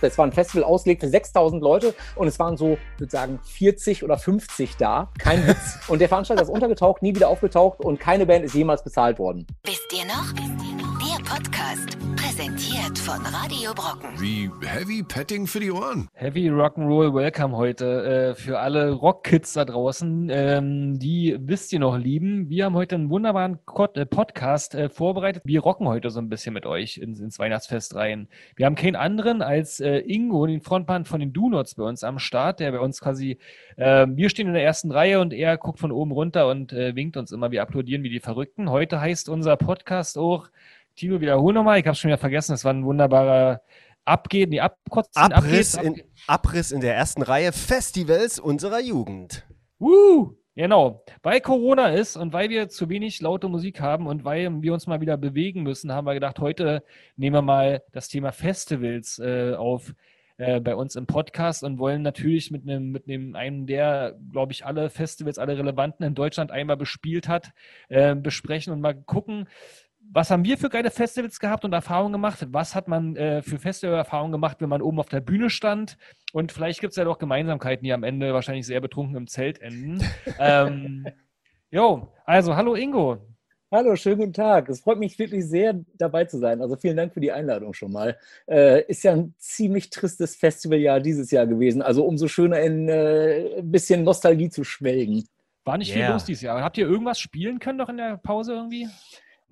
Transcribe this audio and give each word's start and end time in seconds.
Das 0.00 0.18
war 0.18 0.26
ein 0.26 0.32
Festival 0.32 0.64
ausgelegt 0.64 1.02
für 1.02 1.08
6000 1.08 1.62
Leute 1.62 1.94
und 2.16 2.28
es 2.28 2.38
waren 2.38 2.56
so, 2.56 2.78
ich 2.94 3.00
würde 3.00 3.10
sagen, 3.10 3.40
40 3.44 4.04
oder 4.04 4.18
50 4.18 4.76
da. 4.76 5.10
Kein 5.18 5.46
Witz. 5.46 5.78
Und 5.88 6.00
der 6.00 6.08
Veranstalter 6.08 6.42
ist 6.42 6.48
untergetaucht, 6.48 7.02
nie 7.02 7.14
wieder 7.14 7.28
aufgetaucht 7.28 7.80
und 7.80 7.98
keine 7.98 8.26
Band 8.26 8.44
ist 8.44 8.54
jemals 8.54 8.84
bezahlt 8.84 9.18
worden. 9.18 9.46
Wisst 9.64 9.92
ihr 9.92 10.04
noch? 10.04 10.59
Podcast, 11.30 11.96
präsentiert 12.16 12.98
von 12.98 13.24
Radio 13.24 13.72
Brocken. 13.72 14.10
Wie 14.20 14.50
Heavy 14.66 15.04
Petting 15.04 15.46
für 15.46 15.60
die 15.60 15.70
Ohren. 15.70 16.08
Heavy 16.12 16.48
Rock'n'Roll 16.48 17.14
Welcome 17.14 17.56
heute 17.56 18.32
äh, 18.32 18.34
für 18.34 18.58
alle 18.58 18.90
Rockkids 18.90 19.52
da 19.52 19.64
draußen, 19.64 20.28
ähm, 20.28 20.98
die 20.98 21.36
wisst 21.38 21.72
ihr 21.72 21.78
noch 21.78 21.96
lieben. 21.96 22.48
Wir 22.48 22.64
haben 22.64 22.74
heute 22.74 22.96
einen 22.96 23.10
wunderbaren 23.10 23.60
äh, 23.94 24.06
Podcast 24.06 24.74
äh, 24.74 24.88
vorbereitet. 24.88 25.44
Wir 25.46 25.60
rocken 25.60 25.86
heute 25.86 26.10
so 26.10 26.18
ein 26.18 26.28
bisschen 26.28 26.52
mit 26.52 26.66
euch 26.66 26.98
ins, 26.98 27.20
ins 27.20 27.38
Weihnachtsfest 27.38 27.94
rein. 27.94 28.26
Wir 28.56 28.66
haben 28.66 28.74
keinen 28.74 28.96
anderen 28.96 29.40
als 29.40 29.78
äh, 29.78 29.98
Ingo, 29.98 30.44
den 30.46 30.62
Frontmann 30.62 31.04
von 31.04 31.20
den 31.20 31.32
Do-Nots 31.32 31.76
bei 31.76 31.84
uns 31.84 32.02
am 32.02 32.18
Start, 32.18 32.58
der 32.58 32.72
bei 32.72 32.80
uns 32.80 33.00
quasi, 33.00 33.38
äh, 33.76 34.04
wir 34.10 34.30
stehen 34.30 34.48
in 34.48 34.54
der 34.54 34.64
ersten 34.64 34.90
Reihe 34.90 35.20
und 35.20 35.32
er 35.32 35.56
guckt 35.58 35.78
von 35.78 35.92
oben 35.92 36.10
runter 36.10 36.48
und 36.48 36.72
äh, 36.72 36.96
winkt 36.96 37.16
uns 37.16 37.30
immer. 37.30 37.52
Wir 37.52 37.62
applaudieren 37.62 38.02
wie 38.02 38.10
die 38.10 38.18
Verrückten. 38.18 38.68
Heute 38.68 39.00
heißt 39.00 39.28
unser 39.28 39.56
Podcast 39.56 40.18
auch 40.18 40.48
Tino, 40.96 41.20
wiederhol 41.20 41.52
nochmal. 41.52 41.78
Ich 41.78 41.86
habe 41.86 41.96
schon 41.96 42.08
wieder 42.08 42.18
vergessen. 42.18 42.52
Das 42.52 42.64
war 42.64 42.72
ein 42.72 42.84
wunderbarer 42.84 43.62
Abgehen, 44.04 44.50
die 44.50 44.60
Abkotzen. 44.60 45.32
Abriss, 45.32 45.74
in, 45.74 46.02
Abriss 46.26 46.72
in 46.72 46.80
der 46.80 46.96
ersten 46.96 47.22
Reihe 47.22 47.52
Festivals 47.52 48.38
unserer 48.38 48.80
Jugend. 48.80 49.46
Woo! 49.78 50.36
Genau. 50.56 51.04
Weil 51.22 51.40
Corona 51.40 51.88
ist 51.88 52.16
und 52.16 52.32
weil 52.32 52.50
wir 52.50 52.68
zu 52.68 52.88
wenig 52.88 53.20
laute 53.22 53.48
Musik 53.48 53.80
haben 53.80 54.06
und 54.06 54.24
weil 54.24 54.50
wir 54.62 54.74
uns 54.74 54.86
mal 54.86 55.00
wieder 55.00 55.16
bewegen 55.16 55.62
müssen, 55.62 55.92
haben 55.92 56.06
wir 56.06 56.14
gedacht, 56.14 56.38
heute 56.40 56.82
nehmen 57.16 57.36
wir 57.36 57.42
mal 57.42 57.82
das 57.92 58.08
Thema 58.08 58.32
Festivals 58.32 59.18
äh, 59.20 59.54
auf 59.54 59.94
äh, 60.40 60.58
bei 60.58 60.74
uns 60.74 60.96
im 60.96 61.06
Podcast 61.06 61.62
und 61.62 61.78
wollen 61.78 62.02
natürlich 62.02 62.50
mit 62.50 62.62
einem, 62.62 62.90
mit 62.90 63.06
einem, 63.06 63.36
einem 63.36 63.66
der, 63.66 64.16
glaube 64.32 64.52
ich, 64.52 64.64
alle 64.64 64.90
Festivals, 64.90 65.38
alle 65.38 65.56
relevanten 65.56 66.04
in 66.04 66.14
Deutschland 66.14 66.50
einmal 66.50 66.76
bespielt 66.76 67.28
hat, 67.28 67.52
äh, 67.88 68.14
besprechen 68.14 68.72
und 68.72 68.80
mal 68.80 68.94
gucken, 68.94 69.48
was 70.12 70.30
haben 70.30 70.44
wir 70.44 70.58
für 70.58 70.68
geile 70.68 70.90
Festivals 70.90 71.38
gehabt 71.38 71.64
und 71.64 71.72
Erfahrungen 71.72 72.12
gemacht? 72.12 72.44
Was 72.50 72.74
hat 72.74 72.88
man 72.88 73.16
äh, 73.16 73.42
für 73.42 73.58
Festival-Erfahrungen 73.58 74.32
gemacht, 74.32 74.56
wenn 74.60 74.68
man 74.68 74.82
oben 74.82 74.98
auf 74.98 75.08
der 75.08 75.20
Bühne 75.20 75.50
stand? 75.50 75.96
Und 76.32 76.52
vielleicht 76.52 76.80
gibt 76.80 76.92
es 76.92 76.96
ja 76.96 77.04
doch 77.04 77.18
Gemeinsamkeiten, 77.18 77.84
die 77.84 77.92
am 77.92 78.02
Ende 78.02 78.34
wahrscheinlich 78.34 78.66
sehr 78.66 78.80
betrunken 78.80 79.16
im 79.16 79.26
Zelt 79.28 79.60
enden. 79.60 80.02
ähm, 80.38 81.06
jo, 81.70 82.08
also 82.24 82.56
hallo 82.56 82.74
Ingo. 82.74 83.18
Hallo, 83.72 83.94
schönen 83.94 84.18
guten 84.18 84.32
Tag. 84.32 84.68
Es 84.68 84.80
freut 84.80 84.98
mich 84.98 85.16
wirklich 85.16 85.46
sehr, 85.46 85.78
dabei 85.94 86.24
zu 86.24 86.38
sein. 86.38 86.60
Also 86.60 86.74
vielen 86.74 86.96
Dank 86.96 87.14
für 87.14 87.20
die 87.20 87.30
Einladung 87.30 87.72
schon 87.72 87.92
mal. 87.92 88.18
Äh, 88.48 88.82
ist 88.86 89.04
ja 89.04 89.12
ein 89.12 89.32
ziemlich 89.38 89.90
tristes 89.90 90.34
Festivaljahr 90.34 90.98
dieses 90.98 91.30
Jahr 91.30 91.46
gewesen. 91.46 91.82
Also 91.82 92.04
umso 92.04 92.26
schöner 92.26 92.58
in 92.58 92.88
äh, 92.88 93.58
ein 93.58 93.70
bisschen 93.70 94.02
Nostalgie 94.02 94.50
zu 94.50 94.64
schwelgen. 94.64 95.24
War 95.64 95.78
nicht 95.78 95.94
yeah. 95.94 96.06
viel 96.06 96.14
los 96.14 96.24
dieses 96.24 96.42
Jahr. 96.42 96.60
Habt 96.64 96.78
ihr 96.78 96.88
irgendwas 96.88 97.20
spielen 97.20 97.60
können 97.60 97.78
noch 97.78 97.88
in 97.88 97.98
der 97.98 98.16
Pause 98.16 98.54
irgendwie? 98.54 98.88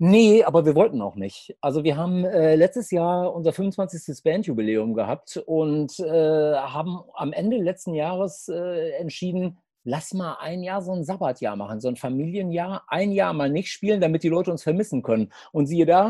Nee, 0.01 0.45
aber 0.45 0.65
wir 0.65 0.75
wollten 0.75 1.01
auch 1.01 1.15
nicht. 1.15 1.57
Also 1.59 1.83
wir 1.83 1.97
haben 1.97 2.23
äh, 2.23 2.55
letztes 2.55 2.89
Jahr 2.89 3.35
unser 3.35 3.51
25. 3.51 4.23
Bandjubiläum 4.23 4.93
gehabt 4.93 5.35
und 5.45 5.99
äh, 5.99 6.55
haben 6.55 7.01
am 7.15 7.33
Ende 7.33 7.57
letzten 7.57 7.93
Jahres 7.93 8.47
äh, 8.47 8.91
entschieden, 8.91 9.57
lass 9.83 10.13
mal 10.13 10.37
ein 10.39 10.63
Jahr 10.63 10.81
so 10.81 10.93
ein 10.93 11.03
Sabbatjahr 11.03 11.57
machen, 11.57 11.81
so 11.81 11.89
ein 11.89 11.97
Familienjahr, 11.97 12.85
ein 12.87 13.11
Jahr 13.11 13.33
mal 13.33 13.49
nicht 13.49 13.71
spielen, 13.71 13.99
damit 13.99 14.23
die 14.23 14.29
Leute 14.29 14.51
uns 14.51 14.63
vermissen 14.63 15.03
können. 15.03 15.33
Und 15.51 15.65
siehe 15.65 15.85
da, 15.85 16.07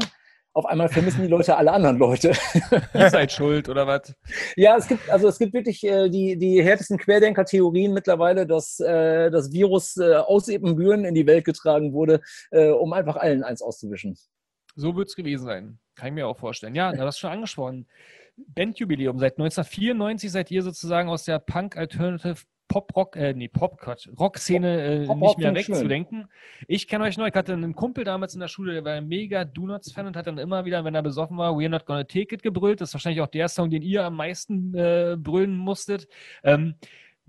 auf 0.59 0.65
einmal 0.65 0.89
vermissen 0.89 1.21
die 1.23 1.29
Leute 1.29 1.55
alle 1.55 1.71
anderen 1.71 1.97
Leute. 1.97 2.33
Ihr 2.93 3.09
seid 3.09 3.31
schuld, 3.31 3.69
oder 3.69 3.87
was? 3.87 4.13
Ja, 4.55 4.75
es 4.77 4.87
gibt, 4.87 5.09
also 5.09 5.29
es 5.29 5.39
gibt 5.39 5.53
wirklich 5.53 5.83
äh, 5.83 6.09
die, 6.09 6.37
die 6.37 6.61
härtesten 6.61 6.97
Querdenker-Theorien 6.97 7.93
mittlerweile, 7.93 8.45
dass 8.45 8.79
äh, 8.81 9.31
das 9.31 9.51
Virus 9.53 9.95
äh, 9.97 10.15
aus 10.15 10.49
Ebenbüren 10.49 11.05
in 11.05 11.15
die 11.15 11.25
Welt 11.25 11.45
getragen 11.45 11.93
wurde, 11.93 12.21
äh, 12.51 12.69
um 12.69 12.91
einfach 12.93 13.15
allen 13.15 13.43
eins 13.43 13.61
auszuwischen. 13.61 14.17
So 14.75 14.95
wird 14.95 15.07
es 15.07 15.15
gewesen 15.15 15.45
sein. 15.45 15.79
Kann 15.95 16.09
ich 16.09 16.13
mir 16.13 16.27
auch 16.27 16.37
vorstellen. 16.37 16.75
Ja, 16.75 16.91
du 16.91 17.01
hast 17.01 17.19
schon 17.19 17.31
angesprochen. 17.31 17.87
Bandjubiläum. 18.35 19.17
Seit 19.17 19.37
1994 19.37 20.31
seid 20.31 20.51
ihr 20.51 20.61
sozusagen 20.61 21.09
aus 21.09 21.23
der 21.23 21.39
Punk-Alternative 21.39 22.35
Pop-Rock, 22.69 23.17
äh, 23.17 23.33
nee, 23.33 23.49
Pop-Quatsch, 23.49 24.07
Rock-Szene 24.17 24.81
äh, 24.81 25.15
nicht 25.15 25.37
mehr 25.39 25.53
wegzudenken. 25.53 26.29
Ich 26.67 26.87
kenne 26.87 27.03
euch 27.03 27.17
noch, 27.17 27.27
ich 27.27 27.33
hatte 27.33 27.51
einen 27.51 27.75
Kumpel 27.75 28.05
damals 28.05 28.35
in 28.35 28.39
der 28.39 28.47
Schule, 28.47 28.73
der 28.73 28.85
war 28.85 28.93
ein 28.93 29.07
mega 29.07 29.43
Do-Nots-Fan 29.43 30.07
und 30.07 30.15
hat 30.15 30.27
dann 30.27 30.37
immer 30.37 30.63
wieder, 30.63 30.85
wenn 30.85 30.95
er 30.95 31.01
besoffen 31.01 31.37
war, 31.37 31.53
We're 31.53 31.67
Not 31.67 31.85
Gonna 31.85 32.05
Take 32.05 32.35
It 32.35 32.43
gebrüllt. 32.43 32.79
Das 32.79 32.89
ist 32.89 32.93
wahrscheinlich 32.93 33.21
auch 33.21 33.27
der 33.27 33.49
Song, 33.49 33.69
den 33.69 33.81
ihr 33.81 34.05
am 34.05 34.15
meisten 34.15 34.73
äh, 34.75 35.17
brüllen 35.19 35.57
musstet. 35.57 36.07
Ähm, 36.43 36.75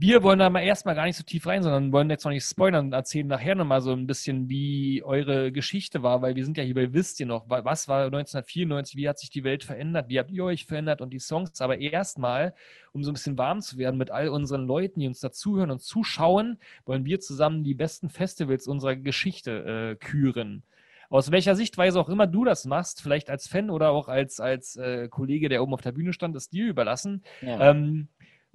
wir 0.00 0.22
wollen 0.22 0.38
da 0.38 0.48
mal 0.48 0.62
erstmal 0.62 0.94
gar 0.94 1.04
nicht 1.04 1.16
so 1.16 1.24
tief 1.24 1.46
rein, 1.46 1.62
sondern 1.62 1.92
wollen 1.92 2.08
jetzt 2.08 2.24
noch 2.24 2.32
nicht 2.32 2.46
spoilern 2.46 2.86
und 2.86 2.92
erzählen 2.94 3.26
nachher 3.26 3.54
nochmal 3.54 3.82
so 3.82 3.92
ein 3.92 4.06
bisschen, 4.06 4.48
wie 4.48 5.02
eure 5.02 5.52
Geschichte 5.52 6.02
war, 6.02 6.22
weil 6.22 6.36
wir 6.36 6.44
sind 6.46 6.56
ja 6.56 6.64
hier 6.64 6.74
bei 6.74 6.94
Wisst 6.94 7.20
ihr 7.20 7.26
noch, 7.26 7.50
was 7.50 7.86
war 7.86 8.06
1994, 8.06 8.96
wie 8.96 9.10
hat 9.10 9.18
sich 9.18 9.28
die 9.28 9.44
Welt 9.44 9.62
verändert, 9.62 10.08
wie 10.08 10.18
habt 10.18 10.30
ihr 10.30 10.44
euch 10.44 10.64
verändert 10.64 11.02
und 11.02 11.10
die 11.10 11.18
Songs. 11.18 11.60
Aber 11.60 11.76
erstmal, 11.78 12.54
um 12.92 13.04
so 13.04 13.10
ein 13.10 13.14
bisschen 13.14 13.36
warm 13.36 13.60
zu 13.60 13.76
werden 13.76 13.98
mit 13.98 14.10
all 14.10 14.30
unseren 14.30 14.66
Leuten, 14.66 15.00
die 15.00 15.06
uns 15.06 15.20
dazuhören 15.20 15.70
und 15.70 15.82
zuschauen, 15.82 16.58
wollen 16.86 17.04
wir 17.04 17.20
zusammen 17.20 17.62
die 17.62 17.74
besten 17.74 18.08
Festivals 18.08 18.66
unserer 18.66 18.96
Geschichte 18.96 19.92
äh, 19.92 19.96
küren 19.96 20.62
aus 21.10 21.32
welcher 21.32 21.56
Sichtweise 21.56 22.00
auch 22.00 22.08
immer 22.08 22.28
du 22.28 22.44
das 22.44 22.64
machst, 22.66 23.02
vielleicht 23.02 23.30
als 23.30 23.48
Fan 23.48 23.68
oder 23.68 23.90
auch 23.90 24.06
als, 24.06 24.38
als 24.38 24.76
äh, 24.76 25.08
Kollege, 25.08 25.48
der 25.48 25.60
oben 25.60 25.74
auf 25.74 25.80
der 25.80 25.90
Bühne 25.90 26.12
stand, 26.12 26.36
ist 26.36 26.52
dir 26.52 26.68
überlassen. 26.68 27.24
Ja. 27.42 27.70
Ähm, 27.70 28.06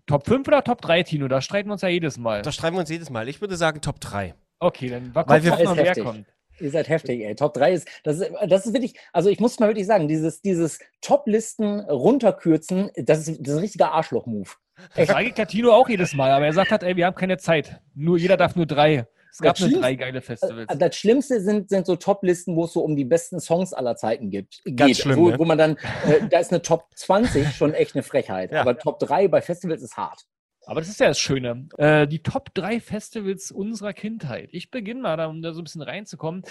Top 0.08 0.26
5 0.26 0.48
oder 0.48 0.64
Top 0.64 0.82
3, 0.82 1.04
Tino? 1.04 1.28
Da 1.28 1.42
streiten 1.42 1.70
wir 1.70 1.74
uns 1.74 1.82
ja 1.82 1.90
jedes 1.90 2.18
Mal. 2.18 2.42
Da 2.42 2.52
streiten 2.52 2.76
wir 2.76 2.82
uns 2.82 2.90
jedes 2.90 3.10
Mal. 3.10 3.28
Ich 3.28 3.42
würde 3.42 3.56
sagen 3.56 3.82
Top 3.82 4.00
3. 4.00 4.36
Okay, 4.60 4.90
dann 4.90 5.14
war 5.16 5.28
Weil 5.28 5.44
wir 5.44 5.52
noch 5.64 5.76
wer 5.76 5.96
kommt. 5.96 6.26
Ihr 6.60 6.72
seid 6.72 6.88
heftig, 6.88 7.22
ey. 7.22 7.36
Top 7.36 7.54
3 7.54 7.74
ist, 7.74 7.88
das 8.04 8.20
ist, 8.20 8.32
das 8.48 8.66
ist 8.66 8.74
wirklich, 8.74 8.96
also 9.12 9.30
ich 9.30 9.40
muss 9.40 9.60
mal 9.60 9.68
wirklich 9.68 9.88
sagen, 9.88 10.08
dieses, 10.08 10.42
dieses 10.42 10.80
Top-Listen 11.02 11.82
runterkürzen, 11.82 12.92
das 12.96 13.28
ist, 13.28 13.40
das 13.42 13.50
ist 13.50 13.56
ein 13.56 13.60
richtiger 13.60 13.92
Arschloch-Move. 13.92 14.50
Das 14.96 15.08
sage 15.08 15.28
ich 15.28 15.48
Tino 15.48 15.72
auch 15.74 15.90
jedes 15.90 16.14
Mal, 16.14 16.32
aber 16.32 16.46
er 16.46 16.54
sagt 16.54 16.72
halt, 16.72 16.84
ey, 16.84 16.96
wir 16.96 17.06
haben 17.06 17.16
keine 17.16 17.38
Zeit. 17.38 17.82
Nur, 17.94 18.18
jeder 18.18 18.38
darf 18.38 18.56
nur 18.56 18.66
drei. 18.66 19.08
Es 19.36 19.42
gab 19.42 19.60
nur 19.60 19.82
drei 19.82 19.96
geile 19.96 20.22
Festivals. 20.22 20.72
Äh, 20.72 20.78
das 20.78 20.96
Schlimmste 20.96 21.42
sind, 21.42 21.68
sind 21.70 21.86
so 21.86 21.98
Top-Listen, 21.98 22.56
wo 22.56 22.64
es 22.64 22.72
so 22.72 22.82
um 22.82 22.96
die 22.96 23.04
besten 23.04 23.42
Songs 23.42 23.74
aller 23.74 23.98
Zeiten 23.98 24.30
gibt, 24.30 24.62
Ganz 24.64 24.88
geht. 24.88 24.98
Schlimm, 25.00 25.18
wo, 25.18 25.30
ne? 25.30 25.38
wo 25.38 25.44
man 25.44 25.58
dann, 25.58 25.76
äh, 26.08 26.26
da 26.30 26.40
ist 26.40 26.54
eine 26.54 26.62
Top 26.62 26.86
20 26.96 27.54
schon 27.54 27.74
echt 27.74 27.96
eine 27.96 28.04
Frechheit. 28.04 28.54
Ja. 28.54 28.62
Aber 28.62 28.78
Top 28.78 28.98
3 29.00 29.28
bei 29.28 29.42
Festivals 29.42 29.84
ist 29.84 29.98
hart. 29.98 30.22
Aber 30.66 30.80
das 30.80 30.88
ist 30.88 31.02
ja 31.02 31.10
das 31.10 31.20
Schöne. 31.20 31.68
Äh, 31.78 32.08
die 32.08 32.24
Top 32.24 32.54
3 32.54 32.80
Festivals 32.80 33.52
unserer 33.52 33.92
Kindheit. 33.92 34.50
Ich 34.54 34.72
beginne 34.72 35.02
mal, 35.02 35.18
da, 35.18 35.28
um 35.28 35.42
da 35.42 35.52
so 35.52 35.60
ein 35.60 35.66
bisschen 35.66 35.82
reinzukommen. 35.82 36.44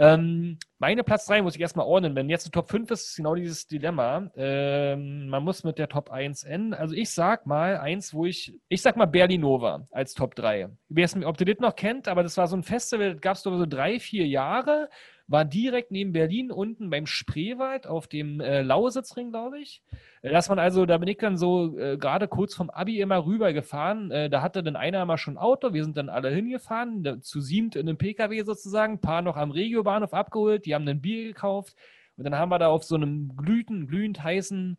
Ähm, 0.00 0.58
meine 0.78 1.02
Platz 1.02 1.26
3 1.26 1.42
muss 1.42 1.56
ich 1.56 1.60
erstmal 1.60 1.86
ordnen. 1.86 2.14
Wenn 2.14 2.30
jetzt 2.30 2.46
eine 2.46 2.52
Top 2.52 2.70
5 2.70 2.88
ist, 2.92 3.08
ist 3.08 3.16
genau 3.16 3.34
dieses 3.34 3.66
Dilemma. 3.66 4.30
Ähm, 4.36 5.28
man 5.28 5.42
muss 5.42 5.64
mit 5.64 5.76
der 5.76 5.88
Top 5.88 6.10
1 6.10 6.44
enden. 6.44 6.72
Also 6.72 6.94
ich 6.94 7.10
sag 7.10 7.46
mal 7.46 7.78
eins, 7.78 8.14
wo 8.14 8.24
ich, 8.24 8.54
ich 8.68 8.80
sag 8.80 8.96
mal 8.96 9.06
Berlinova 9.06 9.88
als 9.90 10.14
Top 10.14 10.36
3. 10.36 10.68
Ich 10.88 10.96
weiß 10.96 11.16
nicht, 11.16 11.26
ob 11.26 11.40
ihr 11.40 11.46
das 11.46 11.58
noch 11.58 11.74
kennt, 11.74 12.06
aber 12.06 12.22
das 12.22 12.36
war 12.36 12.46
so 12.46 12.56
ein 12.56 12.62
Festival, 12.62 13.14
das 13.14 13.20
gab 13.20 13.36
es 13.36 13.42
so 13.42 13.66
drei, 13.66 13.98
vier 13.98 14.26
Jahre 14.26 14.88
war 15.28 15.44
direkt 15.44 15.90
neben 15.90 16.12
Berlin 16.12 16.50
unten 16.50 16.90
beim 16.90 17.06
Spreewald 17.06 17.86
auf 17.86 18.08
dem 18.08 18.40
äh, 18.40 18.62
Lausitzring, 18.62 19.30
glaube 19.30 19.60
ich. 19.60 19.82
Äh, 20.22 20.30
dass 20.30 20.48
man 20.48 20.58
also, 20.58 20.86
da 20.86 20.98
bin 20.98 21.08
ich 21.08 21.18
dann 21.18 21.36
so 21.36 21.76
äh, 21.78 21.96
gerade 21.96 22.28
kurz 22.28 22.54
vom 22.54 22.70
Abi 22.70 23.00
immer 23.00 23.24
rübergefahren. 23.24 24.10
Äh, 24.10 24.30
da 24.30 24.42
hatte 24.42 24.62
dann 24.62 24.76
einer 24.76 25.04
mal 25.04 25.18
schon 25.18 25.38
Auto, 25.38 25.72
wir 25.72 25.84
sind 25.84 25.96
dann 25.96 26.08
alle 26.08 26.30
hingefahren, 26.30 27.02
da, 27.02 27.20
zu 27.20 27.40
siebt 27.40 27.76
in 27.76 27.88
einem 27.88 27.98
Pkw 27.98 28.42
sozusagen, 28.42 29.00
paar 29.00 29.22
noch 29.22 29.36
am 29.36 29.50
Regiobahnhof 29.50 30.14
abgeholt, 30.14 30.66
die 30.66 30.74
haben 30.74 30.88
ein 30.88 31.00
Bier 31.00 31.24
gekauft 31.28 31.74
und 32.16 32.24
dann 32.24 32.36
haben 32.36 32.50
wir 32.50 32.58
da 32.58 32.68
auf 32.68 32.84
so 32.84 32.96
einem 32.96 33.36
glühend, 33.36 33.88
glühend 33.88 34.22
heißen 34.22 34.78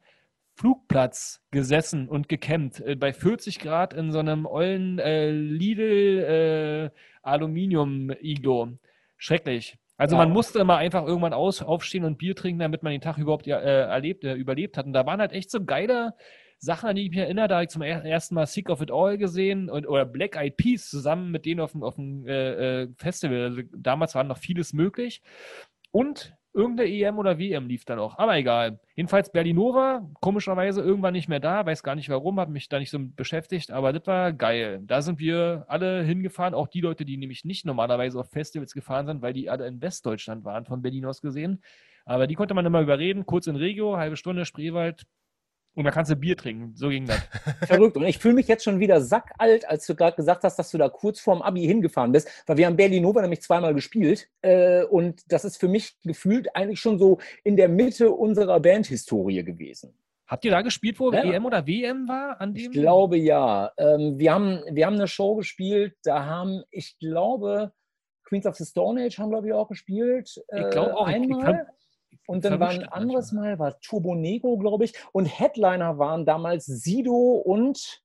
Flugplatz 0.56 1.42
gesessen 1.52 2.10
und 2.10 2.28
gecampt, 2.28 2.82
äh, 2.82 2.96
bei 2.96 3.14
40 3.14 3.60
Grad 3.60 3.94
in 3.94 4.12
so 4.12 4.20
einem 4.20 4.46
ollen 4.46 5.00
äh, 5.00 5.32
Lidl 5.32 6.92
Aluminium-Iglo. 7.22 8.78
Schrecklich. 9.18 9.78
Also 10.00 10.16
ja. 10.16 10.24
man 10.24 10.32
musste 10.32 10.60
immer 10.60 10.78
einfach 10.78 11.06
irgendwann 11.06 11.34
aus, 11.34 11.62
aufstehen 11.62 12.06
und 12.06 12.18
Bier 12.18 12.34
trinken, 12.34 12.62
damit 12.62 12.84
man 12.84 12.92
den 12.92 13.02
Tag 13.02 13.18
überhaupt 13.18 13.46
äh, 13.48 13.52
erlebt, 13.52 14.24
äh, 14.24 14.34
überlebt 14.34 14.78
hat. 14.78 14.86
Und 14.86 14.94
da 14.94 15.06
waren 15.06 15.20
halt 15.20 15.34
echt 15.34 15.52
so 15.52 15.62
geile 15.66 16.14
Sachen, 16.58 16.88
an 16.88 16.96
die 16.96 17.04
ich 17.04 17.10
mich 17.10 17.20
erinnere. 17.20 17.50
Da 17.50 17.56
habe 17.56 17.66
ich 17.66 17.70
zum 17.70 17.82
ersten 17.82 18.34
Mal 18.34 18.46
Sick 18.46 18.70
of 18.70 18.82
It 18.82 18.92
All 18.92 19.18
gesehen 19.18 19.70
und, 19.70 19.86
oder 19.86 20.06
Black 20.06 20.38
Eyed 20.38 20.56
Peas 20.56 20.90
zusammen 20.90 21.32
mit 21.32 21.46
denen 21.46 21.60
auf 21.60 21.74
dem, 21.74 21.84
auf 21.84 21.96
dem 21.96 22.26
äh, 22.26 22.84
äh 22.84 22.88
Festival. 22.96 23.44
Also 23.44 23.62
damals 23.76 24.16
war 24.16 24.24
noch 24.24 24.38
vieles 24.38 24.72
möglich. 24.72 25.22
Und 25.92 26.34
Irgendeine 26.54 26.90
EM 26.90 27.20
oder 27.20 27.38
WM 27.38 27.68
lief 27.68 27.86
dann 27.86 28.00
auch. 28.00 28.18
Aber 28.18 28.36
egal. 28.36 28.80
Jedenfalls 28.96 29.32
Berlinova, 29.32 30.10
komischerweise 30.20 30.82
irgendwann 30.82 31.14
nicht 31.14 31.30
mehr 31.30 31.40
da. 31.40 31.66
Weiß 31.66 31.84
gar 31.84 31.96
nicht 31.96 32.10
warum, 32.10 32.40
hat 32.40 32.50
mich 32.50 32.68
da 32.70 32.80
nicht 32.80 32.90
so 32.90 33.00
beschäftigt. 33.00 33.72
Aber 33.72 33.94
das 33.94 34.08
war 34.08 34.34
geil. 34.34 34.82
Da 34.84 35.02
sind 35.02 35.20
wir 35.20 35.66
alle 35.68 36.02
hingefahren. 36.04 36.56
Auch 36.56 36.68
die 36.68 36.82
Leute, 36.82 37.06
die 37.06 37.18
nämlich 37.18 37.46
nicht 37.46 37.66
normalerweise 37.66 38.20
auf 38.20 38.30
Festivals 38.32 38.74
gefahren 38.74 39.06
sind, 39.06 39.22
weil 39.22 39.34
die 39.34 39.50
alle 39.50 39.68
in 39.68 39.82
Westdeutschland 39.82 40.44
waren, 40.44 40.66
von 40.66 40.82
Berlin 40.82 41.06
aus 41.06 41.22
gesehen. 41.22 41.62
Aber 42.06 42.26
die 42.26 42.36
konnte 42.36 42.56
man 42.56 42.66
immer 42.66 42.82
überreden. 42.82 43.28
Kurz 43.28 43.46
in 43.46 43.56
Regio, 43.56 43.98
halbe 43.98 44.18
Stunde, 44.18 44.46
Spreewald. 44.46 45.06
Und 45.80 45.86
da 45.86 45.92
kannst 45.92 46.12
du 46.12 46.16
Bier 46.18 46.36
trinken. 46.36 46.74
So 46.76 46.90
ging 46.90 47.06
das. 47.06 47.18
Verrückt. 47.68 47.96
Und 47.96 48.04
ich 48.04 48.18
fühle 48.18 48.34
mich 48.34 48.48
jetzt 48.50 48.66
schon 48.66 48.80
wieder 48.82 49.00
sackalt, 49.00 49.68
als 49.70 49.86
du 49.88 49.96
gerade 49.96 50.16
gesagt 50.18 50.44
hast, 50.44 50.58
dass 50.60 50.70
du 50.72 50.78
da 50.78 50.90
kurz 50.90 51.22
vorm 51.22 51.42
Abi 51.42 51.62
hingefahren 51.62 52.12
bist, 52.12 52.28
weil 52.48 52.58
wir 52.58 52.66
haben 52.66 52.76
Berlinova 52.76 53.22
nämlich 53.22 53.42
zweimal 53.42 53.74
gespielt. 53.74 54.28
Äh, 54.42 54.84
und 54.84 55.22
das 55.32 55.46
ist 55.46 55.56
für 55.58 55.70
mich 55.70 55.98
gefühlt 56.04 56.54
eigentlich 56.54 56.82
schon 56.82 57.00
so 57.00 57.20
in 57.46 57.56
der 57.56 57.70
Mitte 57.70 58.12
unserer 58.12 58.60
Bandhistorie 58.60 59.44
gewesen. 59.46 59.94
Habt 60.28 60.44
ihr 60.44 60.52
da 60.52 60.62
gespielt, 60.62 61.00
wo 61.00 61.12
Ja. 61.14 61.24
EM 61.24 61.46
oder 61.46 61.66
WM 61.66 62.08
war? 62.10 62.40
An 62.42 62.54
Ich 62.56 62.64
dem? 62.64 62.74
glaube 62.74 63.18
ja. 63.18 63.72
Ähm, 63.78 64.20
wir, 64.20 64.34
haben, 64.34 64.62
wir 64.70 64.86
haben 64.86 64.96
eine 64.96 65.08
Show 65.08 65.36
gespielt, 65.36 65.96
da 66.04 66.26
haben, 66.26 66.62
ich 66.72 67.00
glaube, 67.00 67.72
Queens 68.26 68.46
of 68.46 68.56
the 68.58 68.66
Stone 68.66 69.02
Age 69.04 69.18
haben, 69.18 69.32
glaube 69.32 69.48
ich, 69.48 69.54
auch 69.54 69.70
gespielt. 69.70 70.30
Ich 70.56 70.70
glaube 70.70 70.96
auch. 70.96 71.08
Ich- 71.08 71.16
ich 71.16 71.22
Einmal. 71.24 71.42
kann- 71.42 71.66
und 72.30 72.46
dann 72.46 72.60
war 72.60 72.70
ein 72.70 72.84
anderes. 72.84 73.32
Mal, 73.32 73.58
war 73.58 73.80
Turbo 73.80 74.14
Negro, 74.16 74.58
glaube 74.58 74.86
ich. 74.86 74.94
Und 75.12 75.26
Headliner 75.26 75.98
waren 75.98 76.26
damals 76.26 76.66
Sido 76.66 77.14
und 77.44 78.04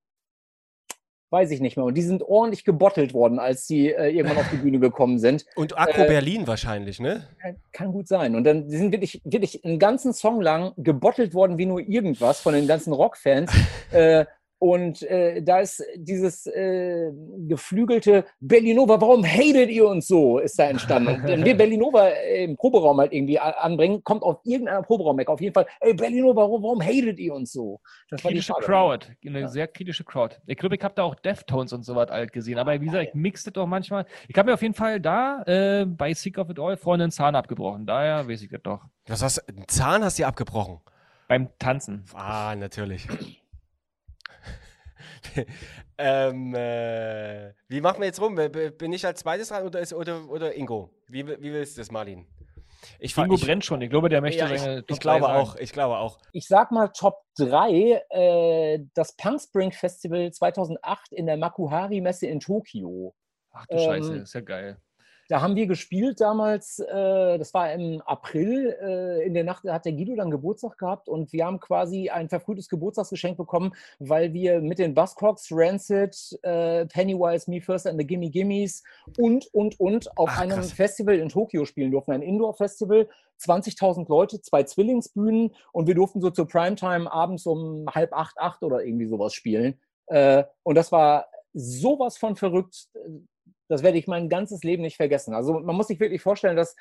weiß 1.30 1.50
ich 1.50 1.60
nicht 1.60 1.76
mehr. 1.76 1.84
Und 1.84 1.94
die 1.94 2.02
sind 2.02 2.22
ordentlich 2.22 2.64
gebottelt 2.64 3.12
worden, 3.12 3.38
als 3.38 3.66
die 3.66 3.92
äh, 3.92 4.08
irgendwann 4.08 4.38
auf 4.38 4.50
die 4.50 4.56
Bühne 4.56 4.78
gekommen 4.78 5.18
sind. 5.18 5.44
Und 5.56 5.76
Akro 5.76 6.02
Äh, 6.02 6.06
Berlin 6.06 6.46
wahrscheinlich, 6.46 7.00
ne? 7.00 7.26
Kann- 7.40 7.56
Kann 7.72 7.92
gut 7.92 8.06
sein. 8.06 8.36
Und 8.36 8.44
dann 8.44 8.68
die 8.68 8.76
sind 8.76 8.92
wirklich, 8.92 9.20
wirklich 9.24 9.64
einen 9.64 9.80
ganzen 9.80 10.12
Song 10.12 10.40
lang 10.40 10.72
gebottelt 10.76 11.34
worden 11.34 11.58
wie 11.58 11.66
nur 11.66 11.80
irgendwas 11.80 12.40
von 12.40 12.54
den 12.54 12.68
ganzen 12.68 12.92
Rockfans. 12.92 13.50
äh, 13.90 14.26
und 14.58 15.02
äh, 15.02 15.42
da 15.42 15.60
ist 15.60 15.82
dieses 15.96 16.46
äh, 16.46 17.10
geflügelte 17.48 18.24
Berlinova, 18.40 19.00
warum 19.00 19.24
hatet 19.24 19.68
ihr 19.70 19.86
uns 19.86 20.06
so, 20.08 20.38
ist 20.38 20.58
da 20.58 20.64
entstanden. 20.64 21.08
Und 21.16 21.24
wenn 21.24 21.44
wir 21.44 21.56
Berlinova 21.56 22.08
äh, 22.08 22.44
im 22.44 22.56
Proberaum 22.56 22.98
halt 22.98 23.12
irgendwie 23.12 23.38
a- 23.38 23.50
anbringen, 23.50 24.02
kommt 24.04 24.22
auf 24.22 24.38
irgendeiner 24.44 24.82
Proberaum 24.82 25.18
weg. 25.18 25.28
Auf 25.28 25.40
jeden 25.40 25.52
Fall, 25.54 25.66
ey 25.80 25.92
Berlinova, 25.94 26.42
warum, 26.42 26.62
warum 26.62 26.82
hatet 26.82 27.18
ihr 27.18 27.34
uns 27.34 27.52
so? 27.52 27.80
Das 28.10 28.24
war 28.24 28.30
die 28.30 28.38
Kritische. 28.38 28.52
Crowd. 28.60 29.06
Eine 29.26 29.40
Ja. 29.40 29.48
sehr 29.48 29.68
kritische 29.68 30.04
Crowd. 30.04 30.36
Ich 30.46 30.56
glaube, 30.56 30.76
ich 30.76 30.82
habe 30.82 30.94
da 30.94 31.02
auch 31.02 31.14
Deftones 31.14 31.72
und 31.72 31.84
so 31.84 31.94
was 31.94 32.08
alt 32.10 32.32
gesehen. 32.32 32.58
Aber 32.58 32.80
wie 32.80 32.86
gesagt, 32.86 33.08
ich 33.08 33.14
mixe 33.14 33.44
das 33.44 33.52
doch 33.52 33.66
manchmal. 33.66 34.06
Ich 34.28 34.36
habe 34.38 34.48
mir 34.50 34.54
auf 34.54 34.62
jeden 34.62 34.74
Fall 34.74 35.00
da 35.00 35.42
äh, 35.46 35.84
bei 35.86 36.14
Sick 36.14 36.38
of 36.38 36.48
It 36.50 36.58
All 36.58 36.76
vorne 36.76 37.04
einen 37.04 37.12
Zahn 37.12 37.34
abgebrochen. 37.34 37.86
Daher 37.86 38.26
weiß 38.28 38.42
ich 38.42 38.50
das 38.50 38.62
doch. 38.62 38.80
Was 39.06 39.22
hast 39.22 39.38
du? 39.38 39.42
Einen 39.48 39.68
Zahn 39.68 40.02
hast 40.04 40.18
du 40.18 40.22
dir 40.22 40.28
abgebrochen. 40.28 40.78
Beim 41.28 41.48
Tanzen. 41.58 42.04
Ah, 42.14 42.54
natürlich. 42.56 43.06
ähm, 45.98 46.54
äh, 46.54 47.52
wie 47.68 47.80
machen 47.80 48.00
wir 48.00 48.06
jetzt 48.06 48.20
rum? 48.20 48.34
Bin 48.34 48.92
ich 48.92 49.06
als 49.06 49.20
zweites 49.20 49.48
dran 49.48 49.64
oder, 49.64 49.80
ist, 49.80 49.92
oder, 49.92 50.28
oder 50.28 50.56
Ingo? 50.56 50.90
Wie, 51.08 51.26
wie 51.26 51.52
willst 51.52 51.76
du 51.76 51.80
das, 51.80 51.90
Marlin? 51.90 52.26
Ich, 52.98 53.16
Ingo 53.16 53.34
ich, 53.34 53.44
brennt 53.44 53.64
schon. 53.64 53.80
Ich 53.80 53.90
glaube, 53.90 54.08
der 54.08 54.20
möchte 54.20 54.40
ja, 54.40 54.50
ich, 54.50 54.60
seine 54.60 54.80
ich 54.80 54.86
Top 54.86 55.00
glaube 55.00 55.20
drei 55.20 55.28
sagen. 55.28 55.40
auch. 55.40 55.56
Ich 55.56 55.72
glaube 55.72 55.96
auch. 55.98 56.18
Ich 56.32 56.46
sag 56.46 56.70
mal 56.70 56.88
Top 56.88 57.22
3, 57.38 58.02
äh, 58.10 58.78
das 58.94 59.16
Punk 59.16 59.40
Spring 59.40 59.72
Festival 59.72 60.30
2008 60.30 61.12
in 61.12 61.26
der 61.26 61.36
Makuhari 61.36 62.00
Messe 62.00 62.26
in 62.26 62.40
Tokio. 62.40 63.14
Ach 63.52 63.66
du 63.66 63.78
Scheiße, 63.78 64.12
Ähm, 64.14 64.22
ist 64.22 64.34
ja 64.34 64.40
geil. 64.40 64.78
Da 65.28 65.40
haben 65.40 65.56
wir 65.56 65.66
gespielt 65.66 66.20
damals, 66.20 66.78
äh, 66.80 67.38
das 67.38 67.54
war 67.54 67.72
im 67.72 68.02
April, 68.02 68.76
äh, 68.80 69.26
in 69.26 69.34
der 69.34 69.44
Nacht 69.44 69.64
hat 69.64 69.84
der 69.84 69.92
Guido 69.92 70.14
dann 70.16 70.30
Geburtstag 70.30 70.76
gehabt 70.76 71.08
und 71.08 71.32
wir 71.32 71.46
haben 71.46 71.60
quasi 71.60 72.10
ein 72.10 72.28
verfrühtes 72.28 72.68
Geburtstagsgeschenk 72.68 73.36
bekommen, 73.36 73.72
weil 73.98 74.32
wir 74.32 74.60
mit 74.60 74.78
den 74.78 74.94
Buzzcocks, 74.94 75.48
Rancid, 75.50 76.38
äh, 76.42 76.86
Pennywise, 76.86 77.50
Me 77.50 77.60
First 77.60 77.86
and 77.86 77.98
the 77.98 78.06
Gimme 78.06 78.30
Gimmies 78.30 78.82
und, 79.18 79.46
und, 79.54 79.80
und 79.80 80.16
auf 80.18 80.30
Ach, 80.32 80.40
einem. 80.40 80.62
Festival 80.62 81.16
in 81.16 81.28
Tokio 81.28 81.64
spielen 81.64 81.90
durften, 81.90 82.12
ein 82.12 82.22
Indoor-Festival, 82.22 83.08
20.000 83.40 84.08
Leute, 84.08 84.40
zwei 84.40 84.62
Zwillingsbühnen 84.62 85.54
und 85.72 85.86
wir 85.86 85.94
durften 85.94 86.20
so 86.20 86.30
zur 86.30 86.46
Primetime 86.46 87.10
abends 87.10 87.46
um 87.46 87.86
halb 87.92 88.12
acht, 88.12 88.38
acht 88.38 88.62
oder 88.62 88.84
irgendwie 88.84 89.06
sowas 89.06 89.34
spielen. 89.34 89.78
Äh, 90.06 90.44
und 90.62 90.74
das 90.76 90.92
war 90.92 91.26
sowas 91.54 92.18
von 92.18 92.36
verrückt. 92.36 92.88
Das 93.68 93.82
werde 93.82 93.98
ich 93.98 94.06
mein 94.06 94.28
ganzes 94.28 94.62
Leben 94.62 94.82
nicht 94.82 94.96
vergessen. 94.96 95.34
Also 95.34 95.54
man 95.60 95.76
muss 95.76 95.88
sich 95.88 96.00
wirklich 96.00 96.22
vorstellen, 96.22 96.56
dass 96.56 96.76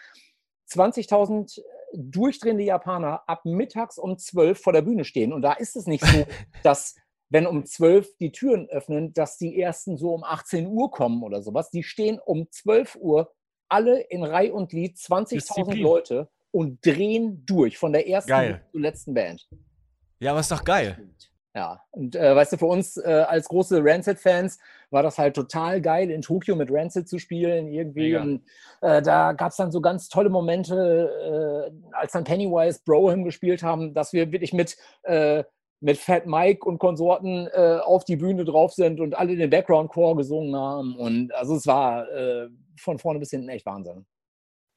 20.000 0.71 1.61
durchdrehende 1.93 2.63
Japaner 2.63 3.23
ab 3.27 3.45
mittags 3.45 3.97
um 3.97 4.17
12 4.17 4.59
vor 4.59 4.73
der 4.73 4.81
Bühne 4.81 5.05
stehen. 5.05 5.33
Und 5.33 5.41
da 5.41 5.53
ist 5.53 5.75
es 5.75 5.85
nicht 5.85 6.05
so, 6.05 6.25
dass 6.63 6.95
wenn 7.29 7.47
um 7.47 7.65
12 7.65 8.17
die 8.17 8.31
Türen 8.31 8.69
öffnen, 8.69 9.13
dass 9.13 9.37
die 9.37 9.59
ersten 9.59 9.97
so 9.97 10.13
um 10.13 10.23
18 10.23 10.67
Uhr 10.67 10.91
kommen 10.91 11.23
oder 11.23 11.41
sowas. 11.41 11.71
Die 11.71 11.83
stehen 11.83 12.19
um 12.23 12.49
12 12.51 12.95
Uhr 12.95 13.33
alle 13.69 14.01
in 14.01 14.23
Reihe 14.23 14.53
und 14.53 14.69
Glied, 14.69 14.97
20.000 14.97 15.29
Disziplin. 15.29 15.81
Leute 15.81 16.29
und 16.51 16.85
drehen 16.85 17.43
durch 17.45 17.77
von 17.77 17.91
der 17.91 18.07
ersten 18.07 18.29
Geil. 18.29 18.61
bis 18.61 18.71
zur 18.71 18.81
letzten 18.81 19.13
Band. 19.15 19.49
Ja, 20.19 20.39
ist 20.39 20.51
doch 20.51 20.63
geil. 20.63 21.09
Ja, 21.55 21.83
und 21.91 22.15
äh, 22.15 22.35
weißt 22.35 22.53
du, 22.53 22.57
für 22.57 22.65
uns 22.65 22.97
äh, 22.97 23.25
als 23.27 23.47
große 23.47 23.79
Rancid-Fans 23.83 24.57
war 24.89 25.03
das 25.03 25.19
halt 25.19 25.35
total 25.35 25.81
geil, 25.81 26.09
in 26.09 26.23
Tokio 26.23 26.55
mit 26.55 26.69
Rancid 26.71 27.07
zu 27.07 27.19
spielen 27.19 27.67
irgendwie. 27.67 28.15
Und 28.15 28.43
äh, 28.81 29.03
da 29.03 29.33
gab 29.33 29.51
es 29.51 29.57
dann 29.57 29.71
so 29.71 29.79
ganz 29.79 30.09
tolle 30.09 30.29
Momente, 30.29 31.71
äh, 31.71 31.95
als 31.95 32.13
dann 32.13 32.23
Pennywise 32.23 32.79
Broham 32.83 33.23
gespielt 33.23 33.61
haben, 33.61 33.93
dass 33.93 34.13
wir 34.13 34.31
wirklich 34.31 34.53
mit, 34.53 34.77
äh, 35.03 35.43
mit 35.79 35.99
Fat 35.99 36.25
Mike 36.25 36.67
und 36.67 36.79
Konsorten 36.79 37.47
äh, 37.53 37.77
auf 37.83 38.03
die 38.03 38.15
Bühne 38.15 38.45
drauf 38.45 38.73
sind 38.73 38.99
und 38.99 39.15
alle 39.15 39.35
den 39.35 39.51
Background-Chor 39.51 40.17
gesungen 40.17 40.55
haben. 40.55 40.95
Und 40.97 41.35
also 41.35 41.55
es 41.55 41.67
war 41.67 42.07
von 42.77 42.97
vorne 42.97 43.19
bis 43.19 43.29
hinten 43.29 43.49
echt 43.49 43.65
Wahnsinn. 43.67 44.05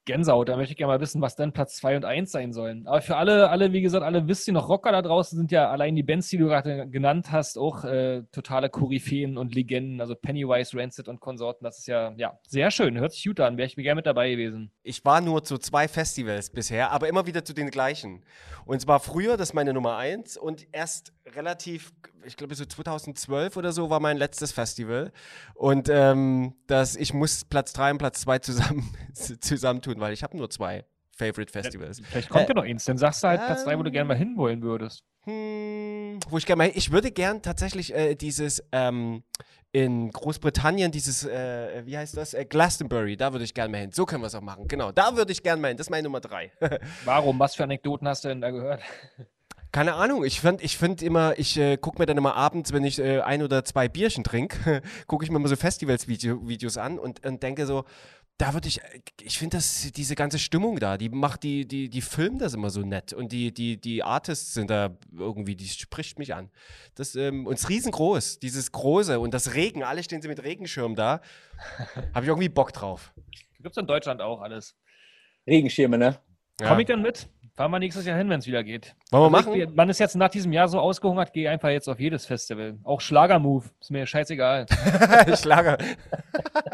Gänsehaut, 0.07 0.49
da 0.49 0.57
möchte 0.57 0.71
ich 0.71 0.77
gerne 0.77 0.93
mal 0.93 1.01
wissen, 1.01 1.21
was 1.21 1.35
denn 1.35 1.51
Platz 1.51 1.75
2 1.75 1.97
und 1.97 2.05
1 2.05 2.31
sein 2.31 2.53
sollen. 2.53 2.87
Aber 2.87 3.01
für 3.01 3.17
alle, 3.17 3.49
alle, 3.49 3.73
wie 3.73 3.81
gesagt, 3.81 4.03
alle 4.03 4.27
wisst 4.27 4.47
ihr 4.47 4.53
noch, 4.53 4.69
Rocker 4.69 4.91
da 4.91 5.03
draußen 5.03 5.37
sind 5.37 5.51
ja 5.51 5.69
allein 5.69 5.95
die 5.95 6.03
Bands, 6.03 6.29
die 6.29 6.37
du 6.37 6.47
gerade 6.47 6.89
genannt 6.89 7.31
hast, 7.31 7.57
auch 7.57 7.83
äh, 7.83 8.23
totale 8.31 8.69
Koryphäen 8.69 9.37
und 9.37 9.53
Legenden, 9.53 10.01
also 10.01 10.15
Pennywise, 10.15 10.75
Rancid 10.75 11.07
und 11.07 11.19
Konsorten. 11.19 11.63
Das 11.63 11.77
ist 11.77 11.87
ja, 11.87 12.13
ja, 12.17 12.39
sehr 12.47 12.71
schön. 12.71 12.97
Hört 12.97 13.11
sich 13.11 13.25
gut 13.25 13.39
an. 13.39 13.57
Wäre 13.57 13.67
ich 13.67 13.75
gerne 13.75 13.95
mit 13.95 14.05
dabei 14.05 14.31
gewesen. 14.31 14.71
Ich 14.81 15.03
war 15.05 15.21
nur 15.21 15.43
zu 15.43 15.57
zwei 15.57 15.87
Festivals 15.87 16.49
bisher, 16.49 16.91
aber 16.91 17.07
immer 17.07 17.27
wieder 17.27 17.43
zu 17.45 17.53
den 17.53 17.69
gleichen. 17.69 18.23
Und 18.65 18.81
zwar 18.81 18.99
früher, 18.99 19.37
das 19.37 19.49
ist 19.49 19.53
meine 19.53 19.73
Nummer 19.73 19.97
eins, 19.97 20.37
und 20.37 20.67
erst 20.71 21.13
relativ, 21.35 21.91
ich 22.27 22.37
glaube 22.37 22.53
so 22.55 22.65
2012 22.65 23.57
oder 23.57 23.71
so 23.71 23.89
war 23.89 23.99
mein 23.99 24.17
letztes 24.17 24.51
Festival. 24.51 25.11
Und 25.55 25.89
ähm, 25.89 26.53
das, 26.67 26.95
ich 26.95 27.13
muss 27.13 27.45
Platz 27.45 27.73
drei 27.73 27.89
und 27.91 27.97
Platz 27.97 28.21
zwei 28.21 28.39
zusammen 28.39 28.93
zusammentun, 29.13 29.99
weil 29.99 30.13
ich 30.13 30.23
habe 30.23 30.37
nur 30.37 30.49
zwei 30.49 30.85
Favorite 31.15 31.51
Festivals. 31.51 32.01
Vielleicht 32.03 32.29
kommt 32.29 32.45
Äh, 32.45 32.49
ja 32.49 32.53
noch 32.53 32.63
eins. 32.63 32.85
Dann 32.85 32.97
sagst 32.97 33.23
du 33.23 33.27
halt 33.27 33.43
Platz 33.43 33.63
3, 33.63 33.79
wo 33.79 33.83
du 33.83 33.89
ähm, 33.89 33.93
gerne 33.93 34.07
mal 34.09 34.17
hinwollen 34.17 34.61
würdest. 34.61 35.03
Hm, 35.23 36.19
wo 36.29 36.37
ich 36.37 36.45
gerne 36.45 36.57
mal, 36.63 36.71
ich 36.75 36.91
würde 36.91 37.11
gern 37.11 37.41
tatsächlich 37.41 37.93
äh, 37.95 38.13
dieses 38.15 38.63
ähm, 38.71 39.23
in 39.71 40.11
Großbritannien 40.11 40.91
dieses, 40.91 41.25
äh, 41.25 41.83
wie 41.85 41.97
heißt 41.97 42.15
das, 42.15 42.33
äh, 42.33 42.45
Glastonbury, 42.45 43.17
da 43.17 43.33
würde 43.33 43.45
ich 43.45 43.53
gerne 43.53 43.71
mal 43.71 43.79
hin. 43.79 43.91
So 43.91 44.05
können 44.05 44.21
wir 44.21 44.27
es 44.27 44.35
auch 44.35 44.41
machen. 44.41 44.67
Genau, 44.67 44.91
da 44.91 45.15
würde 45.17 45.31
ich 45.31 45.41
gerne 45.43 45.61
mal 45.61 45.69
hin. 45.69 45.77
Das 45.77 45.87
ist 45.87 45.91
meine 45.91 46.03
Nummer 46.03 46.21
drei. 46.21 46.51
Warum? 47.05 47.39
Was 47.39 47.55
für 47.55 47.63
Anekdoten 47.63 48.07
hast 48.07 48.23
du 48.23 48.27
denn 48.29 48.41
da 48.41 48.51
gehört? 48.51 48.81
Keine 49.77 49.93
Ahnung, 49.93 50.25
ich 50.25 50.41
finde 50.41 50.63
ich 50.63 50.75
find 50.75 51.03
immer, 51.03 51.37
ich 51.37 51.55
äh, 51.55 51.77
gucke 51.77 51.99
mir 51.99 52.07
dann 52.07 52.17
immer 52.17 52.35
abends, 52.35 52.73
wenn 52.73 52.83
ich 52.83 52.97
äh, 52.97 53.19
ein 53.19 53.43
oder 53.43 53.63
zwei 53.63 53.87
Bierchen 53.87 54.23
trinke, 54.23 54.81
gucke 55.05 55.23
ich 55.23 55.29
mir 55.29 55.37
immer 55.37 55.49
so 55.49 55.55
Festivals-Videos 55.55 56.77
an 56.77 56.97
und, 56.97 57.23
und 57.23 57.43
denke 57.43 57.67
so, 57.67 57.85
da 58.39 58.55
würde 58.55 58.69
ich, 58.69 58.81
ich 59.21 59.37
finde 59.37 59.57
das, 59.57 59.91
diese 59.91 60.15
ganze 60.15 60.39
Stimmung 60.39 60.79
da, 60.79 60.97
die 60.97 61.09
macht 61.09 61.43
die, 61.43 61.67
die, 61.67 61.91
die 61.91 62.01
filmen 62.01 62.39
das 62.39 62.55
immer 62.55 62.71
so 62.71 62.81
nett 62.81 63.13
und 63.13 63.31
die, 63.31 63.53
die, 63.53 63.79
die 63.79 64.01
Artists 64.01 64.55
sind 64.55 64.71
da 64.71 64.97
irgendwie, 65.15 65.55
die 65.55 65.67
spricht 65.67 66.17
mich 66.17 66.33
an. 66.33 66.49
Das, 66.95 67.15
ähm, 67.15 67.45
und 67.45 67.53
es 67.53 67.65
ist 67.65 67.69
riesengroß, 67.69 68.39
dieses 68.39 68.71
Große 68.71 69.19
und 69.19 69.35
das 69.35 69.53
Regen, 69.53 69.83
alle 69.83 70.01
stehen 70.01 70.23
sie 70.23 70.27
mit 70.27 70.41
Regenschirm 70.41 70.95
da, 70.95 71.21
habe 72.15 72.25
ich 72.25 72.29
irgendwie 72.29 72.49
Bock 72.49 72.73
drauf. 72.73 73.13
Gibt 73.59 73.69
es 73.69 73.77
in 73.77 73.85
Deutschland 73.85 74.23
auch 74.23 74.41
alles. 74.41 74.75
Regenschirme, 75.45 75.99
ne? 75.99 76.19
Ja. 76.59 76.69
Komm 76.69 76.79
ich 76.79 76.87
dann 76.87 77.03
mit? 77.03 77.29
Fahren 77.57 77.71
wir 77.71 77.79
nächstes 77.79 78.05
Jahr 78.05 78.15
hin, 78.19 78.29
wenn 78.29 78.37
es 78.37 78.45
wieder 78.45 78.63
geht. 78.63 78.95
Wollen 79.09 79.31
wir 79.31 79.37
Also 79.39 79.49
machen? 79.49 79.61
Ich, 79.61 79.75
man 79.75 79.89
ist 79.89 79.97
jetzt 79.99 80.15
nach 80.15 80.29
diesem 80.29 80.53
Jahr 80.53 80.67
so 80.67 80.79
ausgehungert, 80.79 81.33
gehe 81.33 81.49
einfach 81.49 81.69
jetzt 81.69 81.87
auf 81.89 81.99
jedes 81.99 82.27
Festival. 82.27 82.77
Auch 82.83 83.01
Schlagermove, 83.01 83.71
ist 83.81 83.89
mir 83.89 84.05
scheißegal. 84.05 84.67
Schlager. 85.35 85.79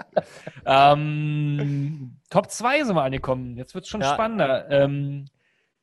ähm, 0.66 2.18
Top 2.30 2.52
2 2.52 2.84
sind 2.84 2.96
wir 2.96 3.04
angekommen. 3.04 3.56
Jetzt 3.56 3.74
wird 3.75 3.86
es 3.86 3.90
schon 3.90 4.02
Ja. 4.02 4.13
spannender. 4.13 4.70
Ähm, 4.70 5.25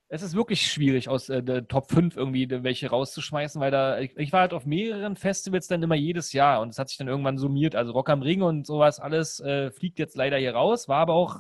es 0.09 0.21
ist 0.21 0.35
wirklich 0.37 0.71
schwierig, 0.71 1.09
aus 1.09 1.31
äh, 1.31 1.43
der 1.43 1.67
Top 1.67 1.91
5 1.91 2.17
irgendwie 2.19 2.49
welche 2.63 2.91
rauszuschmeißen, 2.91 3.59
weil 3.59 3.71
da, 3.71 4.01
ich, 4.01 4.15
ich 4.19 4.33
war 4.35 4.41
halt 4.41 4.53
auf 4.53 4.67
mehreren 4.67 5.17
Festivals 5.17 5.67
dann 5.69 5.83
immer 5.83 5.95
jedes 5.95 6.35
Jahr 6.35 6.61
und 6.61 6.69
es 6.71 6.79
hat 6.79 6.91
sich 6.91 6.99
dann 6.99 7.09
irgendwann 7.09 7.39
summiert. 7.39 7.75
Also 7.75 7.93
Rock 7.93 8.11
am 8.11 8.21
Ring 8.21 8.43
und 8.43 8.67
sowas, 8.67 9.01
alles 9.01 9.41
äh, 9.41 9.71
fliegt 9.71 9.99
jetzt 9.99 10.17
leider 10.17 10.37
hier 10.37 10.55
raus, 10.55 10.89
war 10.89 10.99
aber 10.99 11.15
auch, 11.15 11.39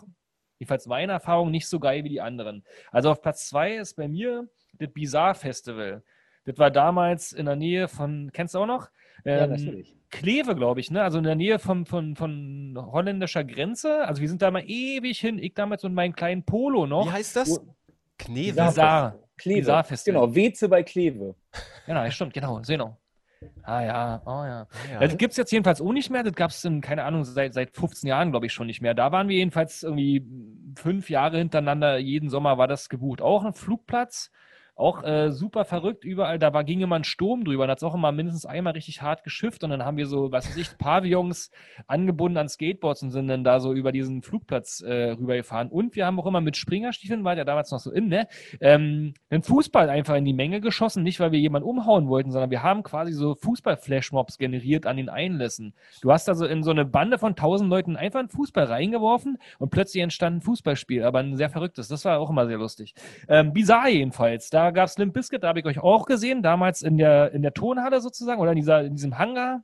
jedenfalls 0.60 0.86
meine 0.86 1.12
Erfahrung, 1.12 1.50
nicht 1.50 1.66
so 1.68 1.80
geil 1.80 2.04
wie 2.04 2.08
die 2.10 2.20
anderen. 2.20 2.62
Also 2.92 3.10
auf 3.10 3.20
Platz 3.20 3.48
2 3.48 3.76
ist 3.78 3.94
bei 3.96 4.06
mir 4.06 4.48
das 4.78 4.90
Bizarre 4.92 5.34
Festival. 5.34 6.02
Das 6.44 6.56
war 6.58 6.70
damals 6.70 7.32
in 7.32 7.46
der 7.46 7.56
Nähe 7.56 7.88
von, 7.88 8.30
kennst 8.32 8.54
du 8.54 8.60
auch 8.60 8.66
noch? 8.66 8.88
Ja, 9.24 9.44
Ähm, 9.44 9.50
natürlich. 9.50 9.96
Kleve, 10.10 10.54
glaube 10.56 10.80
ich, 10.80 10.90
ne? 10.90 11.02
Also 11.02 11.18
in 11.18 11.24
der 11.24 11.34
Nähe 11.36 11.58
von, 11.58 11.86
von, 11.86 12.16
von 12.16 12.74
holländischer 12.76 13.44
Grenze. 13.44 14.06
Also 14.06 14.20
wir 14.20 14.28
sind 14.28 14.42
da 14.42 14.50
mal 14.50 14.62
ewig 14.66 15.20
hin. 15.20 15.38
Ich 15.38 15.54
damals 15.54 15.84
und 15.84 15.94
meinen 15.94 16.14
kleinen 16.14 16.44
Polo 16.44 16.86
noch. 16.86 17.06
Wie 17.06 17.10
heißt 17.12 17.36
das? 17.36 17.50
Wo- 17.50 17.74
Kneve. 18.18 18.62
Bizarre. 18.62 19.18
Kleve. 19.36 19.60
Bizarre-Festival. 19.60 20.20
Genau, 20.22 20.34
Weze 20.34 20.68
bei 20.68 20.82
Kleve. 20.82 21.34
Genau, 21.86 22.10
stimmt, 22.10 22.34
genau, 22.34 22.60
genau. 22.66 22.98
Ah 23.62 23.82
ja, 23.82 24.22
oh 24.26 24.44
ja. 24.44 24.66
Ja. 24.92 25.00
Das 25.00 25.16
gibt 25.16 25.30
es 25.30 25.36
jetzt 25.38 25.50
jedenfalls 25.50 25.80
auch 25.80 25.92
nicht 25.92 26.10
mehr. 26.10 26.22
Das 26.22 26.34
gab 26.34 26.50
es 26.50 26.62
in, 26.64 26.80
keine 26.80 27.04
Ahnung, 27.04 27.24
seit, 27.24 27.54
seit 27.54 27.74
15 27.74 28.08
Jahren, 28.08 28.32
glaube 28.32 28.46
ich, 28.46 28.52
schon 28.52 28.66
nicht 28.66 28.82
mehr. 28.82 28.94
Da 28.94 29.12
waren 29.12 29.28
wir 29.28 29.36
jedenfalls 29.36 29.82
irgendwie 29.82 30.26
fünf 30.76 31.08
Jahre 31.08 31.38
hintereinander, 31.38 31.98
jeden 31.98 32.28
Sommer 32.28 32.58
war 32.58 32.68
das 32.68 32.88
gebucht. 32.88 33.22
Auch 33.22 33.44
ein 33.44 33.54
Flugplatz, 33.54 34.30
auch 34.80 35.04
äh, 35.04 35.30
super 35.30 35.64
verrückt 35.64 36.04
überall. 36.04 36.38
Da 36.38 36.52
war, 36.52 36.64
ging 36.64 36.80
immer 36.80 36.96
ein 36.96 37.04
Sturm 37.04 37.44
drüber. 37.44 37.66
Da 37.66 37.72
hat 37.72 37.78
es 37.78 37.84
auch 37.84 37.94
immer 37.94 38.12
mindestens 38.12 38.46
einmal 38.46 38.72
richtig 38.72 39.02
hart 39.02 39.24
geschifft. 39.24 39.62
Und 39.62 39.70
dann 39.70 39.84
haben 39.84 39.96
wir 39.96 40.06
so, 40.06 40.32
was 40.32 40.48
weiß 40.48 40.56
ich, 40.56 40.78
Pavillons 40.78 41.50
angebunden 41.86 42.38
an 42.38 42.48
Skateboards 42.48 43.02
und 43.02 43.10
sind 43.10 43.28
dann 43.28 43.44
da 43.44 43.60
so 43.60 43.72
über 43.72 43.92
diesen 43.92 44.22
Flugplatz 44.22 44.80
äh, 44.80 45.10
rübergefahren. 45.10 45.68
Und 45.68 45.96
wir 45.96 46.06
haben 46.06 46.18
auch 46.18 46.26
immer 46.26 46.40
mit 46.40 46.56
Springerstiefeln, 46.56 47.24
war 47.24 47.36
ja 47.36 47.44
damals 47.44 47.70
noch 47.70 47.78
so 47.78 47.90
in, 47.90 48.08
ne? 48.08 48.26
Ähm, 48.60 49.14
einen 49.28 49.42
Fußball 49.42 49.90
einfach 49.90 50.16
in 50.16 50.24
die 50.24 50.32
Menge 50.32 50.60
geschossen. 50.60 51.02
Nicht, 51.02 51.20
weil 51.20 51.32
wir 51.32 51.38
jemanden 51.38 51.68
umhauen 51.68 52.08
wollten, 52.08 52.30
sondern 52.30 52.50
wir 52.50 52.62
haben 52.62 52.82
quasi 52.82 53.12
so 53.12 53.34
Fußball-Flashmobs 53.34 54.38
generiert 54.38 54.86
an 54.86 54.96
den 54.96 55.08
Einlässen. 55.08 55.74
Du 56.00 56.10
hast 56.10 56.28
also 56.28 56.46
in 56.46 56.62
so 56.62 56.70
eine 56.70 56.84
Bande 56.84 57.18
von 57.18 57.36
tausend 57.36 57.70
Leuten 57.70 57.96
einfach 57.96 58.20
einen 58.20 58.28
Fußball 58.28 58.64
reingeworfen 58.64 59.38
und 59.58 59.70
plötzlich 59.70 60.02
entstand 60.02 60.38
ein 60.38 60.40
Fußballspiel, 60.40 61.04
aber 61.04 61.20
ein 61.20 61.36
sehr 61.36 61.50
verrücktes. 61.50 61.88
Das 61.88 62.04
war 62.04 62.18
auch 62.18 62.30
immer 62.30 62.46
sehr 62.46 62.58
lustig. 62.58 62.94
Ähm, 63.28 63.52
bizarr 63.52 63.88
jedenfalls. 63.88 64.50
Da 64.50 64.69
gab 64.70 64.86
es 64.86 64.98
Limp 64.98 65.14
Bizkit, 65.14 65.42
da 65.42 65.48
habe 65.48 65.60
ich 65.60 65.66
euch 65.66 65.78
auch 65.78 66.06
gesehen, 66.06 66.42
damals 66.42 66.82
in 66.82 66.98
der, 66.98 67.32
in 67.32 67.42
der 67.42 67.52
Tonhalle 67.52 68.00
sozusagen 68.00 68.40
oder 68.40 68.52
in, 68.52 68.56
dieser, 68.56 68.82
in 68.82 68.94
diesem 68.94 69.18
Hangar. 69.18 69.62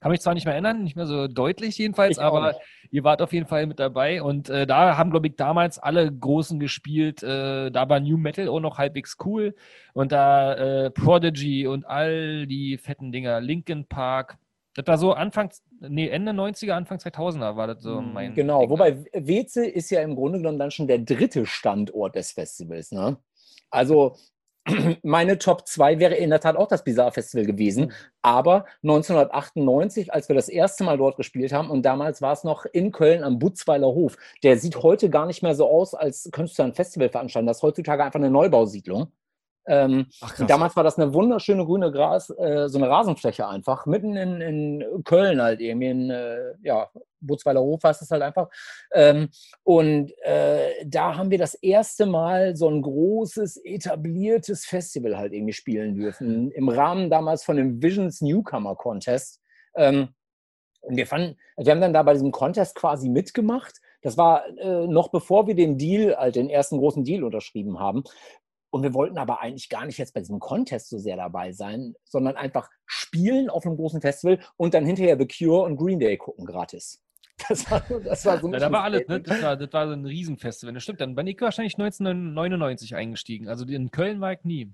Kann 0.00 0.12
mich 0.12 0.20
zwar 0.20 0.34
nicht 0.34 0.44
mehr 0.44 0.54
erinnern, 0.54 0.84
nicht 0.84 0.94
mehr 0.94 1.06
so 1.06 1.26
deutlich 1.26 1.76
jedenfalls, 1.76 2.18
Ich 2.18 2.22
aber 2.22 2.54
ihr 2.90 3.02
wart 3.02 3.20
auf 3.20 3.32
jeden 3.32 3.46
Fall 3.46 3.66
mit 3.66 3.80
dabei 3.80 4.22
und 4.22 4.48
äh, 4.48 4.64
da 4.64 4.96
haben, 4.96 5.10
glaube 5.10 5.26
ich, 5.26 5.34
damals 5.34 5.80
alle 5.80 6.12
Großen 6.12 6.60
gespielt. 6.60 7.22
Äh, 7.24 7.70
da 7.70 7.88
war 7.88 7.98
New 7.98 8.16
Metal 8.16 8.48
auch 8.48 8.60
noch 8.60 8.78
halbwegs 8.78 9.16
cool 9.24 9.56
und 9.94 10.12
da 10.12 10.54
äh, 10.54 10.90
Prodigy 10.90 11.66
und 11.66 11.84
all 11.84 12.46
die 12.46 12.78
fetten 12.78 13.10
Dinger, 13.10 13.40
Linkin 13.40 13.86
Park. 13.86 14.38
Das 14.74 14.86
war 14.86 14.98
so 14.98 15.12
Anfang, 15.14 15.50
nee, 15.80 16.08
Ende 16.08 16.30
90er, 16.30 16.72
Anfang 16.72 16.98
2000er 16.98 17.56
war 17.56 17.66
das 17.66 17.82
so 17.82 18.00
mein. 18.00 18.34
Genau, 18.34 18.60
Ding. 18.60 18.70
wobei 18.70 19.04
Weze 19.12 19.66
ist 19.66 19.90
ja 19.90 20.02
im 20.02 20.14
Grunde 20.14 20.38
genommen 20.38 20.60
dann 20.60 20.70
schon 20.70 20.86
der 20.86 20.98
dritte 20.98 21.44
Standort 21.46 22.14
des 22.14 22.30
Festivals. 22.30 22.92
Ne? 22.92 23.16
Also 23.70 24.16
meine 25.02 25.38
Top 25.38 25.66
2 25.66 25.98
wäre 25.98 26.14
in 26.14 26.30
der 26.30 26.40
Tat 26.40 26.56
auch 26.56 26.68
das 26.68 26.84
Bizarre 26.84 27.12
Festival 27.12 27.46
gewesen. 27.46 27.92
Aber 28.22 28.66
1998, 28.82 30.12
als 30.12 30.28
wir 30.28 30.36
das 30.36 30.48
erste 30.48 30.84
Mal 30.84 30.98
dort 30.98 31.16
gespielt 31.16 31.52
haben, 31.52 31.70
und 31.70 31.82
damals 31.82 32.22
war 32.22 32.32
es 32.32 32.44
noch 32.44 32.66
in 32.66 32.92
Köln 32.92 33.24
am 33.24 33.38
Butzweiler 33.38 33.88
Hof, 33.88 34.16
der 34.42 34.58
sieht 34.58 34.82
heute 34.82 35.10
gar 35.10 35.26
nicht 35.26 35.42
mehr 35.42 35.54
so 35.54 35.68
aus, 35.68 35.94
als 35.94 36.28
könntest 36.32 36.58
du 36.58 36.62
ein 36.62 36.74
Festival 36.74 37.08
veranstalten. 37.08 37.46
Das 37.46 37.58
ist 37.58 37.62
heutzutage 37.62 38.04
einfach 38.04 38.20
eine 38.20 38.30
Neubausiedlung. 38.30 39.12
Ähm, 39.68 40.06
Ach, 40.22 40.34
damals 40.46 40.74
war 40.76 40.82
das 40.82 40.98
eine 40.98 41.12
wunderschöne 41.12 41.64
grüne 41.66 41.92
Gras, 41.92 42.30
äh, 42.30 42.68
so 42.68 42.78
eine 42.78 42.88
Rasenfläche 42.88 43.46
einfach, 43.46 43.84
mitten 43.84 44.16
in, 44.16 44.40
in 44.40 45.04
Köln 45.04 45.42
halt 45.42 45.60
irgendwie, 45.60 45.90
in, 45.90 46.10
äh, 46.10 46.54
ja, 46.62 46.88
Butzweiler 47.20 47.60
Hof 47.60 47.82
heißt 47.84 48.00
es 48.00 48.10
halt 48.10 48.22
einfach. 48.22 48.48
Ähm, 48.92 49.28
und 49.64 50.12
äh, 50.22 50.86
da 50.86 51.16
haben 51.16 51.30
wir 51.30 51.38
das 51.38 51.54
erste 51.54 52.06
Mal 52.06 52.56
so 52.56 52.68
ein 52.68 52.80
großes, 52.80 53.60
etabliertes 53.64 54.64
Festival 54.64 55.18
halt 55.18 55.32
irgendwie 55.32 55.52
spielen 55.52 55.96
dürfen, 55.96 56.50
im 56.52 56.68
Rahmen 56.68 57.10
damals 57.10 57.44
von 57.44 57.56
dem 57.56 57.82
Visions 57.82 58.20
Newcomer 58.22 58.74
Contest. 58.74 59.42
Ähm, 59.74 60.08
und 60.80 60.96
wir 60.96 61.06
fanden, 61.06 61.36
wir 61.56 61.72
haben 61.72 61.80
dann 61.80 61.92
da 61.92 62.02
bei 62.02 62.14
diesem 62.14 62.30
Contest 62.30 62.74
quasi 62.74 63.08
mitgemacht. 63.08 63.80
Das 64.00 64.16
war 64.16 64.46
äh, 64.58 64.86
noch 64.86 65.10
bevor 65.10 65.46
wir 65.46 65.54
den 65.54 65.76
Deal, 65.76 66.16
halt 66.16 66.36
den 66.36 66.48
ersten 66.48 66.78
großen 66.78 67.04
Deal 67.04 67.24
unterschrieben 67.24 67.80
haben. 67.80 68.04
Und 68.70 68.82
wir 68.82 68.94
wollten 68.94 69.18
aber 69.18 69.40
eigentlich 69.40 69.68
gar 69.68 69.86
nicht 69.86 69.98
jetzt 69.98 70.14
bei 70.14 70.20
diesem 70.20 70.40
Contest 70.40 70.90
so 70.90 70.98
sehr 70.98 71.16
dabei 71.16 71.52
sein, 71.52 71.94
sondern 72.04 72.36
einfach 72.36 72.68
spielen 72.86 73.48
auf 73.48 73.64
einem 73.64 73.76
großen 73.76 74.00
Festival 74.00 74.40
und 74.56 74.74
dann 74.74 74.84
hinterher 74.84 75.18
The 75.18 75.26
Cure 75.26 75.62
und 75.62 75.76
Green 75.76 75.98
Day 75.98 76.16
gucken 76.16 76.46
gratis. 76.46 77.02
Das 77.48 77.70
war, 77.70 77.80
das 78.04 78.26
war 78.26 78.40
so 78.40 78.48
ein 78.48 78.52
Ja, 78.52 78.58
da 78.58 78.72
war 78.72 78.82
alles, 78.82 79.06
ne? 79.06 79.20
Das 79.20 79.40
war, 79.40 79.56
das 79.56 79.72
war 79.72 79.86
so 79.86 79.92
ein 79.92 80.04
Riesenfestival. 80.04 80.74
Das 80.74 80.82
stimmt, 80.82 81.00
dann 81.00 81.14
bin 81.14 81.28
ich 81.28 81.40
wahrscheinlich 81.40 81.74
1999 81.74 82.96
eingestiegen. 82.96 83.48
Also 83.48 83.64
in 83.64 83.92
Köln 83.92 84.20
war 84.20 84.32
ich 84.32 84.42
nie. 84.42 84.72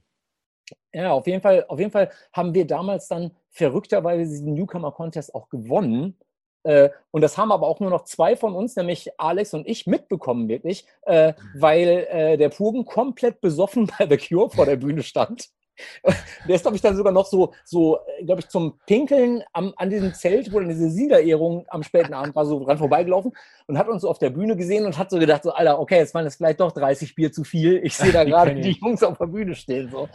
Ja, 0.93 1.13
auf 1.13 1.27
jeden 1.27 1.43
Fall, 1.43 1.67
auf 1.69 1.79
jeden 1.79 1.91
Fall 1.91 2.11
haben 2.33 2.55
wir 2.55 2.67
damals 2.67 3.09
dann 3.09 3.33
verrückterweise 3.51 4.31
diesen 4.31 4.55
Newcomer 4.55 4.93
Contest 4.93 5.35
auch 5.35 5.51
gewonnen. 5.51 6.17
Äh, 6.64 6.90
und 7.11 7.21
das 7.21 7.38
haben 7.38 7.52
aber 7.52 7.66
auch 7.66 7.80
nur 7.80 7.90
noch 7.90 8.04
zwei 8.04 8.37
von 8.37 8.54
uns, 8.54 8.75
nämlich 8.76 9.11
Alex 9.18 9.54
und 9.54 9.66
ich, 9.68 9.87
mitbekommen, 9.87 10.49
wirklich, 10.49 10.87
äh, 11.02 11.35
weil 11.54 12.06
äh, 12.11 12.37
der 12.37 12.49
Purgen 12.49 12.85
komplett 12.85 13.40
besoffen 13.40 13.90
bei 13.99 14.09
The 14.09 14.16
Cure 14.16 14.50
vor 14.50 14.66
der 14.66 14.76
Bühne 14.76 15.02
stand. 15.02 15.49
Der 16.49 16.54
ist, 16.54 16.62
glaube 16.62 16.76
ich, 16.76 16.83
dann 16.83 16.97
sogar 16.97 17.12
noch 17.12 17.26
so, 17.26 17.52
so 17.64 17.99
glaube 18.25 18.40
ich, 18.40 18.49
zum 18.49 18.78
Pinkeln 18.87 19.42
am, 19.52 19.73
an 19.76 19.90
diesem 19.90 20.14
Zelt, 20.14 20.52
wo 20.52 20.61
dann 20.61 20.68
diese 20.68 20.88
Siegerehrung 20.88 21.64
am 21.68 21.83
späten 21.83 22.14
Abend 22.14 22.35
war, 22.37 22.47
so 22.47 22.64
dran 22.64 22.78
vorbeigelaufen 22.78 23.33
und 23.66 23.78
hat 23.78 23.88
uns 23.88 24.02
so 24.02 24.09
auf 24.09 24.18
der 24.18 24.30
Bühne 24.30 24.56
gesehen 24.56 24.87
und 24.87 24.97
hat 24.99 25.11
so 25.11 25.18
gedacht, 25.18 25.42
so, 25.42 25.52
Alter, 25.52 25.80
okay, 25.80 25.97
jetzt 25.97 26.14
waren 26.14 26.25
das 26.25 26.37
vielleicht 26.37 26.61
doch 26.61 26.73
30 26.73 27.14
Bier 27.14 27.33
zu 27.33 27.44
viel. 27.44 27.80
Ich 27.85 27.97
sehe 27.97 28.12
da 28.12 28.25
Die 28.25 28.30
gerade 28.30 28.54
die 28.54 28.71
ich. 28.71 28.80
Jungs 28.80 29.02
auf 29.02 29.18
der 29.18 29.26
Bühne 29.26 29.54
stehen. 29.54 29.90
So. 29.90 30.09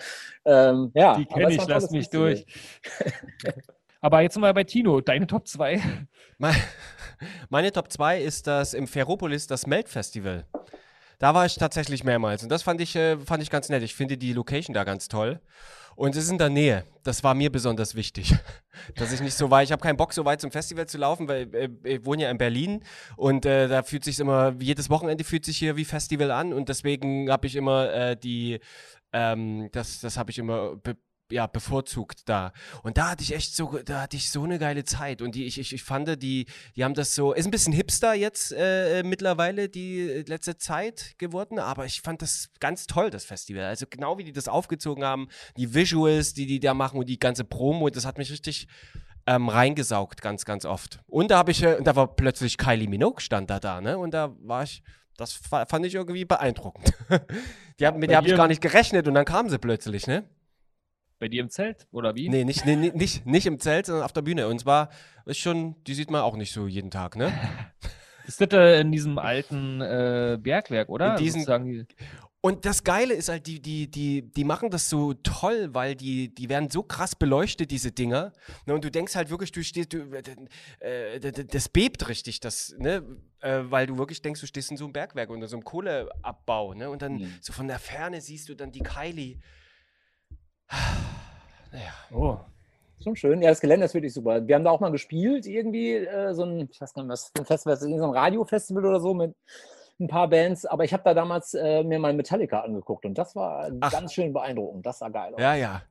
Ähm, 0.45 0.91
ja, 0.93 1.15
Die 1.17 1.25
kenne 1.25 1.53
ich, 1.53 1.67
lass 1.67 1.91
mich 1.91 2.09
durch. 2.09 2.45
Aber 4.01 4.21
jetzt 4.21 4.37
mal 4.37 4.53
bei 4.53 4.63
Tino, 4.63 5.01
deine 5.01 5.27
Top 5.27 5.47
2. 5.47 5.81
Me- 6.37 6.53
Meine 7.49 7.71
Top 7.71 7.91
2 7.91 8.21
ist 8.21 8.47
das 8.47 8.73
im 8.73 8.87
Ferropolis, 8.87 9.47
das 9.47 9.67
Melt-Festival. 9.67 10.45
Da 11.17 11.33
war 11.33 11.45
ich 11.45 11.55
tatsächlich 11.55 12.05
mehrmals 12.05 12.43
und 12.43 12.49
das 12.49 12.63
fand 12.63 12.79
ich, 12.79 12.95
äh, 12.95 13.17
fand 13.17 13.43
ich 13.43 13.49
ganz 13.49 13.67
nett. 13.67 13.83
Ich 13.83 13.93
finde 13.93 14.17
die 14.17 14.31
Location 14.31 14.73
da 14.73 14.85
ganz 14.85 15.09
toll. 15.09 15.41
Und 15.97 16.15
es 16.15 16.23
ist 16.23 16.29
in 16.31 16.37
der 16.37 16.47
Nähe. 16.47 16.85
Das 17.03 17.25
war 17.25 17.33
mir 17.33 17.51
besonders 17.51 17.93
wichtig. 17.93 18.33
Dass 18.95 19.11
ich 19.11 19.19
nicht 19.19 19.33
so 19.33 19.51
weit, 19.51 19.65
ich 19.65 19.73
habe 19.73 19.81
keinen 19.81 19.97
Bock, 19.97 20.13
so 20.13 20.23
weit 20.23 20.39
zum 20.39 20.49
Festival 20.49 20.85
zu 20.87 20.97
laufen, 20.97 21.27
weil 21.27 21.53
äh, 21.53 21.69
ich 21.83 22.05
wohne 22.05 22.23
ja 22.23 22.31
in 22.31 22.37
Berlin 22.37 22.85
und 23.17 23.45
äh, 23.45 23.67
da 23.67 23.83
fühlt 23.83 24.05
sich 24.05 24.17
immer, 24.21 24.55
jedes 24.59 24.89
Wochenende 24.89 25.25
fühlt 25.25 25.43
sich 25.43 25.57
hier 25.57 25.75
wie 25.75 25.83
Festival 25.83 26.31
an 26.31 26.53
und 26.53 26.69
deswegen 26.69 27.29
habe 27.29 27.47
ich 27.47 27.57
immer 27.57 27.91
äh, 27.91 28.15
die, 28.15 28.61
ähm, 29.11 29.67
das, 29.73 29.99
das 29.99 30.15
habe 30.15 30.31
ich 30.31 30.37
immer 30.39 30.77
ja, 31.31 31.47
bevorzugt 31.47 32.27
da. 32.27 32.51
Und 32.83 32.97
da 32.97 33.11
hatte 33.11 33.23
ich 33.23 33.33
echt 33.33 33.55
so, 33.55 33.79
da 33.85 34.01
hatte 34.01 34.17
ich 34.17 34.29
so 34.31 34.43
eine 34.43 34.59
geile 34.59 34.83
Zeit. 34.83 35.21
Und 35.21 35.35
die, 35.35 35.45
ich, 35.45 35.59
ich, 35.59 35.73
ich 35.73 35.83
fand, 35.83 36.21
die, 36.21 36.45
die 36.75 36.83
haben 36.83 36.93
das 36.93 37.15
so, 37.15 37.33
ist 37.33 37.45
ein 37.45 37.51
bisschen 37.51 37.73
hipster 37.73 38.13
jetzt 38.13 38.51
äh, 38.51 39.03
mittlerweile, 39.03 39.69
die 39.69 40.23
letzte 40.27 40.57
Zeit 40.57 41.15
geworden, 41.17 41.59
aber 41.59 41.85
ich 41.85 42.01
fand 42.01 42.21
das 42.21 42.49
ganz 42.59 42.87
toll, 42.87 43.09
das 43.09 43.25
Festival. 43.25 43.65
Also 43.65 43.85
genau 43.89 44.17
wie 44.17 44.23
die 44.23 44.33
das 44.33 44.47
aufgezogen 44.47 45.03
haben, 45.03 45.27
die 45.57 45.73
Visuals, 45.73 46.33
die 46.33 46.45
die 46.45 46.59
da 46.59 46.73
machen 46.73 46.99
und 46.99 47.07
die 47.09 47.19
ganze 47.19 47.43
Promo, 47.43 47.89
das 47.89 48.05
hat 48.05 48.17
mich 48.17 48.31
richtig 48.31 48.67
ähm, 49.27 49.49
reingesaugt, 49.49 50.21
ganz, 50.21 50.45
ganz 50.45 50.65
oft. 50.65 50.99
Und 51.05 51.29
da 51.31 51.37
habe 51.37 51.51
ich, 51.51 51.61
äh, 51.61 51.81
da 51.83 51.95
war 51.95 52.15
plötzlich 52.15 52.57
Kylie 52.57 52.87
Minogue 52.87 53.21
stand 53.21 53.49
da 53.49 53.59
da, 53.59 53.81
ne? 53.81 53.97
Und 53.97 54.13
da 54.13 54.35
war 54.41 54.63
ich, 54.63 54.81
das 55.17 55.33
fa- 55.33 55.65
fand 55.67 55.85
ich 55.85 55.93
irgendwie 55.93 56.25
beeindruckend. 56.25 56.93
die 57.79 57.85
haben, 57.85 57.99
mit 57.99 58.07
bei 58.07 58.13
der 58.13 58.17
habe 58.17 58.27
ich 58.27 58.35
gar 58.35 58.47
nicht 58.47 58.61
gerechnet 58.61 59.07
und 59.07 59.13
dann 59.13 59.25
kam 59.25 59.49
sie 59.49 59.59
plötzlich, 59.59 60.07
ne? 60.07 60.27
Bei 61.19 61.27
dir 61.27 61.41
im 61.41 61.49
Zelt? 61.49 61.87
Oder 61.91 62.15
wie? 62.15 62.29
Nee, 62.29 62.45
nicht, 62.45 62.65
nee, 62.65 62.75
nicht, 62.75 63.25
nicht 63.25 63.45
im 63.45 63.59
Zelt, 63.59 63.85
sondern 63.87 64.05
auf 64.05 64.13
der 64.13 64.21
Bühne. 64.21 64.47
Und 64.47 64.59
zwar 64.59 64.89
ist 65.25 65.37
schon, 65.39 65.75
die 65.83 65.93
sieht 65.93 66.09
man 66.11 66.21
auch 66.21 66.35
nicht 66.37 66.53
so 66.53 66.65
jeden 66.67 66.91
Tag, 66.91 67.15
ne? 67.15 67.31
Ist 68.27 68.39
das 68.41 68.49
äh, 68.53 68.79
in 68.81 68.91
diesem 68.91 69.17
alten 69.17 69.81
äh, 69.81 70.37
Bergwerk, 70.39 70.89
oder? 70.89 71.17
In 71.17 71.23
diesen- 71.23 71.41
Sozusagen 71.41 71.87
Und 72.41 72.63
das 72.63 72.83
Geile 72.83 73.15
ist 73.15 73.27
halt, 73.27 73.47
die, 73.47 73.59
die, 73.59 73.89
die, 73.89 74.21
die 74.21 74.43
machen 74.43 74.69
das 74.69 74.87
so 74.87 75.13
toll, 75.15 75.69
weil 75.73 75.95
die, 75.95 76.33
die 76.33 76.47
werden 76.47 76.69
so 76.69 76.83
krass 76.83 77.15
beleuchtet, 77.15 77.71
diese 77.71 77.91
Dinger. 77.91 78.31
Ne, 78.67 78.75
und 78.75 78.83
du 78.85 78.91
denkst 78.91 79.15
halt 79.15 79.29
wirklich, 79.31 79.51
du 79.51 79.63
stehst, 79.63 79.91
du, 79.93 80.03
äh, 80.79 81.19
d- 81.19 81.43
das 81.43 81.69
bebt 81.69 82.07
richtig, 82.07 82.39
das, 82.39 82.75
ne? 82.77 83.03
Äh, 83.41 83.61
weil 83.63 83.87
du 83.87 83.97
wirklich 83.97 84.21
denkst, 84.21 84.41
du 84.41 84.47
stehst 84.47 84.69
in 84.71 84.77
so 84.77 84.85
einem 84.85 84.93
Bergwerk 84.93 85.29
unter 85.31 85.47
so 85.47 85.55
einem 85.57 85.63
Kohleabbau, 85.65 86.75
ne? 86.75 86.89
Und 86.89 87.01
dann 87.01 87.13
Mhm. 87.15 87.33
so 87.41 87.51
von 87.51 87.67
der 87.67 87.79
Ferne 87.79 88.21
siehst 88.21 88.47
du 88.47 88.53
dann 88.55 88.71
die 88.71 88.81
Kylie. 88.81 89.39
Naja. 91.71 91.93
Oh. 92.11 92.37
Schon 93.03 93.15
schön. 93.15 93.41
Ja, 93.41 93.49
das 93.49 93.61
Gelände 93.61 93.85
ist 93.85 93.93
wirklich 93.93 94.13
super. 94.13 94.45
Wir 94.45 94.55
haben 94.55 94.63
da 94.63 94.71
auch 94.71 94.79
mal 94.79 94.91
gespielt, 94.91 95.45
irgendwie, 95.45 95.93
äh, 95.93 96.33
so 96.33 96.43
ein, 96.43 96.67
ich 96.71 96.81
weiß 96.81 96.93
gar 96.93 97.03
nicht, 97.03 97.11
was 97.11 97.31
ein 97.37 97.45
Festival, 97.45 97.77
so 97.77 97.87
ein 97.87 98.09
Radiofestival 98.09 98.85
oder 98.85 98.99
so 98.99 99.13
mit 99.13 99.35
ein 99.99 100.07
paar 100.07 100.27
Bands. 100.27 100.65
Aber 100.65 100.83
ich 100.83 100.93
habe 100.93 101.03
da 101.03 101.13
damals 101.13 101.53
äh, 101.53 101.83
mir 101.83 101.99
mal 101.99 102.13
Metallica 102.13 102.61
angeguckt 102.61 103.05
und 103.05 103.17
das 103.17 103.35
war 103.35 103.71
Ach. 103.79 103.91
ganz 103.91 104.13
schön 104.13 104.33
beeindruckend. 104.33 104.85
Das 104.85 104.99
sah 104.99 105.09
geil 105.09 105.33
aus. 105.33 105.41
Ja, 105.41 105.53
ja. 105.53 105.81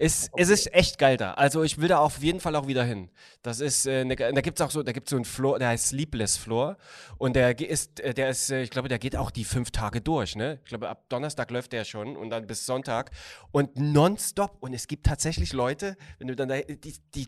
Es, 0.00 0.30
es 0.34 0.48
ist 0.48 0.72
echt 0.72 0.98
geil 0.98 1.18
da. 1.18 1.34
Also 1.34 1.62
ich 1.62 1.78
will 1.78 1.88
da 1.88 1.98
auf 1.98 2.22
jeden 2.22 2.40
Fall 2.40 2.56
auch 2.56 2.66
wieder 2.66 2.84
hin. 2.84 3.10
Das 3.42 3.60
ist, 3.60 3.84
äh, 3.84 4.02
ne, 4.06 4.16
da 4.16 4.40
gibt 4.40 4.58
es 4.58 4.66
auch 4.66 4.70
so, 4.70 4.82
da 4.82 4.92
gibt 4.92 5.10
so 5.10 5.16
einen 5.16 5.26
Floor, 5.26 5.58
der 5.58 5.68
heißt 5.68 5.88
Sleepless 5.88 6.38
Floor. 6.38 6.78
Und 7.18 7.36
der 7.36 7.60
ist, 7.60 8.00
äh, 8.00 8.14
der 8.14 8.30
ist, 8.30 8.50
äh, 8.50 8.62
ich 8.62 8.70
glaube, 8.70 8.88
der 8.88 8.98
geht 8.98 9.14
auch 9.14 9.30
die 9.30 9.44
fünf 9.44 9.72
Tage 9.72 10.00
durch, 10.00 10.36
ne? 10.36 10.58
Ich 10.64 10.70
glaube, 10.70 10.88
ab 10.88 11.04
Donnerstag 11.10 11.50
läuft 11.50 11.72
der 11.72 11.84
schon 11.84 12.16
und 12.16 12.30
dann 12.30 12.46
bis 12.46 12.64
Sonntag. 12.64 13.10
Und 13.52 13.76
nonstop. 13.76 14.56
Und 14.60 14.72
es 14.72 14.88
gibt 14.88 15.04
tatsächlich 15.04 15.52
Leute, 15.52 15.98
wenn 16.18 16.28
du 16.28 16.34
dann 16.34 16.48
da, 16.48 16.56
die, 16.60 16.94
die 17.14 17.26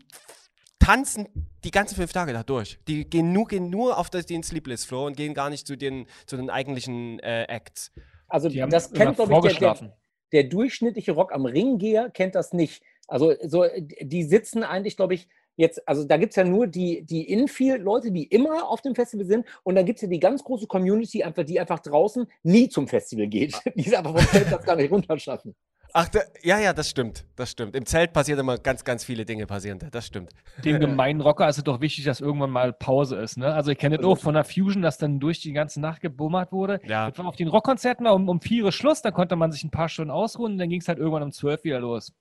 tanzen 0.79 1.27
die 1.63 1.71
ganzen 1.71 1.95
fünf 1.95 2.11
Tage 2.11 2.33
da 2.33 2.41
durch. 2.41 2.79
Die 2.87 3.07
gehen 3.07 3.33
nur, 3.33 3.47
gehen 3.47 3.69
nur 3.69 3.99
auf 3.99 4.09
das, 4.09 4.25
den 4.25 4.41
Sleepless 4.41 4.83
Floor 4.83 5.05
und 5.05 5.15
gehen 5.15 5.35
gar 5.35 5.51
nicht 5.51 5.67
zu 5.67 5.77
den, 5.77 6.07
zu 6.25 6.37
den 6.37 6.49
eigentlichen 6.49 7.19
äh, 7.19 7.43
Acts. 7.43 7.91
Also 8.27 8.49
Die 8.49 8.63
haben 8.63 8.71
das 8.71 8.91
kennt, 8.91 9.15
glaube 9.15 9.49
ich, 9.51 9.59
der, 9.59 9.75
der. 9.75 9.97
Der 10.33 10.43
durchschnittliche 10.43 11.13
Rock 11.13 11.33
am 11.33 11.45
Ringgeher 11.45 12.09
kennt 12.09 12.35
das 12.35 12.53
nicht. 12.53 12.83
Also 13.07 13.33
so, 13.43 13.65
die 14.01 14.23
sitzen 14.23 14.63
eigentlich, 14.63 14.97
glaube 14.97 15.13
ich, 15.13 15.27
jetzt, 15.55 15.87
also 15.87 16.03
da 16.03 16.17
gibt 16.17 16.31
es 16.31 16.35
ja 16.35 16.43
nur 16.43 16.67
die, 16.67 17.03
die 17.03 17.29
Infield-Leute, 17.29 18.11
die 18.11 18.23
immer 18.23 18.67
auf 18.67 18.81
dem 18.81 18.95
Festival 18.95 19.25
sind 19.25 19.45
und 19.63 19.75
dann 19.75 19.85
gibt 19.85 19.97
es 19.97 20.01
ja 20.03 20.07
die 20.07 20.19
ganz 20.19 20.43
große 20.43 20.67
Community, 20.67 21.23
einfach, 21.23 21.43
die 21.43 21.59
einfach 21.59 21.79
draußen 21.79 22.27
nie 22.43 22.69
zum 22.69 22.87
Festival 22.87 23.27
geht. 23.27 23.55
Die 23.75 23.87
es 23.87 23.93
einfach 23.93 24.17
vom 24.17 24.27
Zeltplatz 24.27 24.65
gar 24.65 24.75
nicht 24.75 24.91
runterschaffen. 24.91 25.55
Ach, 25.95 26.09
da, 26.09 26.21
ja, 26.41 26.59
ja, 26.59 26.73
das 26.73 26.89
stimmt. 26.89 27.23
Das 27.35 27.51
stimmt. 27.51 27.75
Im 27.75 27.85
Zelt 27.85 28.13
passieren 28.13 28.39
immer 28.39 28.57
ganz, 28.57 28.83
ganz 28.83 29.03
viele 29.05 29.25
Dinge 29.25 29.45
passieren. 29.45 29.77
da, 29.77 29.89
Das 29.91 30.07
stimmt. 30.07 30.31
Dem 30.65 30.79
gemeinen 30.79 31.21
Rocker 31.21 31.47
ist 31.47 31.57
es 31.59 31.63
doch 31.63 31.81
wichtig, 31.81 32.03
dass 32.05 32.19
irgendwann 32.19 32.49
mal 32.49 32.73
Pause 32.73 33.17
ist. 33.17 33.37
Ne? 33.37 33.53
Also 33.53 33.69
ich 33.71 33.77
kenne 33.77 33.97
das 33.97 34.03
Also- 34.03 34.13
auch 34.13 34.17
von 34.19 34.33
der 34.33 34.43
Fusion, 34.43 34.81
dass 34.81 34.97
dann 34.97 35.19
durch 35.19 35.39
die 35.41 35.53
ganze 35.53 35.79
Nacht 35.79 36.01
gebummert 36.01 36.51
wurde. 36.51 36.79
Ja. 36.87 37.09
Das 37.11 37.19
war 37.19 37.27
auf 37.27 37.35
den 37.35 37.47
Rockkonzerten 37.47 38.07
um, 38.07 38.27
um 38.27 38.41
vier 38.41 38.65
Uhr 38.65 38.71
Schluss, 38.71 39.03
da 39.03 39.11
konnte 39.11 39.35
man 39.35 39.51
sich 39.51 39.63
ein 39.63 39.69
paar 39.71 39.87
Stunden 39.87 40.09
ausruhen 40.11 40.53
und 40.53 40.57
dann 40.57 40.69
ging 40.69 40.81
es 40.81 40.87
halt 40.87 40.97
irgendwann 40.97 41.23
um 41.23 41.31
zwölf 41.31 41.63
wieder 41.63 41.79
los. 41.79 42.11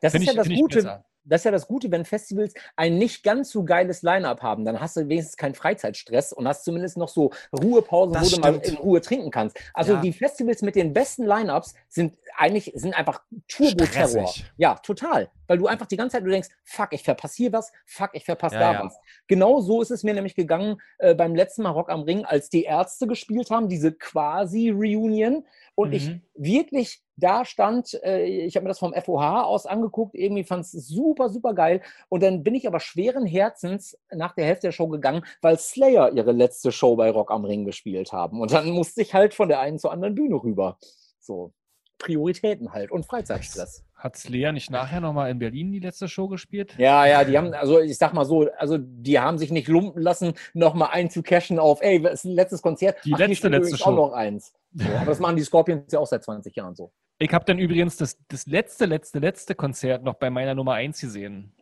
Das 0.00 0.12
Finde 0.12 0.24
ist 0.24 0.30
ich, 0.30 0.36
ja 0.36 0.42
das 0.42 0.46
find 0.46 0.58
Gute. 0.60 1.04
Das 1.28 1.40
ist 1.40 1.44
ja 1.44 1.50
das 1.50 1.66
Gute, 1.66 1.90
wenn 1.90 2.04
Festivals 2.04 2.54
ein 2.76 2.98
nicht 2.98 3.22
ganz 3.22 3.50
so 3.50 3.64
geiles 3.64 4.02
Line-Up 4.02 4.42
haben. 4.42 4.64
Dann 4.64 4.80
hast 4.80 4.96
du 4.96 5.08
wenigstens 5.08 5.36
keinen 5.36 5.54
Freizeitstress 5.54 6.32
und 6.32 6.48
hast 6.48 6.64
zumindest 6.64 6.96
noch 6.96 7.08
so 7.08 7.30
Ruhepausen, 7.52 8.14
Das 8.14 8.32
wo 8.32 8.36
du 8.36 8.40
mal 8.40 8.54
stimmt. 8.60 8.66
in 8.66 8.76
Ruhe 8.76 9.00
trinken 9.00 9.30
kannst. 9.30 9.56
Also 9.74 9.94
Ja. 9.94 10.00
die 10.00 10.12
Festivals 10.12 10.62
mit 10.62 10.74
den 10.74 10.92
besten 10.92 11.24
Line-Ups 11.26 11.74
sind 11.88 12.14
eigentlich 12.36 12.72
sind 12.74 12.94
einfach 12.94 13.22
Turbo-Terror. 13.48 14.32
Ja, 14.56 14.74
total. 14.76 15.28
Weil 15.48 15.58
du 15.58 15.66
einfach 15.66 15.86
die 15.86 15.96
ganze 15.96 16.16
Zeit 16.16 16.24
du 16.24 16.30
denkst, 16.30 16.48
fuck, 16.62 16.92
ich 16.92 17.02
verpasse 17.02 17.36
hier 17.36 17.52
was, 17.52 17.72
fuck, 17.86 18.10
ich 18.12 18.24
verpasse 18.24 18.54
Ja, 18.54 18.60
da 18.60 18.72
ja. 18.74 18.84
was. 18.84 18.96
Genau 19.26 19.60
so 19.60 19.82
ist 19.82 19.90
es 19.90 20.04
mir 20.04 20.14
nämlich 20.14 20.36
gegangen 20.36 20.80
äh, 20.98 21.14
beim 21.14 21.34
letzten 21.34 21.62
Mal 21.62 21.70
Rock 21.70 21.90
am 21.90 22.02
Ring, 22.02 22.24
als 22.24 22.50
die 22.50 22.62
Ärzte 22.62 23.08
gespielt 23.08 23.50
haben, 23.50 23.68
diese 23.68 23.92
quasi-Reunion. 23.92 25.44
Und 25.74 25.92
ich 25.92 26.08
Mhm. 26.08 26.22
wirklich 26.34 27.02
da 27.16 27.44
stand, 27.44 28.00
äh, 28.04 28.24
ich 28.24 28.54
habe 28.54 28.64
mir 28.64 28.68
das 28.68 28.78
vom 28.78 28.94
FOH 28.94 29.42
aus 29.44 29.66
angeguckt, 29.66 30.14
irgendwie 30.14 30.44
fand 30.44 30.64
es 30.64 30.72
super, 30.72 31.28
super 31.30 31.52
geil. 31.54 31.82
Und 32.08 32.22
dann 32.22 32.44
bin 32.44 32.54
ich 32.54 32.66
aber 32.68 32.78
schweren 32.80 33.26
Herzens 33.26 33.98
nach 34.12 34.34
der 34.34 34.44
Hälfte 34.46 34.68
der 34.68 34.72
Show 34.72 34.88
gegangen, 34.88 35.24
weil 35.40 35.58
Slayer 35.58 36.12
ihre 36.12 36.32
letzte 36.32 36.70
Show 36.70 36.94
bei 36.96 37.10
Rock 37.10 37.30
am 37.32 37.44
Ring 37.44 37.64
gespielt 37.64 38.12
haben. 38.12 38.40
Und 38.40 38.52
dann 38.52 38.70
musste 38.70 39.02
ich 39.02 39.14
halt 39.14 39.34
von 39.34 39.48
der 39.48 39.60
einen 39.60 39.78
zur 39.78 39.92
anderen 39.92 40.14
Bühne 40.14 40.36
rüber. 40.36 40.78
So, 41.18 41.52
Prioritäten 41.98 42.72
halt 42.72 42.92
und 42.92 43.04
Freizeitstress. 43.06 43.84
Hat 43.98 44.16
Slayer 44.16 44.52
nicht 44.52 44.70
nachher 44.70 45.00
nochmal 45.00 45.28
in 45.28 45.40
Berlin 45.40 45.72
die 45.72 45.80
letzte 45.80 46.06
Show 46.08 46.28
gespielt? 46.28 46.76
Ja, 46.78 47.04
ja, 47.04 47.24
die 47.24 47.36
haben, 47.36 47.52
also 47.52 47.80
ich 47.80 47.98
sag 47.98 48.14
mal 48.14 48.24
so, 48.24 48.48
also 48.56 48.78
die 48.78 49.18
haben 49.18 49.38
sich 49.38 49.50
nicht 49.50 49.66
lumpen 49.66 50.00
lassen, 50.00 50.34
nochmal 50.54 50.90
einzucashen 50.92 51.58
auf, 51.58 51.82
ey, 51.82 52.00
das 52.00 52.20
ist 52.20 52.24
ein 52.24 52.34
letztes 52.34 52.62
Konzert. 52.62 53.04
Die 53.04 53.12
Ach, 53.14 53.18
letzte, 53.18 53.48
letzte 53.48 53.76
Show. 53.76 53.86
auch 53.86 53.96
noch 53.96 54.12
eins. 54.12 54.54
So, 54.72 54.88
aber 54.88 55.06
das 55.06 55.18
machen 55.18 55.34
die 55.34 55.42
Scorpions 55.42 55.92
ja 55.92 55.98
auch 55.98 56.06
seit 56.06 56.22
20 56.22 56.54
Jahren 56.54 56.76
so. 56.76 56.92
Ich 57.18 57.32
habe 57.34 57.44
dann 57.44 57.58
übrigens 57.58 57.96
das, 57.96 58.16
das 58.28 58.46
letzte, 58.46 58.86
letzte, 58.86 59.18
letzte 59.18 59.56
Konzert 59.56 60.04
noch 60.04 60.14
bei 60.14 60.30
meiner 60.30 60.54
Nummer 60.54 60.74
1 60.74 61.00
gesehen. 61.00 61.52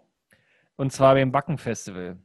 Und 0.77 0.93
zwar 0.93 1.15
beim 1.15 1.33
Backen 1.33 1.57
Festival. 1.57 2.19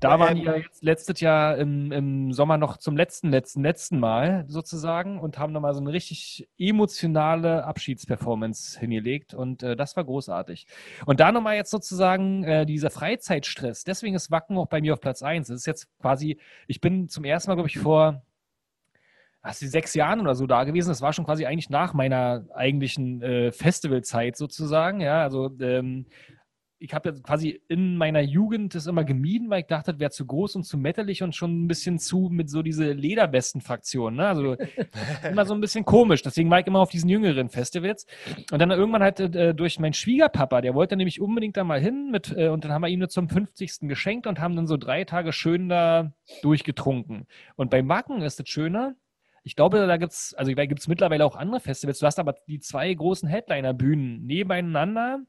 Da 0.00 0.18
waren 0.18 0.36
die 0.36 0.42
ja 0.42 0.56
jetzt 0.56 0.82
letztes 0.82 1.20
Jahr 1.20 1.56
im, 1.58 1.92
im 1.92 2.32
Sommer 2.32 2.56
noch 2.56 2.78
zum 2.78 2.96
letzten, 2.96 3.30
letzten, 3.30 3.62
letzten 3.62 4.00
Mal 4.00 4.44
sozusagen 4.48 5.20
und 5.20 5.38
haben 5.38 5.52
nochmal 5.52 5.74
so 5.74 5.80
eine 5.80 5.92
richtig 5.92 6.48
emotionale 6.58 7.64
Abschiedsperformance 7.64 8.80
hingelegt 8.80 9.34
und 9.34 9.62
äh, 9.62 9.76
das 9.76 9.96
war 9.96 10.04
großartig. 10.04 10.66
Und 11.06 11.20
da 11.20 11.32
nochmal 11.32 11.56
jetzt 11.56 11.70
sozusagen 11.70 12.44
äh, 12.44 12.66
dieser 12.66 12.90
Freizeitstress. 12.90 13.84
Deswegen 13.84 14.14
ist 14.14 14.30
Wacken 14.30 14.56
auch 14.56 14.68
bei 14.68 14.80
mir 14.80 14.94
auf 14.94 15.00
Platz 15.00 15.22
1. 15.22 15.48
Das 15.48 15.56
ist 15.56 15.66
jetzt 15.66 15.88
quasi, 16.00 16.38
ich 16.66 16.80
bin 16.80 17.08
zum 17.08 17.24
ersten 17.24 17.50
Mal, 17.50 17.56
glaube 17.56 17.68
ich, 17.68 17.78
vor 17.78 18.22
hast 19.42 19.62
du 19.62 19.66
sechs 19.68 19.94
Jahren 19.94 20.20
oder 20.20 20.34
so 20.34 20.46
da 20.46 20.64
gewesen. 20.64 20.88
Das 20.88 21.02
war 21.02 21.12
schon 21.12 21.24
quasi 21.24 21.46
eigentlich 21.46 21.70
nach 21.70 21.94
meiner 21.94 22.44
eigentlichen 22.54 23.22
äh, 23.22 23.52
Festivalzeit 23.52 24.36
sozusagen. 24.36 25.00
Ja, 25.00 25.22
also 25.22 25.50
ähm, 25.60 26.06
ich 26.80 26.94
habe 26.94 27.10
jetzt 27.10 27.22
quasi 27.22 27.60
in 27.68 27.96
meiner 27.96 28.20
Jugend 28.20 28.74
das 28.74 28.86
immer 28.86 29.04
gemieden, 29.04 29.50
weil 29.50 29.60
ich 29.60 29.66
dachte, 29.66 29.92
das 29.92 30.00
wäre 30.00 30.10
zu 30.10 30.26
groß 30.26 30.56
und 30.56 30.64
zu 30.64 30.78
mettelig 30.78 31.22
und 31.22 31.36
schon 31.36 31.64
ein 31.64 31.68
bisschen 31.68 31.98
zu 31.98 32.30
mit 32.32 32.48
so 32.48 32.62
diese 32.62 32.92
Lederwesten-Fraktion. 32.92 34.16
Ne? 34.16 34.26
Also 34.26 34.56
immer 35.30 35.44
so 35.44 35.52
ein 35.52 35.60
bisschen 35.60 35.84
komisch. 35.84 36.22
Deswegen 36.22 36.50
war 36.50 36.58
ich 36.58 36.66
immer 36.66 36.80
auf 36.80 36.88
diesen 36.88 37.10
jüngeren 37.10 37.50
Festivals. 37.50 38.06
Und 38.50 38.58
dann 38.60 38.70
irgendwann 38.70 39.02
halt 39.02 39.20
äh, 39.20 39.54
durch 39.54 39.78
meinen 39.78 39.92
Schwiegerpapa, 39.92 40.62
der 40.62 40.74
wollte 40.74 40.96
nämlich 40.96 41.20
unbedingt 41.20 41.58
da 41.58 41.64
mal 41.64 41.80
hin 41.80 42.10
mit, 42.10 42.34
äh, 42.34 42.48
und 42.48 42.64
dann 42.64 42.72
haben 42.72 42.82
wir 42.82 42.88
ihm 42.88 43.00
nur 43.00 43.10
zum 43.10 43.28
50. 43.28 43.80
geschenkt 43.82 44.26
und 44.26 44.40
haben 44.40 44.56
dann 44.56 44.66
so 44.66 44.78
drei 44.78 45.04
Tage 45.04 45.34
schön 45.34 45.68
da 45.68 46.14
durchgetrunken. 46.40 47.26
Und 47.56 47.70
beim 47.70 47.88
Wacken 47.90 48.22
ist 48.22 48.40
es 48.40 48.48
schöner. 48.48 48.94
Ich 49.42 49.54
glaube, 49.54 49.86
da 49.86 49.96
gibt 49.98 50.12
es, 50.12 50.34
also 50.34 50.52
da 50.54 50.64
gibt 50.64 50.80
es 50.80 50.88
mittlerweile 50.88 51.26
auch 51.26 51.36
andere 51.36 51.60
Festivals. 51.60 51.98
Du 51.98 52.06
hast 52.06 52.18
aber 52.18 52.36
die 52.48 52.60
zwei 52.60 52.92
großen 52.92 53.28
Headliner-Bühnen 53.28 54.24
nebeneinander 54.24 55.20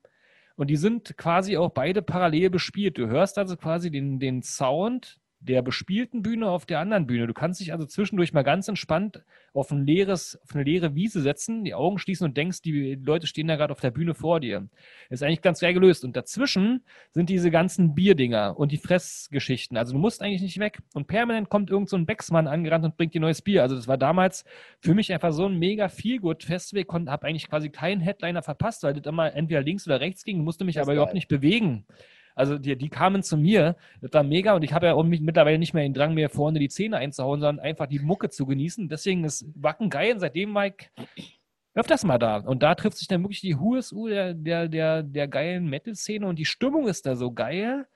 und 0.55 0.69
die 0.69 0.75
sind 0.75 1.17
quasi 1.17 1.57
auch 1.57 1.71
beide 1.71 2.01
parallel 2.01 2.49
bespielt. 2.49 2.97
Du 2.97 3.07
hörst 3.07 3.37
also 3.37 3.55
quasi 3.57 3.91
den, 3.91 4.19
den 4.19 4.43
Sound 4.43 5.20
der 5.41 5.63
bespielten 5.63 6.21
Bühne 6.21 6.49
auf 6.49 6.65
der 6.67 6.79
anderen 6.79 7.07
Bühne. 7.07 7.25
Du 7.25 7.33
kannst 7.33 7.59
dich 7.59 7.73
also 7.73 7.85
zwischendurch 7.85 8.31
mal 8.31 8.43
ganz 8.43 8.67
entspannt 8.67 9.23
auf, 9.53 9.71
ein 9.71 9.85
leeres, 9.85 10.39
auf 10.43 10.53
eine 10.53 10.63
leere 10.63 10.93
Wiese 10.93 11.21
setzen, 11.21 11.63
die 11.63 11.73
Augen 11.73 11.97
schließen 11.97 12.25
und 12.25 12.37
denkst, 12.37 12.61
die 12.61 12.95
Leute 12.95 13.25
stehen 13.25 13.47
da 13.47 13.55
gerade 13.55 13.73
auf 13.73 13.81
der 13.81 13.89
Bühne 13.89 14.13
vor 14.13 14.39
dir. 14.39 14.69
Ist 15.09 15.23
eigentlich 15.23 15.41
ganz 15.41 15.59
geil 15.59 15.73
gelöst. 15.73 16.05
Und 16.05 16.15
dazwischen 16.15 16.85
sind 17.11 17.29
diese 17.29 17.49
ganzen 17.49 17.95
Bierdinger 17.95 18.57
und 18.57 18.71
die 18.71 18.77
Fressgeschichten. 18.77 19.77
Also 19.77 19.93
du 19.93 19.99
musst 19.99 20.21
eigentlich 20.21 20.43
nicht 20.43 20.59
weg. 20.59 20.79
Und 20.93 21.07
permanent 21.07 21.49
kommt 21.49 21.71
irgend 21.71 21.89
so 21.89 21.97
ein 21.97 22.05
Becksmann 22.05 22.47
angerannt 22.47 22.85
und 22.85 22.95
bringt 22.95 23.15
dir 23.15 23.21
neues 23.21 23.41
Bier. 23.41 23.63
Also 23.63 23.75
das 23.75 23.87
war 23.87 23.97
damals 23.97 24.45
für 24.79 24.93
mich 24.93 25.11
einfach 25.11 25.33
so 25.33 25.47
ein 25.47 25.57
mega 25.57 25.89
Feelgood-Festival. 25.89 26.83
Ich 26.83 27.07
habe 27.09 27.27
eigentlich 27.27 27.49
quasi 27.49 27.69
keinen 27.69 27.99
Headliner 27.99 28.43
verpasst, 28.43 28.83
weil 28.83 28.93
das 28.93 29.05
immer 29.05 29.33
entweder 29.33 29.63
links 29.63 29.87
oder 29.87 29.99
rechts 29.99 30.23
ging, 30.23 30.43
musste 30.43 30.65
mich 30.65 30.75
Das 30.75 30.83
aber 30.83 30.93
überhaupt 30.93 31.15
nicht 31.15 31.27
bewegen. 31.27 31.85
Also 32.35 32.57
die, 32.57 32.77
die 32.77 32.89
kamen 32.89 33.23
zu 33.23 33.37
mir, 33.37 33.75
das 34.01 34.13
war 34.13 34.23
mega 34.23 34.53
und 34.53 34.63
ich 34.63 34.73
habe 34.73 34.87
ja 34.87 34.93
auch 34.93 35.03
mich 35.03 35.21
mittlerweile 35.21 35.59
nicht 35.59 35.73
mehr 35.73 35.83
den 35.83 35.93
Drang, 35.93 36.13
mir 36.13 36.29
vorne 36.29 36.59
die 36.59 36.69
Zähne 36.69 36.97
einzuhauen, 36.97 37.39
sondern 37.41 37.63
einfach 37.63 37.87
die 37.87 37.99
Mucke 37.99 38.29
zu 38.29 38.45
genießen. 38.45 38.89
Deswegen 38.89 39.23
ist 39.23 39.45
Wacken 39.55 39.89
geil 39.89 40.13
und 40.13 40.19
seitdem 40.19 40.53
war 40.53 40.67
ich 40.67 41.39
öfters 41.73 42.03
mal 42.03 42.17
da. 42.17 42.37
Und 42.37 42.63
da 42.63 42.75
trifft 42.75 42.97
sich 42.97 43.07
dann 43.07 43.23
wirklich 43.23 43.41
die 43.41 43.55
HUSU 43.55 44.07
der, 44.07 44.33
der, 44.33 44.67
der, 44.67 45.03
der 45.03 45.27
geilen 45.27 45.69
Metal-Szene 45.69 46.27
und 46.27 46.37
die 46.37 46.45
Stimmung 46.45 46.87
ist 46.87 47.05
da 47.05 47.15
so 47.15 47.31
geil. 47.31 47.87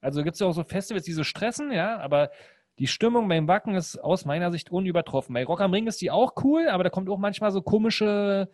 Also 0.00 0.22
gibt 0.22 0.34
es 0.34 0.40
ja 0.40 0.46
auch 0.46 0.52
so 0.52 0.64
Festivals, 0.64 1.04
die 1.04 1.12
so 1.12 1.24
stressen, 1.24 1.72
ja, 1.72 1.98
aber 1.98 2.30
die 2.78 2.86
Stimmung 2.86 3.28
beim 3.28 3.48
Wacken 3.48 3.74
ist 3.74 3.98
aus 3.98 4.24
meiner 4.24 4.52
Sicht 4.52 4.70
unübertroffen. 4.70 5.34
Bei 5.34 5.44
Rock 5.44 5.60
am 5.60 5.72
Ring 5.72 5.88
ist 5.88 6.00
die 6.00 6.10
auch 6.10 6.34
cool, 6.44 6.68
aber 6.68 6.84
da 6.84 6.90
kommt 6.90 7.08
auch 7.08 7.18
manchmal 7.18 7.50
so 7.50 7.60
komische, 7.60 8.48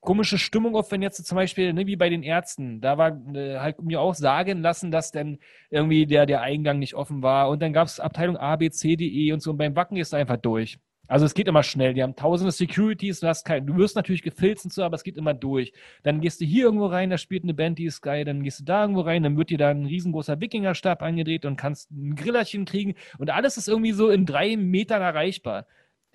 komische 0.00 0.38
Stimmung 0.38 0.76
auf, 0.76 0.90
wenn 0.92 1.02
jetzt 1.02 1.24
zum 1.26 1.36
Beispiel, 1.36 1.72
ne, 1.72 1.86
wie 1.86 1.96
bei 1.96 2.08
den 2.08 2.22
Ärzten, 2.22 2.80
da 2.80 2.98
war 2.98 3.20
äh, 3.34 3.58
halt 3.58 3.82
mir 3.82 4.00
auch 4.00 4.14
sagen 4.14 4.62
lassen, 4.62 4.90
dass 4.90 5.10
dann 5.10 5.38
irgendwie 5.70 6.06
der, 6.06 6.26
der 6.26 6.40
Eingang 6.42 6.78
nicht 6.78 6.94
offen 6.94 7.22
war 7.22 7.48
und 7.48 7.60
dann 7.60 7.72
gab 7.72 7.86
es 7.88 8.00
Abteilung 8.00 8.36
A, 8.36 8.56
B, 8.56 8.70
C, 8.70 8.96
D, 8.96 9.06
E 9.06 9.32
und 9.32 9.42
so 9.42 9.50
und 9.50 9.58
beim 9.58 9.76
Wacken 9.76 9.96
ist 9.96 10.14
einfach 10.14 10.36
durch. 10.36 10.78
Also 11.08 11.24
es 11.24 11.32
geht 11.32 11.48
immer 11.48 11.62
schnell. 11.62 11.94
Die 11.94 12.02
haben 12.02 12.14
tausende 12.14 12.52
Securities, 12.52 13.20
du 13.20 13.28
hast 13.28 13.44
kein, 13.44 13.66
du 13.66 13.76
wirst 13.76 13.96
natürlich 13.96 14.22
gefilzt 14.22 14.66
und 14.66 14.72
so, 14.72 14.82
aber 14.82 14.94
es 14.94 15.02
geht 15.02 15.16
immer 15.16 15.32
durch. 15.32 15.72
Dann 16.02 16.20
gehst 16.20 16.40
du 16.40 16.44
hier 16.44 16.64
irgendwo 16.64 16.86
rein, 16.86 17.08
da 17.08 17.16
spielt 17.16 17.44
eine 17.44 17.54
Band, 17.54 17.78
die 17.78 17.86
ist 17.86 18.02
geil, 18.02 18.26
dann 18.26 18.42
gehst 18.42 18.60
du 18.60 18.64
da 18.64 18.82
irgendwo 18.82 19.00
rein, 19.00 19.22
dann 19.22 19.38
wird 19.38 19.48
dir 19.48 19.58
da 19.58 19.70
ein 19.70 19.86
riesengroßer 19.86 20.40
Wikingerstab 20.40 21.02
angedreht 21.02 21.46
und 21.46 21.56
kannst 21.56 21.90
ein 21.90 22.14
Grillerchen 22.14 22.66
kriegen 22.66 22.94
und 23.18 23.30
alles 23.30 23.56
ist 23.56 23.68
irgendwie 23.68 23.92
so 23.92 24.10
in 24.10 24.26
drei 24.26 24.56
Metern 24.56 25.00
erreichbar. 25.00 25.66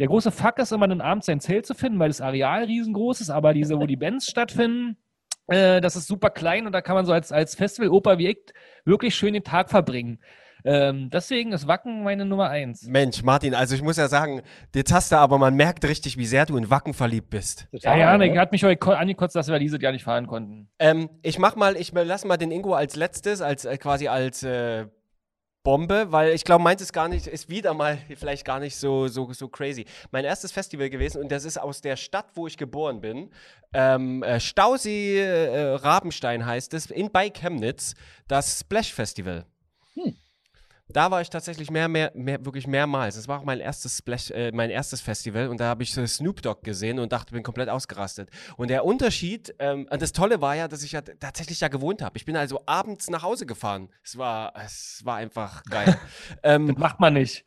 Der 0.03 0.09
große 0.09 0.31
Fuck 0.31 0.59
ist 0.59 0.73
immer 0.73 0.85
dann 0.85 0.99
abends 0.99 1.27
sein 1.27 1.39
Zelt 1.39 1.65
zu 1.65 1.73
finden, 1.73 1.97
weil 1.97 2.09
das 2.09 2.19
Areal 2.19 2.65
riesengroß 2.65 3.21
ist, 3.21 3.29
aber 3.29 3.53
diese, 3.53 3.79
wo 3.79 3.85
die 3.85 3.95
Bands 3.95 4.29
stattfinden, 4.29 4.97
äh, 5.47 5.79
das 5.79 5.95
ist 5.95 6.07
super 6.07 6.29
klein 6.29 6.65
und 6.65 6.73
da 6.73 6.81
kann 6.81 6.95
man 6.95 7.05
so 7.05 7.13
als, 7.13 7.31
als 7.31 7.55
Festival-Oper 7.55 8.17
wie 8.17 8.27
ich 8.27 8.39
wirklich 8.83 9.15
schön 9.15 9.33
den 9.33 9.45
Tag 9.45 9.69
verbringen. 9.69 10.19
Ähm, 10.65 11.09
deswegen 11.09 11.53
ist 11.53 11.69
Wacken 11.69 12.03
meine 12.03 12.25
Nummer 12.25 12.49
eins. 12.49 12.83
Mensch, 12.85 13.23
Martin, 13.23 13.55
also 13.55 13.75
ich 13.75 13.81
muss 13.81 13.95
ja 13.95 14.09
sagen, 14.09 14.41
jetzt 14.75 14.91
hast 14.91 15.13
du 15.13 15.15
aber, 15.15 15.37
man 15.37 15.55
merkt 15.55 15.85
richtig, 15.87 16.17
wie 16.17 16.25
sehr 16.25 16.45
du 16.45 16.57
in 16.57 16.69
Wacken 16.69 16.93
verliebt 16.93 17.29
bist. 17.29 17.69
Ja, 17.71 17.79
Total, 17.79 17.99
ja, 17.99 18.17
ne? 18.17 18.27
ne, 18.27 18.39
hat 18.41 18.51
mich 18.51 18.65
heute 18.65 18.75
ko- 18.75 18.91
angekotzt, 18.91 19.37
dass 19.37 19.47
wir 19.47 19.57
dieses 19.57 19.81
Jahr 19.81 19.93
nicht 19.93 20.03
fahren 20.03 20.27
konnten. 20.27 20.67
Ähm, 20.79 21.11
ich 21.21 21.39
mach 21.39 21.55
mal, 21.55 21.77
ich 21.77 21.93
lasse 21.93 22.27
mal 22.27 22.35
den 22.35 22.51
Ingo 22.51 22.73
als 22.73 22.97
letztes, 22.97 23.41
als 23.41 23.63
äh, 23.63 23.77
quasi 23.77 24.09
als 24.09 24.43
äh, 24.43 24.87
Bombe, 25.63 26.11
weil 26.11 26.33
ich 26.33 26.43
glaube, 26.43 26.63
meins 26.63 26.81
ist 26.81 26.91
gar 26.91 27.07
nicht, 27.07 27.25
ist 27.25 27.49
wieder 27.49 27.73
mal 27.73 27.97
vielleicht 28.17 28.43
gar 28.43 28.59
nicht 28.59 28.75
so, 28.75 29.07
so, 29.07 29.31
so 29.31 29.47
crazy. 29.47 29.85
Mein 30.11 30.25
erstes 30.25 30.51
Festival 30.51 30.89
gewesen 30.89 31.21
und 31.21 31.31
das 31.31 31.45
ist 31.45 31.57
aus 31.57 31.79
der 31.79 31.95
Stadt, 31.95 32.25
wo 32.35 32.47
ich 32.47 32.57
geboren 32.57 32.99
bin. 32.99 33.31
Ähm, 33.73 34.23
äh, 34.23 34.39
Stausee 34.41 35.19
äh, 35.19 35.75
Rabenstein 35.75 36.45
heißt 36.45 36.73
es, 36.73 36.87
in 36.87 37.11
bei 37.11 37.29
Chemnitz, 37.29 37.95
das 38.27 38.59
Splash 38.59 38.93
Festival. 38.93 39.45
Da 40.93 41.09
war 41.09 41.21
ich 41.21 41.29
tatsächlich 41.29 41.71
mehr, 41.71 41.87
mehr, 41.87 42.11
mehr, 42.13 42.45
wirklich 42.45 42.67
mehrmals. 42.67 43.15
Das 43.15 43.27
war 43.27 43.39
auch 43.39 43.43
mein 43.43 43.59
erstes 43.59 43.97
Splash, 43.97 44.29
äh, 44.29 44.51
mein 44.51 44.69
erstes 44.69 45.01
Festival 45.01 45.47
und 45.47 45.59
da 45.59 45.65
habe 45.65 45.81
ich 45.81 45.97
äh, 45.97 46.07
Snoop 46.07 46.41
Dogg 46.43 46.61
gesehen 46.63 46.99
und 46.99 47.11
dachte, 47.11 47.33
bin 47.33 47.41
komplett 47.41 47.67
ausgerastet. 47.67 48.29
Und 48.57 48.69
der 48.69 48.85
Unterschied, 48.85 49.55
ähm, 49.57 49.87
und 49.89 50.01
das 50.01 50.11
Tolle 50.11 50.39
war 50.39 50.55
ja, 50.55 50.67
dass 50.67 50.83
ich 50.83 50.91
ja 50.91 51.01
tatsächlich 51.01 51.57
da 51.57 51.67
gewohnt 51.67 52.03
habe. 52.03 52.15
Ich 52.17 52.25
bin 52.25 52.37
also 52.37 52.61
abends 52.67 53.09
nach 53.09 53.23
Hause 53.23 53.47
gefahren. 53.47 53.89
Es 54.03 54.17
war, 54.17 54.53
es 54.63 55.01
war 55.03 55.17
einfach 55.17 55.63
geil. 55.63 55.97
ähm, 56.43 56.67
Das 56.67 56.77
macht 56.77 56.99
man 56.99 57.13
nicht. 57.13 57.43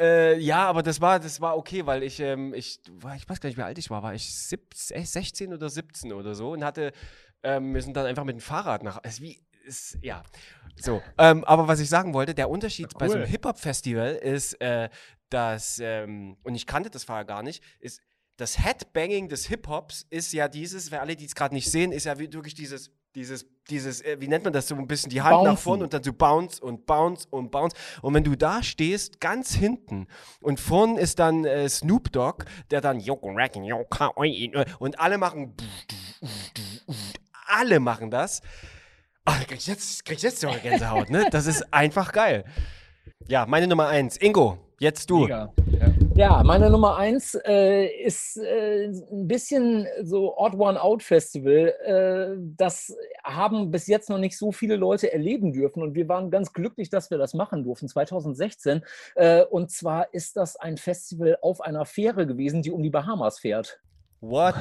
äh, 0.00 0.38
ja, 0.38 0.66
aber 0.66 0.82
das 0.82 1.00
war, 1.00 1.20
das 1.20 1.40
war 1.42 1.56
okay, 1.58 1.84
weil 1.84 2.02
ich, 2.02 2.18
ähm, 2.20 2.54
ich, 2.54 2.80
ich 3.16 3.28
weiß 3.28 3.40
gar 3.40 3.48
nicht, 3.48 3.58
wie 3.58 3.62
alt 3.62 3.76
ich 3.76 3.90
war. 3.90 4.02
War 4.02 4.14
ich 4.14 4.34
17, 4.34 4.96
äh, 4.96 5.04
16 5.04 5.52
oder 5.52 5.68
17 5.68 6.14
oder 6.14 6.34
so 6.34 6.52
und 6.52 6.64
hatte, 6.64 6.92
ähm, 7.42 7.74
wir 7.74 7.82
sind 7.82 7.96
dann 7.96 8.06
einfach 8.06 8.24
mit 8.24 8.36
dem 8.36 8.40
Fahrrad 8.40 8.82
nach, 8.82 9.00
es 9.02 9.20
wie, 9.20 9.38
ist, 9.66 9.98
ja, 10.00 10.22
so. 10.76 11.02
Ähm, 11.18 11.44
aber 11.44 11.68
was 11.68 11.80
ich 11.80 11.88
sagen 11.88 12.14
wollte, 12.14 12.34
der 12.34 12.48
Unterschied 12.48 12.96
bei 12.98 13.08
so 13.08 13.14
einem 13.14 13.24
Cool. 13.24 13.30
Hip-Hop-Festival 13.30 14.14
ist, 14.14 14.60
äh, 14.60 14.88
dass, 15.30 15.78
ähm, 15.82 16.36
und 16.44 16.54
ich 16.54 16.66
kannte 16.66 16.90
das 16.90 17.04
vorher 17.04 17.24
gar 17.24 17.42
nicht, 17.42 17.62
ist, 17.80 18.00
das 18.36 18.58
Headbanging 18.62 19.28
des 19.28 19.46
Hip-Hops 19.46 20.06
ist 20.10 20.32
ja 20.32 20.48
dieses, 20.48 20.90
für 20.90 21.00
alle, 21.00 21.16
die 21.16 21.24
es 21.24 21.34
gerade 21.34 21.54
nicht 21.54 21.70
sehen, 21.70 21.90
ist 21.90 22.04
ja 22.04 22.18
wirklich 22.18 22.54
dieses, 22.54 22.90
dieses, 23.14 23.46
dieses, 23.70 24.02
äh, 24.02 24.20
wie 24.20 24.28
nennt 24.28 24.44
man 24.44 24.52
das, 24.52 24.68
so 24.68 24.74
ein 24.74 24.86
bisschen 24.86 25.08
die 25.08 25.22
Hand 25.22 25.42
nach 25.42 25.52
Bouncen. 25.52 25.62
vorne 25.62 25.84
und 25.84 25.94
dann 25.94 26.02
so 26.02 26.12
bounce 26.12 26.60
und 26.62 26.84
bounce 26.84 27.26
und 27.30 27.50
bounce. 27.50 27.74
Und 28.02 28.12
wenn 28.12 28.24
du 28.24 28.36
da 28.36 28.62
stehst, 28.62 29.20
ganz 29.20 29.54
hinten 29.54 30.06
und 30.42 30.60
vorn 30.60 30.98
ist 30.98 31.18
dann 31.18 31.46
äh, 31.46 31.66
Snoop 31.68 32.12
Dogg, 32.12 32.44
der 32.70 32.82
dann 32.82 33.00
oi, 34.16 34.52
und 34.78 35.00
alle 35.00 35.16
machen, 35.16 35.54
alle 37.46 37.80
machen 37.80 38.10
das. 38.10 38.42
Ach, 39.26 39.46
krieg 39.46 39.58
ich 39.58 39.66
jetzt, 39.66 40.04
krieg 40.04 40.16
ich 40.16 40.22
jetzt 40.22 40.40
sogar 40.40 40.58
Gänsehaut, 40.58 41.10
ne? 41.10 41.26
Das 41.30 41.46
ist 41.46 41.72
einfach 41.72 42.12
geil. 42.12 42.44
Ja, 43.26 43.44
meine 43.44 43.66
Nummer 43.66 43.88
eins. 43.88 44.16
Ingo, 44.16 44.56
jetzt 44.78 45.10
du. 45.10 45.20
Mega. 45.20 45.52
Ja. 45.80 45.88
Ja, 46.14 46.42
meine 46.44 46.70
Nummer 46.70 46.96
eins 46.96 47.36
äh, 47.44 47.88
ist 47.88 48.38
äh, 48.38 48.86
ein 48.86 49.28
bisschen 49.28 49.86
so 50.02 50.34
Odd 50.38 50.56
One 50.56 50.80
Out 50.80 51.02
Festival. 51.02 51.74
Äh, 51.84 52.40
das 52.56 52.96
haben 53.22 53.70
bis 53.70 53.86
jetzt 53.86 54.08
noch 54.08 54.16
nicht 54.16 54.38
so 54.38 54.50
viele 54.50 54.76
Leute 54.76 55.12
erleben 55.12 55.52
dürfen 55.52 55.82
und 55.82 55.94
wir 55.94 56.08
waren 56.08 56.30
ganz 56.30 56.54
glücklich, 56.54 56.88
dass 56.88 57.10
wir 57.10 57.18
das 57.18 57.34
machen 57.34 57.64
durften 57.64 57.88
2016. 57.88 58.82
Äh, 59.16 59.42
und 59.44 59.70
zwar 59.70 60.14
ist 60.14 60.36
das 60.38 60.56
ein 60.56 60.78
Festival 60.78 61.36
auf 61.42 61.60
einer 61.60 61.84
Fähre 61.84 62.26
gewesen, 62.26 62.62
die 62.62 62.70
um 62.70 62.82
die 62.82 62.90
Bahamas 62.90 63.40
fährt. 63.40 63.80
What? 64.20 64.54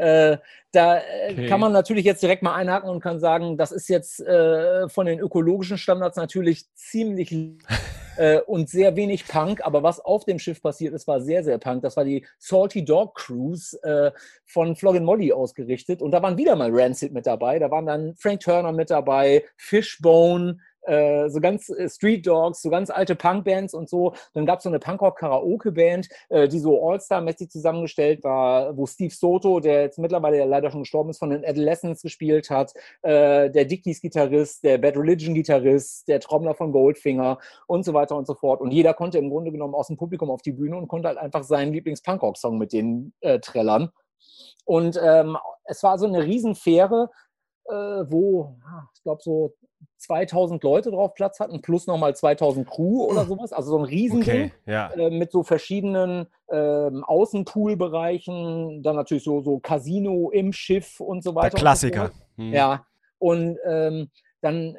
Äh, 0.00 0.38
da 0.72 0.98
äh, 0.98 1.32
Okay. 1.32 1.46
kann 1.46 1.60
man 1.60 1.72
natürlich 1.72 2.04
jetzt 2.04 2.22
direkt 2.22 2.42
mal 2.42 2.54
einhaken 2.54 2.88
und 2.88 3.00
kann 3.00 3.20
sagen, 3.20 3.56
das 3.56 3.70
ist 3.70 3.88
jetzt 3.88 4.20
äh, 4.20 4.88
von 4.88 5.06
den 5.06 5.20
ökologischen 5.20 5.78
Standards 5.78 6.16
natürlich 6.16 6.72
ziemlich 6.74 7.32
äh, 8.16 8.40
und 8.40 8.68
sehr 8.68 8.96
wenig 8.96 9.28
Punk, 9.28 9.60
aber 9.64 9.82
was 9.82 10.00
auf 10.00 10.24
dem 10.24 10.38
Schiff 10.38 10.60
passiert 10.62 10.94
ist, 10.94 11.06
war 11.06 11.20
sehr, 11.20 11.44
sehr 11.44 11.58
Punk. 11.58 11.82
Das 11.82 11.96
war 11.96 12.04
die 12.04 12.26
Salty 12.38 12.84
Dog 12.84 13.14
Cruise 13.14 13.80
äh, 13.82 14.10
von 14.46 14.74
Floggin 14.74 15.04
Molly 15.04 15.32
ausgerichtet 15.32 16.02
und 16.02 16.10
da 16.12 16.22
waren 16.22 16.36
wieder 16.38 16.56
mal 16.56 16.70
Rancid 16.72 17.12
mit 17.12 17.26
dabei, 17.26 17.58
da 17.58 17.70
waren 17.70 17.86
dann 17.86 18.14
Frank 18.16 18.40
Turner 18.40 18.72
mit 18.72 18.90
dabei, 18.90 19.44
Fishbone, 19.56 20.58
äh, 20.90 21.30
so 21.30 21.40
ganz 21.40 21.68
äh, 21.68 21.88
Street 21.88 22.26
Dogs, 22.26 22.62
so 22.62 22.68
ganz 22.68 22.90
alte 22.90 23.14
Punkbands 23.14 23.74
und 23.74 23.88
so. 23.88 24.14
Dann 24.34 24.44
gab 24.44 24.58
es 24.58 24.64
so 24.64 24.68
eine 24.68 24.80
Punkrock-Karaoke-Band, 24.80 26.08
äh, 26.30 26.48
die 26.48 26.58
so 26.58 26.84
All-Star-mäßig 26.84 27.48
zusammengestellt 27.48 28.24
war, 28.24 28.76
wo 28.76 28.86
Steve 28.86 29.14
Soto, 29.14 29.60
der 29.60 29.82
jetzt 29.82 29.98
mittlerweile 29.98 30.44
leider 30.44 30.70
schon 30.70 30.80
gestorben 30.80 31.10
ist, 31.10 31.18
von 31.18 31.30
den 31.30 31.44
Adolescents 31.44 32.02
gespielt 32.02 32.50
hat, 32.50 32.72
der 33.02 33.50
Dickies-Gitarrist, 33.50 34.64
der 34.64 34.78
Bad 34.78 34.96
Religion-Gitarrist, 34.96 36.08
der 36.08 36.20
Trommler 36.20 36.54
von 36.54 36.72
Goldfinger 36.72 37.38
und 37.66 37.84
so 37.84 37.94
weiter 37.94 38.16
und 38.16 38.26
so 38.26 38.34
fort. 38.34 38.60
Und 38.60 38.70
jeder 38.72 38.94
konnte 38.94 39.18
im 39.18 39.30
Grunde 39.30 39.52
genommen 39.52 39.74
aus 39.74 39.88
dem 39.88 39.96
Publikum 39.96 40.30
auf 40.30 40.42
die 40.42 40.52
Bühne 40.52 40.76
und 40.76 40.88
konnte 40.88 41.08
halt 41.08 41.18
einfach 41.18 41.44
seinen 41.44 41.72
Lieblings-Punkrock-Song 41.72 42.58
mit 42.58 42.72
denen 42.72 43.12
trällern. 43.42 43.90
Und 44.64 44.98
ähm, 45.02 45.36
es 45.64 45.82
war 45.82 45.98
so 45.98 46.06
eine 46.06 46.24
Riesenfähre, 46.24 47.10
äh, 47.66 47.74
wo, 47.74 48.56
ja, 48.64 48.88
ich 48.94 49.02
glaube, 49.02 49.22
so 49.22 49.54
2000 50.00 50.62
Leute 50.64 50.90
drauf 50.90 51.14
Platz 51.14 51.40
hatten, 51.40 51.60
plus 51.60 51.86
nochmal 51.86 52.16
2000 52.16 52.68
Crew 52.68 53.04
oder 53.04 53.26
sowas. 53.26 53.52
Also 53.52 53.70
so 53.72 53.78
ein 53.78 53.84
Riesending 53.84 54.20
Okay, 54.22 54.52
ja. 54.66 54.90
äh, 54.92 55.10
mit 55.10 55.30
so 55.30 55.42
verschiedenen 55.42 56.26
ähm, 56.50 57.04
Außenpoolbereichen, 57.04 58.82
dann 58.82 58.96
natürlich 58.96 59.24
so, 59.24 59.40
so 59.42 59.58
Casino 59.58 60.30
im 60.30 60.52
Schiff 60.52 61.00
und 61.00 61.22
so 61.22 61.32
Der 61.32 61.42
weiter. 61.42 61.56
so 61.58 61.60
Klassiker. 61.62 62.00
fort. 62.08 62.12
Hm. 62.36 62.52
Ja, 62.52 62.86
und 63.18 63.58
ähm, 63.66 64.10
dann 64.40 64.74
äh, 64.74 64.78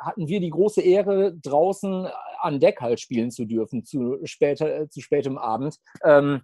hatten 0.00 0.28
wir 0.28 0.40
die 0.40 0.50
große 0.50 0.80
Ehre, 0.80 1.34
draußen 1.34 2.08
an 2.40 2.60
Deck 2.60 2.80
halt 2.80 3.00
spielen 3.00 3.30
zu 3.32 3.44
dürfen, 3.44 3.84
zu, 3.84 4.18
später, 4.24 4.82
äh, 4.82 4.88
zu 4.88 5.00
spätem 5.00 5.36
Abend. 5.38 5.78
Ähm, 6.04 6.42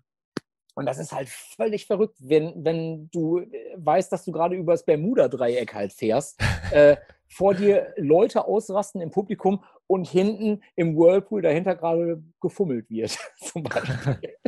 und 0.75 0.87
das 0.87 0.99
ist 0.99 1.13
halt 1.13 1.29
völlig 1.29 1.87
verrückt, 1.87 2.17
wenn, 2.19 2.65
wenn 2.65 3.09
du 3.13 3.39
äh, 3.39 3.49
weißt, 3.77 4.11
dass 4.13 4.25
du 4.25 4.33
gerade 4.33 4.57
über 4.57 4.73
das 4.73 4.85
Bermuda-Dreieck 4.85 5.73
halt 5.73 5.93
fährst, 5.93 6.41
äh, 6.73 6.97
vor 7.29 7.55
dir 7.55 7.93
Leute 7.97 8.47
ausrasten 8.47 9.01
im 9.01 9.11
Publikum 9.11 9.65
und 9.87 10.09
hinten 10.09 10.63
im 10.77 10.97
Whirlpool 10.97 11.43
dahinter 11.43 11.77
gerade 11.77 12.23
gefummelt 12.41 12.89
wird. 12.91 13.17
Zum 13.37 13.63
Beispiel. 13.63 14.37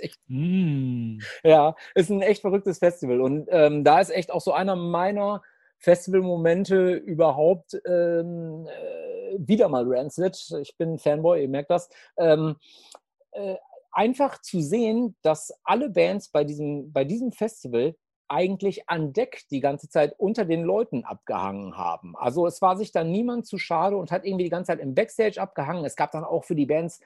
Echt 0.00 0.20
Mm. 0.28 1.18
ja, 1.42 1.74
ist 1.96 2.10
ein 2.10 2.22
echt 2.22 2.42
verrücktes 2.42 2.78
Festival. 2.78 3.20
Und 3.20 3.48
ähm, 3.50 3.82
da 3.82 4.00
ist 4.00 4.10
echt 4.10 4.30
auch 4.30 4.40
so 4.40 4.52
einer 4.52 4.76
meiner 4.76 5.42
Festivalmomente 5.78 6.92
überhaupt 6.92 7.80
ähm, 7.86 8.68
äh, 8.68 9.36
wieder 9.38 9.68
mal 9.68 9.84
Rancid. 9.86 10.36
Ich 10.60 10.76
bin 10.76 10.98
Fanboy, 10.98 11.42
ihr 11.42 11.48
merkt 11.48 11.70
das. 11.70 11.88
Ähm, 12.16 12.56
äh, 13.32 13.56
einfach 13.92 14.40
zu 14.40 14.60
sehen, 14.60 15.16
dass 15.22 15.52
alle 15.64 15.90
Bands 15.90 16.28
bei 16.28 16.44
diesem, 16.44 16.92
bei 16.92 17.04
diesem 17.04 17.32
Festival 17.32 17.94
eigentlich 18.28 18.88
an 18.88 19.12
Deck 19.12 19.44
die 19.50 19.60
ganze 19.60 19.88
Zeit 19.88 20.14
unter 20.18 20.44
den 20.44 20.62
Leuten 20.62 21.04
abgehangen 21.04 21.76
haben. 21.76 22.16
Also 22.16 22.46
es 22.46 22.62
war 22.62 22.76
sich 22.76 22.92
dann 22.92 23.10
niemand 23.10 23.46
zu 23.46 23.58
schade 23.58 23.96
und 23.96 24.12
hat 24.12 24.24
irgendwie 24.24 24.44
die 24.44 24.50
ganze 24.50 24.72
Zeit 24.72 24.80
im 24.80 24.94
Backstage 24.94 25.40
abgehangen. 25.40 25.84
Es 25.84 25.96
gab 25.96 26.12
dann 26.12 26.24
auch 26.24 26.44
für 26.44 26.54
die 26.54 26.66
Bands 26.66 27.00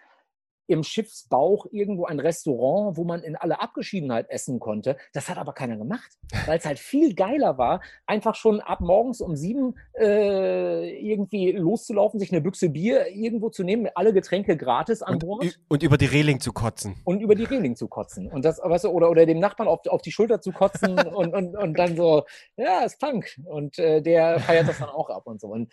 im 0.66 0.83
Schiffsbauch 0.83 1.66
irgendwo 1.70 2.05
ein 2.07 2.20
Restaurant, 2.20 2.96
wo 2.96 3.05
man 3.05 3.22
in 3.22 3.37
aller 3.37 3.61
Abgeschiedenheit 3.61 4.31
essen 4.31 4.61
konnte. 4.61 4.96
Das 5.12 5.29
hat 5.29 5.38
aber 5.38 5.53
keiner 5.53 5.77
gemacht, 5.77 6.11
weil 6.46 6.59
es 6.59 6.64
halt 6.64 6.79
viel 6.79 7.14
geiler 7.14 7.59
war, 7.59 7.81
einfach 8.07 8.35
schon 8.35 8.61
ab 8.61 8.81
morgens 8.81 9.20
um 9.20 9.37
sieben 9.37 9.75
äh, 9.98 10.90
irgendwie 10.98 11.53
loszulaufen, 11.53 12.20
sich 12.20 12.33
eine 12.33 12.40
Büchse 12.40 12.70
Bier 12.70 13.09
irgendwo 13.09 13.51
zu 13.51 13.64
nehmen, 13.64 13.88
alle 13.94 14.12
Getränke 14.12 14.57
gratis 14.57 15.03
an 15.03 15.14
Und, 15.14 15.27
Bord 15.27 15.44
ü- 15.44 15.53
und 15.68 15.83
über 15.83 15.98
die 15.98 16.07
Reling 16.07 16.40
zu 16.40 16.53
kotzen. 16.53 16.96
und 17.05 17.20
über 17.20 17.35
die 17.35 17.44
Reling 17.44 17.77
zu 17.77 17.88
kotzen. 17.88 18.29
Und 18.29 18.44
das, 18.44 18.59
weißt 18.62 18.85
du, 18.85 18.90
oder, 18.90 19.11
oder 19.11 19.27
dem 19.27 19.38
Nachbarn 19.40 19.68
auf, 19.68 19.81
auf 19.87 20.03
die 20.03 20.12
Schulter 20.12 20.40
zu 20.40 20.53
kotzen 20.53 20.98
und, 21.14 21.35
und, 21.35 21.57
und 21.57 21.79
dann 21.79 21.96
so, 21.96 22.25
ja, 22.57 22.81
ist 22.85 23.01
Punk. 23.01 23.38
Und 23.44 23.79
äh, 23.79 24.01
der 24.01 24.40
feiert 24.40 24.68
das 24.68 24.79
dann 24.79 24.88
auch 24.88 25.11
ab 25.11 25.27
und 25.27 25.40
so. 25.40 25.48
Und 25.48 25.72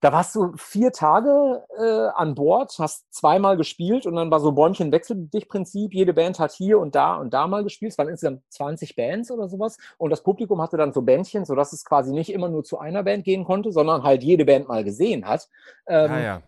da 0.00 0.12
warst 0.12 0.34
du 0.36 0.52
vier 0.56 0.92
Tage 0.92 1.64
äh, 1.76 2.08
an 2.14 2.34
Bord, 2.34 2.74
hast 2.78 3.12
zweimal 3.12 3.56
gespielt 3.56 4.06
und 4.06 4.14
dann 4.14 4.30
war 4.30 4.38
so 4.38 4.52
Bäumchen 4.52 4.92
wechsel 4.92 5.16
dich 5.16 5.48
Prinzip. 5.48 5.92
Jede 5.92 6.14
Band 6.14 6.38
hat 6.38 6.52
hier 6.52 6.78
und 6.78 6.94
da 6.94 7.16
und 7.16 7.34
da 7.34 7.46
mal 7.48 7.64
gespielt. 7.64 7.92
Es 7.92 7.98
waren 7.98 8.08
insgesamt 8.08 8.42
20 8.50 8.94
Bands 8.94 9.30
oder 9.30 9.48
sowas. 9.48 9.76
Und 9.96 10.10
das 10.10 10.22
Publikum 10.22 10.62
hatte 10.62 10.76
dann 10.76 10.92
so 10.92 11.02
Bändchen, 11.02 11.44
sodass 11.44 11.72
es 11.72 11.84
quasi 11.84 12.12
nicht 12.12 12.32
immer 12.32 12.48
nur 12.48 12.62
zu 12.62 12.78
einer 12.78 13.02
Band 13.02 13.24
gehen 13.24 13.44
konnte, 13.44 13.72
sondern 13.72 14.04
halt 14.04 14.22
jede 14.22 14.44
Band 14.44 14.68
mal 14.68 14.84
gesehen 14.84 15.26
hat. 15.26 15.48
Ähm, 15.88 16.10
ah 16.10 16.20
ja. 16.20 16.42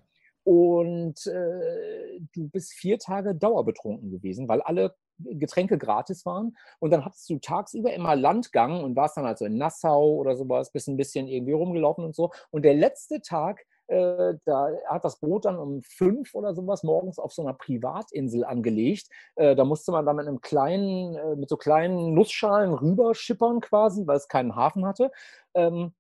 Und 0.50 1.28
äh, 1.28 2.18
du 2.32 2.48
bist 2.48 2.72
vier 2.72 2.98
Tage 2.98 3.36
dauerbetrunken 3.36 4.10
gewesen, 4.10 4.48
weil 4.48 4.60
alle 4.62 4.96
Getränke 5.18 5.78
gratis 5.78 6.26
waren. 6.26 6.56
Und 6.80 6.90
dann 6.90 7.04
hattest 7.04 7.30
du 7.30 7.38
tagsüber 7.38 7.92
immer 7.92 8.16
Landgang 8.16 8.82
und 8.82 8.96
warst 8.96 9.16
dann 9.16 9.26
also 9.26 9.44
in 9.44 9.58
Nassau 9.58 10.16
oder 10.16 10.34
sowas, 10.34 10.72
bist 10.72 10.88
ein 10.88 10.96
bisschen 10.96 11.28
irgendwie 11.28 11.52
rumgelaufen 11.52 12.04
und 12.04 12.16
so. 12.16 12.32
Und 12.50 12.64
der 12.64 12.74
letzte 12.74 13.20
Tag, 13.20 13.64
äh, 13.86 14.34
da 14.44 14.70
hat 14.88 15.04
das 15.04 15.20
Boot 15.20 15.44
dann 15.44 15.56
um 15.56 15.82
fünf 15.82 16.34
oder 16.34 16.52
sowas 16.52 16.82
morgens 16.82 17.20
auf 17.20 17.32
so 17.32 17.42
einer 17.42 17.54
Privatinsel 17.54 18.44
angelegt. 18.44 19.08
Äh, 19.36 19.54
da 19.54 19.64
musste 19.64 19.92
man 19.92 20.04
dann 20.04 20.16
mit 20.16 20.26
einem 20.26 20.40
kleinen, 20.40 21.14
äh, 21.14 21.36
mit 21.36 21.48
so 21.48 21.58
kleinen 21.58 22.12
Nussschalen 22.12 22.74
rüberschippern 22.74 23.60
quasi, 23.60 24.04
weil 24.04 24.16
es 24.16 24.26
keinen 24.26 24.56
Hafen 24.56 24.84
hatte. 24.84 25.12
Ähm, 25.54 25.92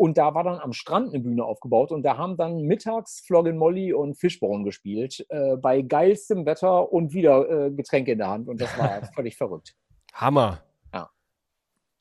und 0.00 0.16
da 0.16 0.34
war 0.34 0.44
dann 0.44 0.58
am 0.58 0.72
Strand 0.72 1.12
eine 1.12 1.22
Bühne 1.22 1.44
aufgebaut 1.44 1.92
und 1.92 2.02
da 2.02 2.16
haben 2.16 2.38
dann 2.38 2.62
mittags 2.62 3.20
Floggin 3.26 3.58
Molly 3.58 3.92
und 3.92 4.14
Fishbone 4.14 4.64
gespielt, 4.64 5.26
äh, 5.28 5.56
bei 5.58 5.82
geilstem 5.82 6.46
Wetter 6.46 6.90
und 6.90 7.12
wieder 7.12 7.66
äh, 7.66 7.70
Getränke 7.70 8.12
in 8.12 8.18
der 8.18 8.28
Hand. 8.28 8.48
Und 8.48 8.62
das 8.62 8.78
war 8.78 9.04
völlig 9.14 9.36
verrückt. 9.36 9.74
Hammer. 10.14 10.62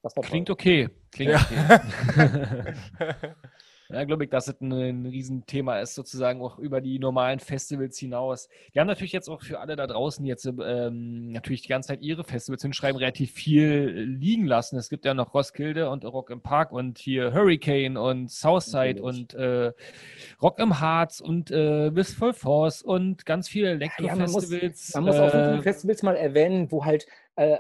Das 0.02 0.16
war 0.16 0.24
toll. 0.24 0.30
Klingt 0.30 0.50
okay. 0.50 0.90
Klingt 1.12 1.34
Ja. 1.34 1.42
okay. 1.42 2.74
Ja, 3.92 4.04
glaube 4.04 4.26
ich, 4.26 4.30
dass 4.30 4.48
es 4.48 4.62
ein, 4.62 4.72
ein 4.72 5.06
Riesenthema 5.08 5.80
ist, 5.80 5.96
sozusagen 5.96 6.42
auch 6.44 6.60
über 6.60 6.80
die 6.80 7.00
normalen 7.00 7.40
Festivals 7.40 7.98
hinaus. 7.98 8.48
Die 8.74 8.80
haben 8.80 8.86
natürlich 8.86 9.14
jetzt 9.14 9.28
auch 9.30 9.42
für 9.42 9.60
alle 9.60 9.76
da 9.76 9.88
draußen 9.88 10.24
jetzt 10.28 10.46
ähm, 10.46 11.32
natürlich 11.32 11.64
die 11.64 11.70
ganze 11.70 11.88
Zeit 11.88 12.02
ihre 12.02 12.24
Festivals 12.24 12.62
hinschreiben, 12.62 13.00
relativ 13.00 13.32
viel 13.32 13.90
liegen 14.20 14.46
lassen. 14.46 14.78
Es 14.78 14.90
gibt 14.90 15.06
ja 15.06 15.16
noch 15.16 15.34
Roskilde 15.34 15.90
und 15.90 16.06
Rock 16.06 16.30
im 16.30 16.42
Park 16.42 16.72
und 16.72 17.00
hier 17.00 17.34
Hurricane 17.34 17.98
und 17.98 18.30
Southside 18.30 19.02
und 19.02 19.34
äh, 19.34 19.74
Rock 20.40 20.60
im 20.60 20.80
Harz 20.80 21.20
und 21.20 21.50
äh, 21.50 21.96
Wistful 21.96 22.34
Force 22.34 22.84
und 22.84 23.26
ganz 23.26 23.50
viele 23.50 23.72
Elektro-Festivals. 23.72 24.94
Ja, 24.94 25.02
man, 25.02 25.14
muss, 25.14 25.18
man 25.18 25.26
muss 25.26 25.34
auch 25.34 25.34
äh, 25.34 25.62
Festivals 25.64 26.04
mal 26.04 26.16
erwähnen, 26.16 26.72
wo 26.72 26.86
halt 26.86 27.08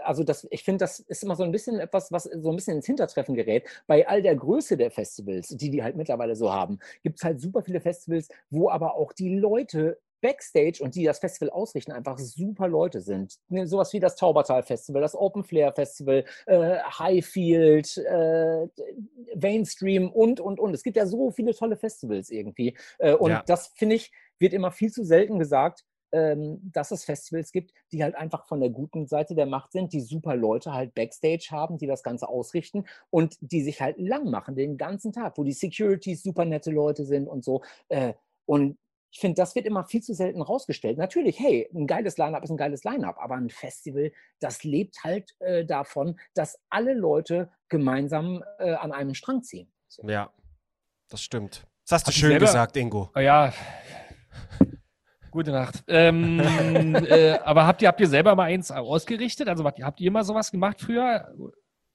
also 0.03 0.23
das, 0.23 0.47
ich 0.51 0.63
finde, 0.63 0.79
das 0.79 0.99
ist 0.99 1.23
immer 1.23 1.35
so 1.35 1.43
ein 1.43 1.51
bisschen 1.51 1.79
etwas, 1.79 2.11
was 2.11 2.23
so 2.23 2.49
ein 2.49 2.55
bisschen 2.55 2.77
ins 2.77 2.85
Hintertreffen 2.85 3.35
gerät. 3.35 3.67
Bei 3.87 4.07
all 4.07 4.21
der 4.21 4.35
Größe 4.35 4.77
der 4.77 4.91
Festivals, 4.91 5.49
die 5.49 5.69
die 5.69 5.83
halt 5.83 5.95
mittlerweile 5.95 6.35
so 6.35 6.51
haben, 6.51 6.79
gibt 7.03 7.17
es 7.17 7.23
halt 7.23 7.39
super 7.39 7.63
viele 7.63 7.81
Festivals, 7.81 8.29
wo 8.49 8.69
aber 8.69 8.95
auch 8.95 9.13
die 9.13 9.35
Leute 9.35 9.99
Backstage 10.21 10.79
und 10.81 10.95
die 10.95 11.05
das 11.05 11.19
Festival 11.19 11.49
ausrichten, 11.49 11.91
einfach 11.91 12.17
super 12.17 12.67
Leute 12.67 13.01
sind. 13.01 13.35
Ne, 13.47 13.67
sowas 13.67 13.93
wie 13.93 13.99
das 13.99 14.15
Taubertal 14.15 14.63
Festival, 14.63 15.01
das 15.01 15.15
Open 15.15 15.43
Flair 15.43 15.71
Festival, 15.73 16.25
äh, 16.45 16.77
Highfield, 16.79 17.97
äh, 17.97 18.67
Mainstream 19.35 20.11
und, 20.11 20.39
und, 20.39 20.59
und. 20.59 20.73
Es 20.73 20.83
gibt 20.83 20.97
ja 20.97 21.05
so 21.05 21.31
viele 21.31 21.53
tolle 21.53 21.77
Festivals 21.77 22.29
irgendwie. 22.29 22.75
Äh, 22.97 23.13
und 23.13 23.31
ja. 23.31 23.43
das, 23.45 23.71
finde 23.75 23.95
ich, 23.95 24.11
wird 24.39 24.53
immer 24.53 24.71
viel 24.71 24.91
zu 24.91 25.03
selten 25.03 25.39
gesagt 25.39 25.85
dass 26.11 26.91
es 26.91 27.03
Festivals 27.03 27.51
gibt, 27.51 27.73
die 27.91 28.03
halt 28.03 28.15
einfach 28.15 28.47
von 28.47 28.59
der 28.59 28.69
guten 28.69 29.07
Seite 29.07 29.35
der 29.35 29.45
Macht 29.45 29.71
sind, 29.71 29.93
die 29.93 30.01
super 30.01 30.35
Leute 30.35 30.73
halt 30.73 30.95
Backstage 30.95 31.49
haben, 31.51 31.77
die 31.77 31.87
das 31.87 32.03
Ganze 32.03 32.27
ausrichten 32.27 32.85
und 33.09 33.37
die 33.41 33.61
sich 33.61 33.81
halt 33.81 33.97
lang 33.99 34.29
machen 34.29 34.55
den 34.55 34.77
ganzen 34.77 35.13
Tag, 35.13 35.37
wo 35.37 35.43
die 35.43 35.53
Securities 35.53 36.23
super 36.23 36.45
nette 36.45 36.71
Leute 36.71 37.05
sind 37.05 37.27
und 37.27 37.43
so. 37.43 37.61
Äh, 37.89 38.13
und 38.45 38.77
ich 39.11 39.19
finde, 39.19 39.35
das 39.35 39.55
wird 39.55 39.65
immer 39.65 39.85
viel 39.85 40.03
zu 40.03 40.13
selten 40.13 40.41
rausgestellt. 40.41 40.97
Natürlich, 40.97 41.39
hey, 41.39 41.69
ein 41.73 41.87
geiles 41.87 42.17
Line-up 42.17 42.43
ist 42.43 42.51
ein 42.51 42.57
geiles 42.57 42.83
Line-up, 42.83 43.17
aber 43.19 43.35
ein 43.35 43.49
Festival, 43.49 44.11
das 44.39 44.63
lebt 44.63 45.03
halt 45.03 45.35
äh, 45.39 45.65
davon, 45.65 46.19
dass 46.35 46.59
alle 46.69 46.93
Leute 46.93 47.51
gemeinsam 47.69 48.43
äh, 48.59 48.73
an 48.73 48.91
einem 48.91 49.15
Strang 49.15 49.41
ziehen. 49.41 49.71
So. 49.87 50.07
Ja, 50.07 50.31
das 51.09 51.21
stimmt. 51.21 51.65
Das 51.85 51.93
hast 51.93 52.07
du 52.07 52.09
Hat 52.09 52.15
schön 52.15 52.29
selber, 52.29 52.45
gesagt, 52.45 52.77
Ingo. 52.77 53.09
Ja, 53.15 53.51
Gute 55.31 55.51
Nacht. 55.51 55.83
Ähm, 55.87 56.39
äh, 56.39 57.37
aber 57.43 57.67
habt 57.67 57.81
ihr, 57.81 57.87
habt 57.87 57.99
ihr 58.01 58.07
selber 58.07 58.35
mal 58.35 58.45
eins 58.45 58.71
ausgerichtet? 58.71 59.47
Also 59.47 59.63
habt 59.63 60.01
ihr 60.01 60.11
mal 60.11 60.23
sowas 60.23 60.51
gemacht 60.51 60.81
früher? 60.81 61.33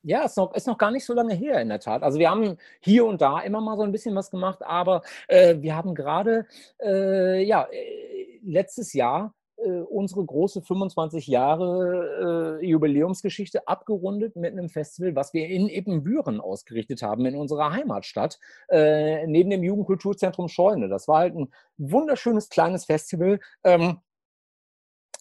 Ja, 0.02 0.24
ist 0.24 0.36
noch, 0.36 0.54
ist 0.54 0.66
noch 0.66 0.78
gar 0.78 0.90
nicht 0.90 1.04
so 1.04 1.14
lange 1.14 1.34
her 1.34 1.60
in 1.60 1.68
der 1.68 1.80
Tat. 1.80 2.02
Also 2.02 2.18
wir 2.18 2.30
haben 2.30 2.56
hier 2.80 3.06
und 3.06 3.22
da 3.22 3.40
immer 3.40 3.60
mal 3.60 3.76
so 3.76 3.82
ein 3.82 3.92
bisschen 3.92 4.14
was 4.14 4.30
gemacht, 4.30 4.60
aber 4.62 5.02
äh, 5.28 5.56
wir 5.60 5.74
haben 5.74 5.94
gerade 5.94 6.46
äh, 6.82 7.42
ja, 7.42 7.66
äh, 7.70 8.40
letztes 8.42 8.92
Jahr 8.92 9.34
äh, 9.64 9.80
unsere 9.80 10.24
große 10.24 10.62
25 10.62 11.26
Jahre 11.26 12.60
äh, 12.60 12.66
Jubiläumsgeschichte 12.66 13.66
abgerundet 13.66 14.36
mit 14.36 14.52
einem 14.52 14.68
Festival, 14.68 15.16
was 15.16 15.32
wir 15.34 15.48
in 15.48 15.68
Ebenbüren 15.68 16.40
ausgerichtet 16.40 17.02
haben, 17.02 17.26
in 17.26 17.36
unserer 17.36 17.72
Heimatstadt, 17.72 18.38
äh, 18.68 19.26
neben 19.26 19.50
dem 19.50 19.62
Jugendkulturzentrum 19.62 20.48
Scheune. 20.48 20.88
Das 20.88 21.08
war 21.08 21.18
halt 21.18 21.34
ein 21.34 21.52
wunderschönes 21.78 22.48
kleines 22.48 22.84
Festival. 22.84 23.40
Ähm, 23.64 23.98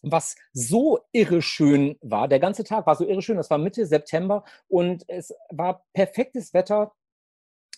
was 0.03 0.35
so 0.51 0.99
irre 1.13 1.41
schön 1.41 1.97
war. 2.01 2.27
Der 2.27 2.39
ganze 2.39 2.65
Tag 2.65 2.85
war 2.85 2.95
so 2.95 3.07
irre 3.07 3.21
schön. 3.21 3.37
Das 3.37 3.49
war 3.49 3.57
Mitte 3.57 3.85
September 3.85 4.43
und 4.67 5.05
es 5.07 5.33
war 5.49 5.85
perfektes 5.93 6.53
Wetter. 6.53 6.91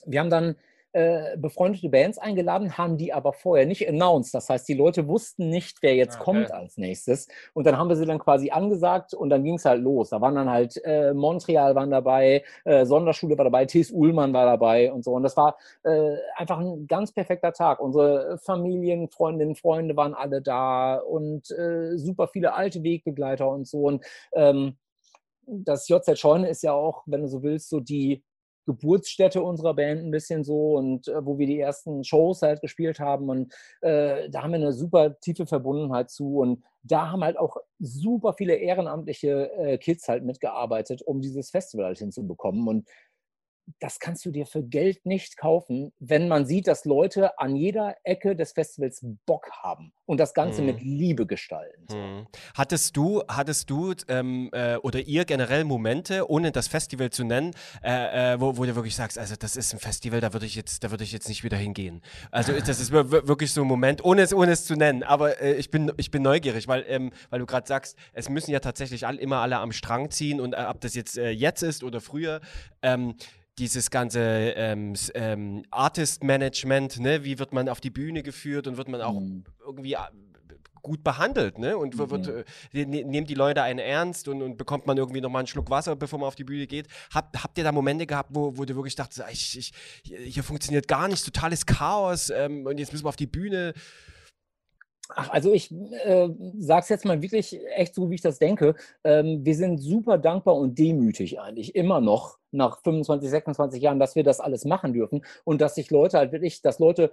Wir 0.05 0.19
haben 0.21 0.31
dann 0.31 0.55
äh, 0.95 1.35
befreundete 1.35 1.89
Bands 1.89 2.17
eingeladen, 2.17 2.77
haben 2.77 2.95
die 2.95 3.11
aber 3.11 3.33
vorher 3.33 3.65
nicht 3.65 3.85
announced. 3.85 4.33
Das 4.33 4.47
heißt, 4.47 4.65
die 4.65 4.75
Leute 4.75 5.09
wussten 5.09 5.49
nicht, 5.49 5.79
wer 5.81 5.93
jetzt 5.93 6.15
ah, 6.15 6.21
okay. 6.21 6.23
kommt 6.23 6.51
als 6.53 6.77
nächstes. 6.77 7.27
Und 7.53 7.67
dann 7.67 7.77
haben 7.77 7.89
wir 7.89 7.97
sie 7.97 8.05
dann 8.05 8.17
quasi 8.17 8.49
angesagt 8.49 9.13
und 9.13 9.29
dann 9.29 9.43
ging 9.43 9.55
es 9.55 9.65
halt 9.65 9.81
los. 9.81 10.11
Da 10.11 10.21
waren 10.21 10.35
dann 10.35 10.49
halt 10.49 10.81
äh, 10.85 11.13
Montreal 11.13 11.75
waren 11.75 11.91
dabei, 11.91 12.45
äh, 12.63 12.85
Sonderschule 12.85 13.37
war 13.37 13.43
dabei, 13.43 13.65
T.S. 13.65 13.91
Uhlmann 13.91 14.31
war 14.31 14.45
dabei 14.45 14.93
und 14.93 15.03
so. 15.03 15.11
Und 15.11 15.23
das 15.23 15.35
war 15.35 15.57
äh, 15.83 16.15
einfach 16.37 16.59
ein 16.59 16.87
ganz 16.87 17.11
perfekter 17.11 17.51
Tag. 17.51 17.81
Unsere 17.81 18.37
Familien, 18.37 19.09
Freundinnen, 19.09 19.55
Freunde 19.55 19.97
waren 19.97 20.13
alle 20.13 20.41
da 20.41 20.95
und 20.95 21.51
äh, 21.51 21.97
super 21.97 22.29
viele 22.29 22.53
alte 22.53 22.83
Wegbegleiter 22.83 23.49
und 23.49 23.67
so. 23.67 23.81
Und 23.81 24.05
ähm, 24.31 24.77
das 25.45 25.89
JZ 25.89 26.17
Scheune 26.17 26.47
ist 26.47 26.63
ja 26.63 26.71
auch, 26.71 27.03
wenn 27.05 27.21
du 27.21 27.27
so 27.27 27.43
willst, 27.43 27.67
so 27.67 27.81
die 27.81 28.23
Geburtsstätte 28.65 29.41
unserer 29.41 29.73
Band 29.73 30.03
ein 30.03 30.11
bisschen 30.11 30.43
so 30.43 30.75
und 30.75 31.07
äh, 31.07 31.25
wo 31.25 31.37
wir 31.37 31.47
die 31.47 31.59
ersten 31.59 32.03
Shows 32.03 32.41
halt 32.41 32.61
gespielt 32.61 32.99
haben 32.99 33.29
und 33.29 33.53
äh, 33.81 34.29
da 34.29 34.43
haben 34.43 34.51
wir 34.51 34.57
eine 34.57 34.73
super 34.73 35.19
tiefe 35.19 35.45
Verbundenheit 35.45 36.09
zu 36.09 36.39
und 36.39 36.63
da 36.83 37.11
haben 37.11 37.23
halt 37.23 37.37
auch 37.37 37.57
super 37.79 38.33
viele 38.33 38.55
ehrenamtliche 38.55 39.51
äh, 39.53 39.77
Kids 39.77 40.07
halt 40.07 40.23
mitgearbeitet, 40.23 41.01
um 41.01 41.21
dieses 41.21 41.49
Festival 41.49 41.85
halt 41.85 41.97
hinzubekommen 41.97 42.67
und 42.67 42.87
das 43.79 43.99
kannst 43.99 44.25
du 44.25 44.31
dir 44.31 44.45
für 44.45 44.63
Geld 44.63 45.05
nicht 45.05 45.37
kaufen, 45.37 45.91
wenn 45.99 46.27
man 46.27 46.45
sieht, 46.45 46.67
dass 46.67 46.85
Leute 46.85 47.37
an 47.39 47.55
jeder 47.55 47.95
Ecke 48.03 48.35
des 48.35 48.53
Festivals 48.53 49.05
Bock 49.25 49.49
haben 49.51 49.91
und 50.05 50.19
das 50.19 50.33
Ganze 50.33 50.61
mhm. 50.61 50.67
mit 50.67 50.81
Liebe 50.81 51.25
gestalten. 51.25 51.85
Mhm. 51.91 52.27
Hattest 52.53 52.95
du, 52.95 53.23
hattest 53.27 53.69
du 53.69 53.93
ähm, 54.07 54.49
äh, 54.53 54.77
oder 54.77 55.01
ihr 55.01 55.25
generell 55.25 55.63
Momente, 55.63 56.29
ohne 56.29 56.51
das 56.51 56.67
Festival 56.67 57.09
zu 57.09 57.23
nennen, 57.23 57.51
äh, 57.83 58.33
äh, 58.33 58.39
wo, 58.39 58.57
wo, 58.57 58.65
du 58.65 58.75
wirklich 58.75 58.95
sagst, 58.95 59.17
also 59.17 59.35
das 59.37 59.55
ist 59.55 59.73
ein 59.73 59.79
Festival, 59.79 60.21
da 60.21 60.33
würde 60.33 60.45
ich 60.45 60.55
jetzt, 60.55 60.83
da 60.83 60.91
würde 60.91 61.03
ich 61.03 61.11
jetzt 61.11 61.27
nicht 61.27 61.43
wieder 61.43 61.57
hingehen. 61.57 62.01
Also 62.31 62.53
das 62.53 62.79
ist 62.79 62.91
wirklich 62.91 63.51
so 63.51 63.61
ein 63.61 63.67
Moment, 63.67 64.03
ohne 64.03 64.21
es, 64.21 64.33
ohne 64.33 64.51
es 64.51 64.65
zu 64.65 64.75
nennen. 64.75 65.03
Aber 65.03 65.41
äh, 65.41 65.55
ich 65.55 65.71
bin, 65.71 65.91
ich 65.97 66.11
bin 66.11 66.21
neugierig, 66.21 66.67
weil, 66.67 66.85
ähm, 66.87 67.11
weil 67.29 67.39
du 67.39 67.45
gerade 67.45 67.67
sagst, 67.67 67.97
es 68.13 68.29
müssen 68.29 68.51
ja 68.51 68.59
tatsächlich 68.59 69.07
all, 69.07 69.15
immer 69.15 69.39
alle 69.39 69.57
am 69.57 69.71
Strang 69.71 70.11
ziehen 70.11 70.39
und 70.39 70.53
äh, 70.53 70.65
ob 70.67 70.81
das 70.81 70.93
jetzt 70.93 71.17
äh, 71.17 71.29
jetzt 71.29 71.63
ist 71.63 71.83
oder 71.83 71.99
früher. 72.01 72.41
Ähm, 72.81 73.15
dieses 73.57 73.89
ganze 73.89 74.19
ähm, 74.19 74.93
ähm, 75.13 75.63
Artist-Management, 75.71 76.99
ne? 76.99 77.23
wie 77.23 77.39
wird 77.39 77.53
man 77.53 77.69
auf 77.69 77.79
die 77.79 77.89
Bühne 77.89 78.21
geführt 78.23 78.67
und 78.67 78.77
wird 78.77 78.89
man 78.89 79.01
auch 79.01 79.19
mhm. 79.19 79.45
irgendwie 79.65 79.93
äh, 79.93 79.99
gut 80.85 81.03
behandelt, 81.03 81.57
ne? 81.57 81.77
Und 81.77 81.97
mhm. 81.97 82.11
wird, 82.11 82.27
äh, 82.27 82.85
ne, 82.85 83.03
nehmen 83.03 83.25
die 83.25 83.33
Leute 83.33 83.63
einen 83.63 83.79
ernst 83.79 84.27
und, 84.27 84.43
und 84.43 84.55
bekommt 84.55 84.85
man 84.85 84.97
irgendwie 84.97 85.19
nochmal 85.19 85.39
einen 85.39 85.47
Schluck 85.47 85.69
Wasser, 85.71 85.95
bevor 85.95 86.19
man 86.19 86.27
auf 86.27 86.35
die 86.35 86.43
Bühne 86.43 86.67
geht. 86.67 86.87
Habt, 87.11 87.43
habt 87.43 87.57
ihr 87.57 87.63
da 87.63 87.71
Momente 87.71 88.05
gehabt, 88.05 88.29
wo, 88.33 88.55
wo 88.55 88.65
du 88.65 88.75
wirklich 88.75 88.95
dachtest, 88.95 89.23
ich, 89.31 89.57
ich, 89.57 89.73
hier 90.03 90.43
funktioniert 90.43 90.87
gar 90.87 91.07
nichts, 91.07 91.23
totales 91.25 91.65
Chaos 91.65 92.29
ähm, 92.29 92.67
und 92.67 92.77
jetzt 92.77 92.91
müssen 92.91 93.03
wir 93.03 93.09
auf 93.09 93.15
die 93.15 93.25
Bühne? 93.25 93.73
Ach, 95.09 95.29
also 95.29 95.53
ich 95.53 95.71
äh, 95.71 96.29
sage 96.57 96.81
es 96.81 96.89
jetzt 96.89 97.05
mal 97.05 97.21
wirklich 97.21 97.59
echt 97.75 97.93
so, 97.93 98.09
wie 98.09 98.15
ich 98.15 98.21
das 98.21 98.39
denke. 98.39 98.75
Ähm, 99.03 99.45
wir 99.45 99.55
sind 99.55 99.77
super 99.77 100.17
dankbar 100.17 100.55
und 100.55 100.79
demütig 100.79 101.39
eigentlich 101.39 101.75
immer 101.75 102.01
noch 102.01 102.39
nach 102.51 102.81
25, 102.81 103.29
26 103.29 103.81
Jahren, 103.81 103.99
dass 103.99 104.15
wir 104.15 104.23
das 104.23 104.39
alles 104.39 104.65
machen 104.65 104.93
dürfen 104.93 105.23
und 105.43 105.61
dass 105.61 105.75
sich 105.75 105.91
Leute 105.91 106.17
halt 106.17 106.31
wirklich, 106.31 106.61
dass 106.61 106.79
Leute 106.79 107.11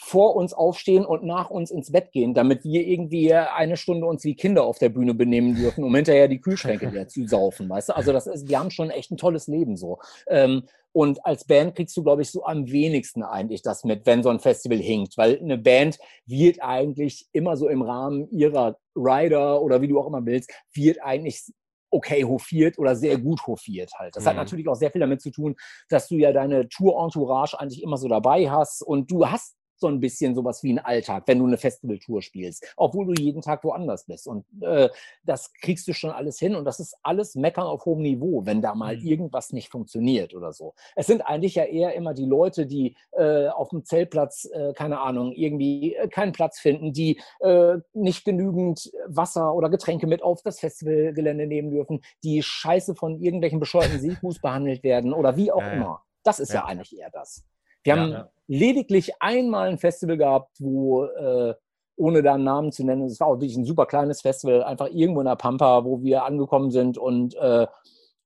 vor 0.00 0.36
uns 0.36 0.52
aufstehen 0.52 1.04
und 1.04 1.24
nach 1.24 1.50
uns 1.50 1.72
ins 1.72 1.90
Bett 1.90 2.12
gehen, 2.12 2.32
damit 2.32 2.64
wir 2.64 2.86
irgendwie 2.86 3.34
eine 3.34 3.76
Stunde 3.76 4.06
uns 4.06 4.22
wie 4.22 4.36
Kinder 4.36 4.62
auf 4.62 4.78
der 4.78 4.90
Bühne 4.90 5.12
benehmen 5.12 5.56
dürfen, 5.56 5.82
um 5.82 5.94
hinterher 5.94 6.28
die 6.28 6.40
Kühlschränke 6.40 6.88
leer 6.92 7.08
zu 7.08 7.26
saufen, 7.26 7.68
weißt 7.68 7.88
du? 7.88 7.96
Also 7.96 8.12
das 8.12 8.28
ist, 8.28 8.48
wir 8.48 8.60
haben 8.60 8.70
schon 8.70 8.90
echt 8.90 9.10
ein 9.10 9.16
tolles 9.16 9.48
Leben 9.48 9.76
so. 9.76 9.98
Ähm, 10.28 10.62
und 10.98 11.24
als 11.24 11.44
Band 11.44 11.76
kriegst 11.76 11.96
du, 11.96 12.02
glaube 12.02 12.22
ich, 12.22 12.30
so 12.32 12.44
am 12.44 12.66
wenigsten 12.72 13.22
eigentlich 13.22 13.62
das 13.62 13.84
mit, 13.84 14.04
wenn 14.04 14.24
so 14.24 14.30
ein 14.30 14.40
Festival 14.40 14.78
hinkt, 14.78 15.16
weil 15.16 15.38
eine 15.38 15.56
Band 15.56 15.96
wird 16.26 16.60
eigentlich 16.60 17.28
immer 17.30 17.56
so 17.56 17.68
im 17.68 17.82
Rahmen 17.82 18.28
ihrer 18.32 18.80
Rider 18.96 19.62
oder 19.62 19.80
wie 19.80 19.86
du 19.86 20.00
auch 20.00 20.08
immer 20.08 20.26
willst, 20.26 20.52
wird 20.74 21.00
eigentlich 21.00 21.52
okay 21.92 22.24
hofiert 22.24 22.80
oder 22.80 22.96
sehr 22.96 23.16
gut 23.16 23.46
hofiert 23.46 23.92
halt. 23.96 24.16
Das 24.16 24.24
mhm. 24.24 24.30
hat 24.30 24.36
natürlich 24.38 24.66
auch 24.66 24.74
sehr 24.74 24.90
viel 24.90 25.00
damit 25.00 25.20
zu 25.20 25.30
tun, 25.30 25.54
dass 25.88 26.08
du 26.08 26.16
ja 26.16 26.32
deine 26.32 26.68
Tour-Entourage 26.68 27.56
eigentlich 27.56 27.84
immer 27.84 27.96
so 27.96 28.08
dabei 28.08 28.50
hast 28.50 28.82
und 28.82 29.08
du 29.08 29.24
hast 29.24 29.54
so 29.80 29.86
ein 29.88 30.00
bisschen 30.00 30.34
sowas 30.34 30.62
wie 30.62 30.72
ein 30.72 30.78
Alltag, 30.78 31.24
wenn 31.26 31.38
du 31.38 31.46
eine 31.46 31.56
Festivaltour 31.56 32.22
spielst, 32.22 32.66
obwohl 32.76 33.06
du 33.06 33.22
jeden 33.22 33.42
Tag 33.42 33.64
woanders 33.64 34.06
bist. 34.06 34.26
Und 34.26 34.44
äh, 34.62 34.88
das 35.24 35.52
kriegst 35.52 35.86
du 35.88 35.92
schon 35.92 36.10
alles 36.10 36.38
hin 36.38 36.54
und 36.54 36.64
das 36.64 36.80
ist 36.80 36.96
alles 37.02 37.34
Meckern 37.34 37.66
auf 37.66 37.84
hohem 37.84 38.02
Niveau, 38.02 38.44
wenn 38.44 38.62
da 38.62 38.74
mal 38.74 38.96
mhm. 38.96 39.06
irgendwas 39.06 39.52
nicht 39.52 39.70
funktioniert 39.70 40.34
oder 40.34 40.52
so. 40.52 40.74
Es 40.96 41.06
sind 41.06 41.22
eigentlich 41.22 41.54
ja 41.54 41.64
eher 41.64 41.94
immer 41.94 42.14
die 42.14 42.24
Leute, 42.24 42.66
die 42.66 42.96
äh, 43.12 43.48
auf 43.48 43.70
dem 43.70 43.84
Zeltplatz, 43.84 44.48
äh, 44.52 44.72
keine 44.74 45.00
Ahnung, 45.00 45.32
irgendwie 45.32 45.94
äh, 45.94 46.08
keinen 46.08 46.32
Platz 46.32 46.58
finden, 46.58 46.92
die 46.92 47.20
äh, 47.40 47.76
nicht 47.92 48.24
genügend 48.24 48.90
Wasser 49.06 49.54
oder 49.54 49.70
Getränke 49.70 50.06
mit 50.06 50.22
auf 50.22 50.42
das 50.42 50.60
Festivalgelände 50.60 51.46
nehmen 51.46 51.70
dürfen, 51.70 52.02
die 52.24 52.42
scheiße 52.42 52.94
von 52.94 53.20
irgendwelchen 53.20 53.60
bescheuerten 53.60 54.00
Seefuß 54.00 54.40
behandelt 54.40 54.82
werden 54.82 55.12
oder 55.12 55.36
wie 55.36 55.52
auch 55.52 55.62
immer. 55.72 56.02
Das 56.24 56.40
ist 56.40 56.50
ja, 56.50 56.56
ja 56.56 56.64
eigentlich 56.66 56.98
eher 56.98 57.10
das. 57.10 57.44
Wir 57.88 58.00
haben 58.02 58.12
ja. 58.12 58.30
lediglich 58.46 59.12
einmal 59.20 59.68
ein 59.68 59.78
Festival 59.78 60.16
gehabt, 60.16 60.56
wo, 60.60 61.04
äh, 61.04 61.54
ohne 61.96 62.22
da 62.22 62.34
einen 62.34 62.44
Namen 62.44 62.72
zu 62.72 62.84
nennen, 62.84 63.06
es 63.06 63.18
war 63.18 63.28
auch 63.28 63.34
wirklich 63.34 63.56
ein 63.56 63.64
super 63.64 63.86
kleines 63.86 64.20
Festival, 64.20 64.62
einfach 64.62 64.88
irgendwo 64.90 65.20
in 65.20 65.26
der 65.26 65.36
Pampa, 65.36 65.84
wo 65.84 66.02
wir 66.02 66.24
angekommen 66.24 66.70
sind 66.70 66.98
und 66.98 67.34
äh, 67.36 67.66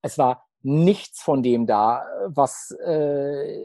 es 0.01 0.17
war 0.17 0.45
nichts 0.61 1.21
von 1.21 1.43
dem 1.43 1.65
da, 1.65 2.05
was 2.27 2.71
äh, 2.85 3.63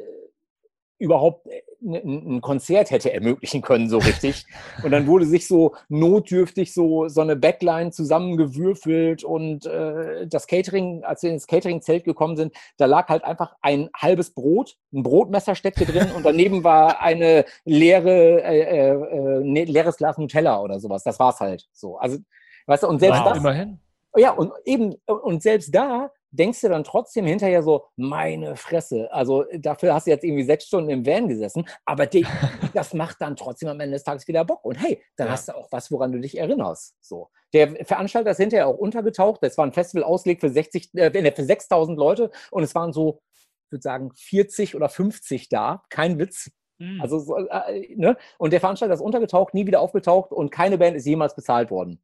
überhaupt 0.99 1.47
ein 1.81 2.41
Konzert 2.41 2.91
hätte 2.91 3.13
ermöglichen 3.13 3.63
können, 3.63 3.89
so 3.89 3.99
richtig. 3.99 4.47
Und 4.83 4.91
dann 4.91 5.07
wurde 5.07 5.27
sich 5.27 5.47
so 5.47 5.75
notdürftig 5.89 6.75
so, 6.75 7.09
so 7.09 7.21
eine 7.21 7.37
Backline 7.37 7.91
zusammengewürfelt 7.93 9.25
und 9.25 9.67
äh, 9.67 10.27
das 10.27 10.47
Catering, 10.47 11.05
als 11.05 11.23
wir 11.23 11.31
ins 11.31 11.47
Catering-Zelt 11.47 12.05
gekommen 12.05 12.37
sind, 12.37 12.55
da 12.79 12.87
lag 12.87 13.09
halt 13.09 13.25
einfach 13.25 13.55
ein 13.63 13.89
halbes 13.97 14.33
Brot, 14.35 14.77
ein 14.93 15.03
Brotmesser 15.03 15.55
steckte 15.55 15.85
drin 15.87 16.11
und 16.17 16.25
daneben 16.25 16.65
war 16.65 17.01
eine 17.01 17.45
leere, 17.65 18.43
äh, 18.43 18.61
äh, 18.61 18.91
äh, 18.91 19.41
ne- 19.45 19.65
leeres 19.65 19.97
Glas 19.97 20.19
Nutella 20.19 20.61
oder 20.61 20.81
sowas. 20.81 21.05
Das 21.05 21.19
war's 21.19 21.41
halt 21.41 21.67
so. 21.73 21.97
Also, 21.99 22.19
weißt 22.67 22.83
du, 22.83 22.89
und 22.89 22.99
selbst 22.99 23.21
Wow. 23.21 23.29
das, 23.29 23.39
Immerhin. 23.39 23.79
ja, 24.17 24.33
und 24.33 24.53
eben, 24.65 24.95
und 25.07 25.43
selbst 25.43 25.75
da 25.75 26.11
denkst 26.31 26.61
du 26.61 26.69
dann 26.69 26.85
trotzdem 26.85 27.25
hinterher 27.25 27.63
so, 27.63 27.87
meine 27.97 28.57
Fresse, 28.57 29.11
also 29.13 29.45
dafür 29.59 29.95
hast 29.95 30.07
du 30.07 30.11
jetzt 30.11 30.25
irgendwie 30.25 30.45
sechs 30.45 30.67
Stunden 30.67 30.91
im 30.91 31.07
Van 31.07 31.29
gesessen, 31.29 31.67
aber 31.85 32.07
die, 32.07 32.27
das 32.75 32.95
macht 32.95 33.21
dann 33.21 33.37
trotzdem 33.37 33.69
am 33.69 33.81
Ende 33.81 33.95
des 33.95 34.05
Tages 34.05 34.29
wieder 34.29 34.45
Bock. 34.45 34.65
Und 34.65 34.77
hey, 34.77 35.03
dann 35.17 35.29
Ja. 35.29 35.33
hast 35.33 35.49
du 35.49 35.57
auch 35.57 35.69
was, 35.71 35.91
woran 35.91 36.13
du 36.13 36.21
dich 36.21 36.37
erinnerst. 36.39 36.95
So. 37.01 37.31
Der 37.55 37.85
Veranstalter 37.87 38.31
ist 38.33 38.37
hinterher 38.39 38.67
auch 38.67 38.77
untergetaucht. 38.77 39.43
Das 39.43 39.57
war 39.57 39.65
ein 39.67 39.73
Festival 39.73 40.05
ausgelegt 40.05 40.41
für 40.43 40.51
60, 40.51 40.95
äh, 40.95 41.33
für 41.33 41.45
6000 41.45 41.99
Leute 41.99 42.31
und 42.51 42.63
es 42.63 42.75
waren 42.75 42.93
so, 42.93 43.21
ich 43.35 43.73
würde 43.73 43.83
sagen, 43.83 44.11
40 44.15 44.75
oder 44.75 44.89
50 44.89 45.49
da. 45.49 45.83
Kein 45.89 46.19
Witz. 46.19 46.51
Mhm. 46.79 47.01
Also, 47.01 47.19
so, 47.19 47.37
äh, 47.37 47.95
ne? 47.97 48.17
Und 48.39 48.53
der 48.53 48.61
Veranstalter 48.61 48.95
ist 48.95 49.01
untergetaucht, 49.01 49.55
nie 49.55 49.67
wieder 49.67 49.81
aufgetaucht 49.81 50.31
und 50.33 50.51
keine 50.51 50.79
Band 50.79 50.97
ist 50.97 51.07
jemals 51.07 51.35
bezahlt 51.35 51.71
worden. 51.71 52.03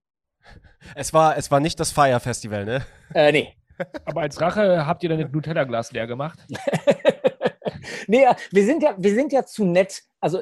Es 0.95 1.13
war, 1.15 1.37
es 1.39 1.51
war 1.51 1.61
nicht 1.61 1.79
das 1.81 1.91
Fire 1.93 2.21
Festival, 2.21 2.65
ne? 2.65 2.85
Äh, 3.15 3.33
nee. 3.33 3.55
Aber 4.05 4.23
als 4.23 4.41
Rache 4.41 4.87
habt 4.87 5.03
ihr 5.03 5.09
dann 5.09 5.21
das 5.21 5.33
Nutella-Glas 5.33 5.93
leer 5.93 6.07
gemacht? 6.07 6.39
nee, 8.07 8.27
wir 8.51 8.65
sind 8.65 8.83
ja, 8.83 8.95
wir 8.99 9.15
sind 9.15 9.33
ja 9.33 9.45
zu 9.45 9.65
nett. 9.65 10.03
Also 10.21 10.41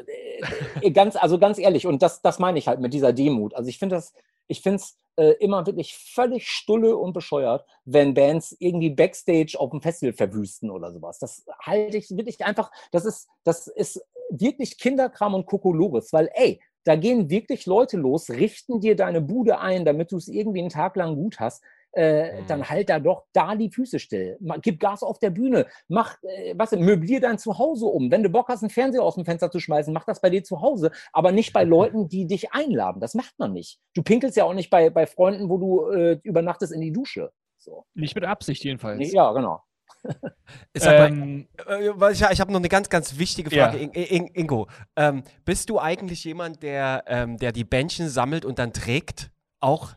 äh, 0.80 0.90
ganz, 0.90 1.16
also 1.16 1.38
ganz 1.38 1.58
ehrlich, 1.58 1.86
und 1.86 2.02
das, 2.02 2.22
das 2.22 2.38
meine 2.38 2.58
ich 2.58 2.68
halt 2.68 2.80
mit 2.80 2.94
dieser 2.94 3.12
Demut. 3.12 3.54
Also 3.54 3.68
ich 3.68 3.78
finde 3.78 3.96
das, 3.96 4.12
ich 4.48 4.60
finde 4.60 4.76
es 4.76 4.96
äh, 5.16 5.32
immer 5.40 5.66
wirklich 5.66 5.96
völlig 5.96 6.48
stulle 6.48 6.96
und 6.96 7.12
bescheuert, 7.12 7.66
wenn 7.84 8.14
Bands 8.14 8.56
irgendwie 8.58 8.90
Backstage 8.90 9.56
auf 9.58 9.70
dem 9.70 9.82
Festival 9.82 10.12
verwüsten 10.12 10.70
oder 10.70 10.92
sowas. 10.92 11.18
Das 11.18 11.44
halte 11.60 11.96
ich 11.98 12.10
wirklich 12.10 12.44
einfach, 12.44 12.70
das 12.90 13.04
ist, 13.04 13.28
das 13.44 13.66
ist 13.66 14.02
wirklich 14.30 14.78
Kinderkram 14.78 15.34
und 15.34 15.46
Kokolores, 15.46 16.12
weil 16.12 16.30
ey, 16.34 16.60
da 16.84 16.96
gehen 16.96 17.30
wirklich 17.30 17.66
Leute 17.66 17.96
los, 17.96 18.30
richten 18.30 18.80
dir 18.80 18.96
deine 18.96 19.20
Bude 19.20 19.60
ein, 19.60 19.84
damit 19.84 20.10
du 20.10 20.16
es 20.16 20.28
irgendwie 20.28 20.60
einen 20.60 20.68
Tag 20.68 20.96
lang 20.96 21.14
gut 21.14 21.38
hast. 21.38 21.62
Äh, 21.94 22.40
Mhm. 22.40 22.46
dann 22.46 22.68
halt 22.70 22.88
da 22.88 22.98
doch 22.98 23.24
da 23.34 23.54
die 23.54 23.70
Füße 23.70 23.98
still. 23.98 24.38
Gib 24.62 24.80
Gas 24.80 25.02
auf 25.02 25.18
der 25.18 25.28
Bühne. 25.30 25.66
Mach, 25.88 26.16
äh, 26.22 26.54
was, 26.56 26.72
möblier 26.72 27.20
dein 27.20 27.38
Zuhause 27.38 27.84
um. 27.86 28.10
Wenn 28.10 28.22
du 28.22 28.30
Bock 28.30 28.48
hast, 28.48 28.62
einen 28.62 28.70
Fernseher 28.70 29.02
aus 29.02 29.16
dem 29.16 29.26
Fenster 29.26 29.50
zu 29.50 29.60
schmeißen, 29.60 29.92
mach 29.92 30.04
das 30.06 30.20
bei 30.22 30.30
dir 30.30 30.42
zu 30.42 30.62
Hause, 30.62 30.90
aber 31.12 31.32
nicht 31.32 31.52
bei 31.52 31.64
Leuten, 31.64 32.08
die 32.08 32.26
dich 32.26 32.52
einladen. 32.52 33.00
Das 33.00 33.14
macht 33.14 33.38
man 33.38 33.52
nicht. 33.52 33.78
Du 33.94 34.02
pinkelst 34.02 34.36
ja 34.38 34.44
auch 34.44 34.54
nicht 34.54 34.70
bei, 34.70 34.88
bei 34.88 35.06
Freunden, 35.06 35.50
wo 35.50 35.58
du 35.58 35.90
äh, 35.90 36.18
übernachtest 36.22 36.72
in 36.72 36.80
die 36.80 36.92
Dusche. 36.92 37.30
So. 37.58 37.84
Nicht 37.94 38.14
mit 38.14 38.24
Absicht 38.24 38.64
jedenfalls. 38.64 38.98
Nee, 38.98 39.10
ja, 39.12 39.30
genau. 39.32 39.60
Ähm, 40.74 41.46
Äh, 41.66 41.90
weil 41.94 42.12
ich 42.14 42.22
ich 42.22 42.40
habe 42.40 42.50
noch 42.52 42.58
eine 42.58 42.68
ganz, 42.68 42.88
ganz 42.88 43.18
wichtige 43.18 43.54
Ja. 43.54 43.66
Frage, 43.70 43.78
In, 43.82 43.90
In, 43.92 44.26
Ingo. 44.28 44.66
Ähm, 44.96 45.22
bist 45.44 45.68
du 45.70 45.78
eigentlich 45.78 46.24
jemand, 46.24 46.62
der, 46.62 47.04
ähm, 47.06 47.36
der 47.36 47.52
die 47.52 47.64
Bändchen 47.64 48.08
sammelt 48.08 48.44
und 48.44 48.58
dann 48.58 48.72
trägt? 48.72 49.30
Auch? 49.60 49.92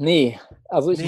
Nee, 0.00 0.40
also 0.70 0.92
ich 0.92 1.00
Nee, 1.00 1.06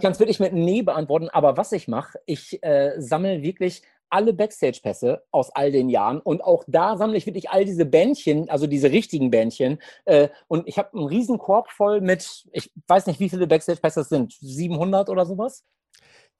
kann 0.00 0.12
es 0.12 0.18
wirklich 0.18 0.40
mit 0.40 0.54
Nee 0.54 0.80
beantworten, 0.80 1.28
aber 1.28 1.58
was 1.58 1.70
ich 1.72 1.86
mache, 1.86 2.18
ich 2.24 2.62
äh, 2.62 2.94
sammle 2.96 3.42
wirklich 3.42 3.82
alle 4.08 4.32
Backstage-Pässe 4.32 5.22
aus 5.30 5.50
all 5.54 5.70
den 5.70 5.90
Jahren 5.90 6.18
und 6.18 6.42
auch 6.42 6.64
da 6.66 6.96
sammle 6.96 7.18
ich 7.18 7.26
wirklich 7.26 7.50
all 7.50 7.66
diese 7.66 7.84
Bändchen, 7.84 8.48
also 8.48 8.66
diese 8.66 8.90
richtigen 8.90 9.30
Bändchen 9.30 9.82
äh, 10.06 10.30
und 10.48 10.66
ich 10.66 10.78
habe 10.78 10.96
einen 10.96 11.08
riesen 11.08 11.36
Korb 11.36 11.70
voll 11.70 12.00
mit, 12.00 12.48
ich 12.52 12.72
weiß 12.86 13.06
nicht, 13.06 13.20
wie 13.20 13.28
viele 13.28 13.46
Backstage-Pässe 13.46 14.00
es 14.00 14.08
sind, 14.08 14.32
700 14.40 15.10
oder 15.10 15.26
sowas? 15.26 15.66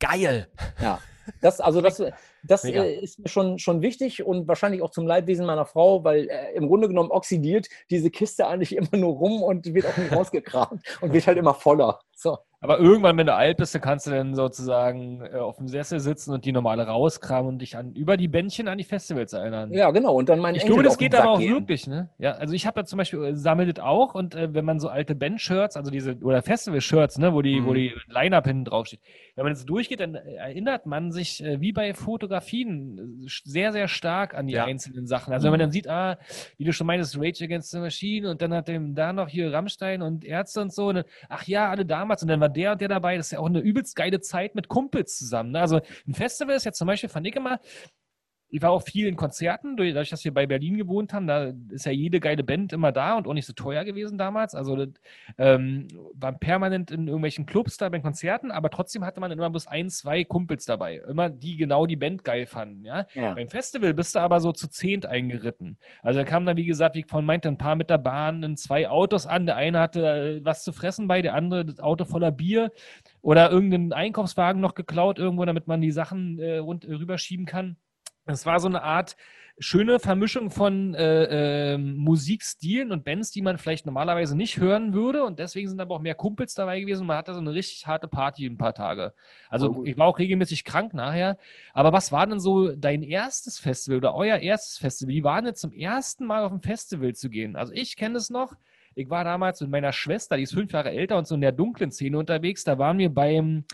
Geil! 0.01 0.49
Ja, 0.81 0.99
das, 1.43 1.61
also 1.61 1.83
das, 1.83 2.03
das 2.43 2.65
Mega. 2.65 2.85
äh, 2.85 2.95
ist 2.97 3.19
mir 3.19 3.29
schon, 3.29 3.59
schon 3.59 3.83
wichtig 3.83 4.25
und 4.25 4.49
wahrscheinlich 4.49 4.83
auch 4.83 4.91
zum 4.91 5.07
Leidwesen 5.07 5.47
meiner 5.47 5.67
Frau, 5.67 6.05
weil 6.05 6.29
äh, 6.29 6.55
im 6.55 6.69
Grunde 6.69 6.89
genommen 6.89 7.11
oxidiert 7.11 7.69
diese 7.91 8.11
Kiste 8.11 8.47
eigentlich 8.47 8.77
immer 8.77 8.97
nur 8.97 9.15
rum 9.15 9.43
und 9.43 9.73
wird 9.73 9.87
auch 9.87 9.97
nicht 9.97 10.13
rausgekramt 10.13 10.83
und 11.01 11.13
wird 11.13 11.27
halt 11.27 11.39
immer 11.39 11.55
voller. 11.55 12.01
So. 12.17 12.39
Aber 12.63 12.79
irgendwann, 12.79 13.17
wenn 13.19 13.27
du 13.27 13.35
alt 13.35 13.59
bist, 13.59 13.75
dann 13.75 13.83
kannst 13.83 14.07
du 14.07 14.13
dann 14.13 14.35
sozusagen 14.35 15.21
äh, 15.27 15.37
auf 15.37 15.57
dem 15.59 15.69
Sessel 15.69 16.01
sitzen 16.01 16.33
und 16.33 16.45
die 16.45 16.53
normale 16.53 16.87
rauskramen 16.87 17.49
und 17.49 17.59
dich 17.59 17.77
an 17.77 17.93
über 17.95 18.17
die 18.17 18.29
Bändchen 18.29 18.69
an 18.69 18.79
die 18.79 18.85
Festivals 18.85 19.33
erinnern. 19.35 19.73
Ja, 19.73 19.91
genau. 19.91 20.15
Und 20.15 20.29
dann 20.29 20.39
mein 20.39 20.55
Ich 20.55 20.63
Enkel 20.63 20.75
glaube, 20.77 20.85
das 20.85 20.97
geht 20.97 21.15
aber 21.15 21.33
auch 21.33 21.39
gehen. 21.41 21.55
wirklich, 21.55 21.87
ne? 21.87 22.09
Ja, 22.19 22.33
also 22.33 22.55
ich 22.55 22.67
habe 22.67 22.81
ja 22.81 22.85
zum 22.87 22.97
Beispiel, 22.99 23.23
äh, 23.25 23.35
sammelt 23.37 23.81
auch 23.81 24.15
und 24.15 24.35
äh, 24.35 24.55
wenn 24.55 24.65
man 24.65 24.79
so 24.81 24.89
alte 24.89 25.15
Band-Shirts, 25.15 25.77
also 25.77 25.91
diese, 25.91 26.17
oder 26.23 26.41
Festival-Shirts, 26.43 27.19
ne, 27.19 27.35
wo 27.35 27.43
die, 27.43 27.65
wo 27.65 27.71
Mhm. 27.71 27.75
die 27.75 27.95
Line-Up 28.09 28.47
hinten 28.47 28.65
draufsteht, 28.65 29.01
wenn 29.35 29.45
man 29.45 29.53
jetzt 29.53 29.69
durchgeht, 29.69 30.01
dann 30.01 30.15
äh, 30.15 30.35
erinnert 30.37 30.87
man 30.87 31.11
sich, 31.13 31.43
äh, 31.45 31.61
wie 31.61 31.73
bei 31.73 31.93
Fotografien, 31.95 33.25
äh, 33.27 33.29
sehr, 33.45 33.73
sehr 33.73 33.89
stark 33.89 34.35
an 34.35 34.47
die 34.47 34.55
Ja. 34.55 34.65
einzelnen 34.65 35.07
Sachen. 35.07 35.33
Also 35.33 35.45
wenn 35.47 35.53
man 35.53 35.61
dann 35.61 35.73
sieht, 35.73 35.89
ah, 35.89 36.19
wie 36.59 36.65
du 36.65 36.73
schon 36.73 36.87
meintest, 36.87 37.17
Rage 37.19 37.45
Against 37.45 37.71
the 37.73 37.79
Machine 37.79 38.31
und 38.31 38.41
dann 38.41 38.55
hat 38.55 38.69
dem 38.69 38.95
da 38.95 39.13
noch 39.13 39.29
hier 39.29 39.53
Rammstein 39.53 40.03
und 40.03 40.25
Ärzte 40.25 40.61
und 40.61 40.73
so, 40.73 40.89
und 40.89 40.95
dann, 40.97 41.05
ach 41.29 41.45
ja, 41.47 41.69
alle 41.69 41.85
damals 41.85 42.23
und 42.23 42.29
dann 42.29 42.41
war 42.41 42.52
der 42.53 42.73
und 42.73 42.81
der 42.81 42.89
dabei, 42.89 43.17
das 43.17 43.27
ist 43.27 43.33
ja 43.33 43.39
auch 43.39 43.47
eine 43.47 43.61
übelst 43.61 43.97
geile 43.97 44.21
Zeit 44.21 44.55
mit 44.55 44.69
Kumpels 44.69 45.19
zusammen. 45.19 45.53
Ne? 45.53 45.61
Also 45.61 45.81
ein 46.07 46.15
Festival 46.15 46.55
ist 46.57 46.65
jetzt 46.65 46.79
zum 46.79 46.87
Beispiel, 46.87 47.09
fand 47.09 47.27
ich 47.27 47.37
immer, 47.37 47.59
ich 48.53 48.61
war 48.61 48.71
auch 48.71 48.83
viel 48.83 49.07
in 49.07 49.17
Konzerten, 49.17 49.77
durch- 49.79 49.95
dadurch, 49.95 50.11
dass 50.11 50.25
wir 50.25 50.35
bei 50.35 50.47
Berlin 50.47 50.77
gewohnt 50.77 51.15
haben, 51.15 51.27
da 51.27 51.53
ist 51.71 51.87
ja 51.87 51.93
jede 51.93 52.21
geile 52.21 52.45
Band 52.45 52.75
immer 52.75 52.93
da 52.93 53.17
und 53.17 53.27
auch 53.27 53.33
nicht 53.33 53.47
so 53.47 53.55
teuer 53.55 53.83
gewesen 53.85 54.19
damals. 54.19 54.55
Also 54.55 54.77
das, 54.77 54.91
ähm, 55.39 55.89
waren 56.15 56.39
permanent 56.39 56.91
in 56.91 57.09
irgendwelchen 57.09 57.47
Clubs 57.47 57.79
da 57.79 57.89
bei 57.89 57.99
Konzerten, 58.01 58.51
aber 58.51 58.69
trotzdem 58.69 59.05
hatte 59.05 59.21
man 59.21 59.33
immer 59.33 59.49
bloß 59.49 59.67
ein, 59.69 59.89
zwei 59.89 60.23
Kumpels 60.25 60.67
dabei. 60.67 60.97
Immer 61.09 61.31
die 61.31 61.57
genau 61.57 61.87
die 61.87 61.97
Band 61.97 62.25
geil 62.25 62.45
fanden, 62.45 62.85
ja. 62.85 63.07
Ja. 63.15 63.33
Beim 63.33 63.49
Festival 63.49 63.95
bist 63.95 64.15
du 64.15 64.19
aber 64.19 64.39
so 64.41 64.53
zu 64.53 64.69
zehnt 64.69 65.07
eingeritten. 65.07 65.79
Also 66.03 66.19
da 66.21 66.25
kamen 66.27 66.45
dann, 66.45 66.59
wie 66.59 66.67
gesagt, 66.67 66.95
wie 66.95 67.01
ich 67.01 67.07
vorhin 67.07 67.27
meinte, 67.27 67.49
ein 67.49 67.57
paar 67.57 67.75
mit 67.75 67.89
der 67.89 67.99
Bahn 67.99 68.43
in 68.43 68.59
zwei 68.59 68.87
Autos 68.89 69.27
an. 69.27 69.47
Der 69.47 69.57
eine 69.57 69.81
hatte 69.81 70.07
äh, 70.07 70.45
was 70.45 70.63
zu 70.63 70.73
fressen 70.73 71.09
bei, 71.09 71.23
der 71.23 71.33
andere 71.35 71.65
das 71.65 71.81
Auto 71.81 72.05
voller 72.05 72.31
Bier 72.31 72.71
oder 73.23 73.51
irgendeinen 73.51 73.95
Einkaufswagen 73.95 74.61
noch 74.61 74.75
geklaut 74.75 75.19
irgendwo, 75.19 75.47
damit 75.47 75.67
man 75.69 75.81
die 75.81 75.91
Sachen 75.91 76.39
äh, 76.39 76.59
rund, 76.59 76.85
äh, 76.85 76.93
rüberschieben 76.93 77.47
kann. 77.47 77.77
Es 78.27 78.47
war 78.47 78.61
so 78.61 78.69
eine 78.69 78.83
Art 78.83 79.17
schöne 79.59 79.99
Vermischung 79.99 80.51
von 80.51 80.95
äh, 80.95 81.75
ähm, 81.75 81.97
Musikstilen 81.97 82.91
und 82.91 83.05
Bands, 83.05 83.31
die 83.31 83.43
man 83.43 83.59
vielleicht 83.59 83.87
normalerweise 83.87 84.37
nicht 84.37 84.59
hören 84.59 84.93
würde. 84.93 85.25
Und 85.25 85.39
deswegen 85.39 85.69
sind 85.69 85.81
aber 85.81 85.95
auch 85.95 86.01
mehr 86.01 86.15
Kumpels 86.15 86.55
dabei 86.55 86.81
gewesen. 86.81 87.03
Und 87.03 87.09
man 87.09 87.17
hatte 87.17 87.35
so 87.35 87.41
eine 87.41 87.53
richtig 87.53 87.87
harte 87.87 88.09
Party 88.09 88.47
ein 88.47 88.59
paar 88.59 88.75
Tage. 88.75 89.15
Also 89.51 89.73
gut. 89.73 89.89
ich 89.89 89.99
war 89.99 90.07
auch 90.07 90.19
regelmäßig 90.19 90.65
krank 90.65 90.95
nachher. 90.95 91.39
Aber 91.75 91.93
was 91.93 92.13
war 92.13 92.27
denn 92.27 92.41
so 92.41 92.75
dein 92.75 93.03
erstes 93.03 93.59
Festival 93.59 93.99
oder 93.99 94.15
euer 94.15 94.39
erstes 94.39 94.79
Festival? 94.79 95.15
Wie 95.15 95.25
war 95.25 95.43
denn 95.43 95.55
zum 95.55 95.73
ersten 95.73 96.27
Mal 96.27 96.45
auf 96.45 96.53
ein 96.53 96.61
Festival 96.61 97.15
zu 97.15 97.29
gehen? 97.29 97.57
Also 97.57 97.73
ich 97.73 97.97
kenne 97.97 98.19
es 98.19 98.31
noch. 98.31 98.55
Ich 98.95 99.09
war 99.09 99.25
damals 99.25 99.61
mit 99.61 99.71
meiner 99.71 99.93
Schwester, 99.93 100.37
die 100.37 100.43
ist 100.43 100.53
fünf 100.53 100.73
Jahre 100.73 100.91
älter 100.91 101.17
und 101.17 101.27
so 101.27 101.35
in 101.35 101.41
der 101.41 101.53
dunklen 101.53 101.91
Szene 101.93 102.19
unterwegs. 102.19 102.65
Da 102.65 102.79
waren 102.79 102.99
wir 102.99 103.09
beim 103.09 103.65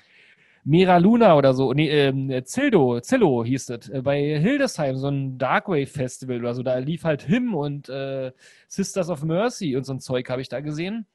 Mera 0.69 0.99
Luna 0.99 1.35
oder 1.35 1.55
so, 1.55 1.73
nee, 1.73 1.89
ähm, 1.89 2.31
Zildo, 2.45 3.01
Zillo 3.01 3.43
hieß 3.43 3.67
das, 3.67 3.89
äh, 3.89 4.03
bei 4.03 4.39
Hildesheim, 4.39 4.97
so 4.99 5.09
ein 5.09 5.39
Darkwave 5.39 5.87
Festival 5.87 6.41
oder 6.41 6.55
so. 6.55 6.63
Da 6.63 6.77
lief 6.77 7.05
halt 7.05 7.23
Him 7.23 7.55
und 7.55 7.89
äh, 7.89 8.33
Sisters 8.69 9.09
of 9.09 9.23
Mercy 9.23 9.77
und 9.77 9.85
so 9.85 9.95
ein 9.95 10.01
Zeug 10.01 10.29
habe 10.29 10.43
ich 10.43 10.51
da 10.51 10.61
gesehen. 10.61 11.07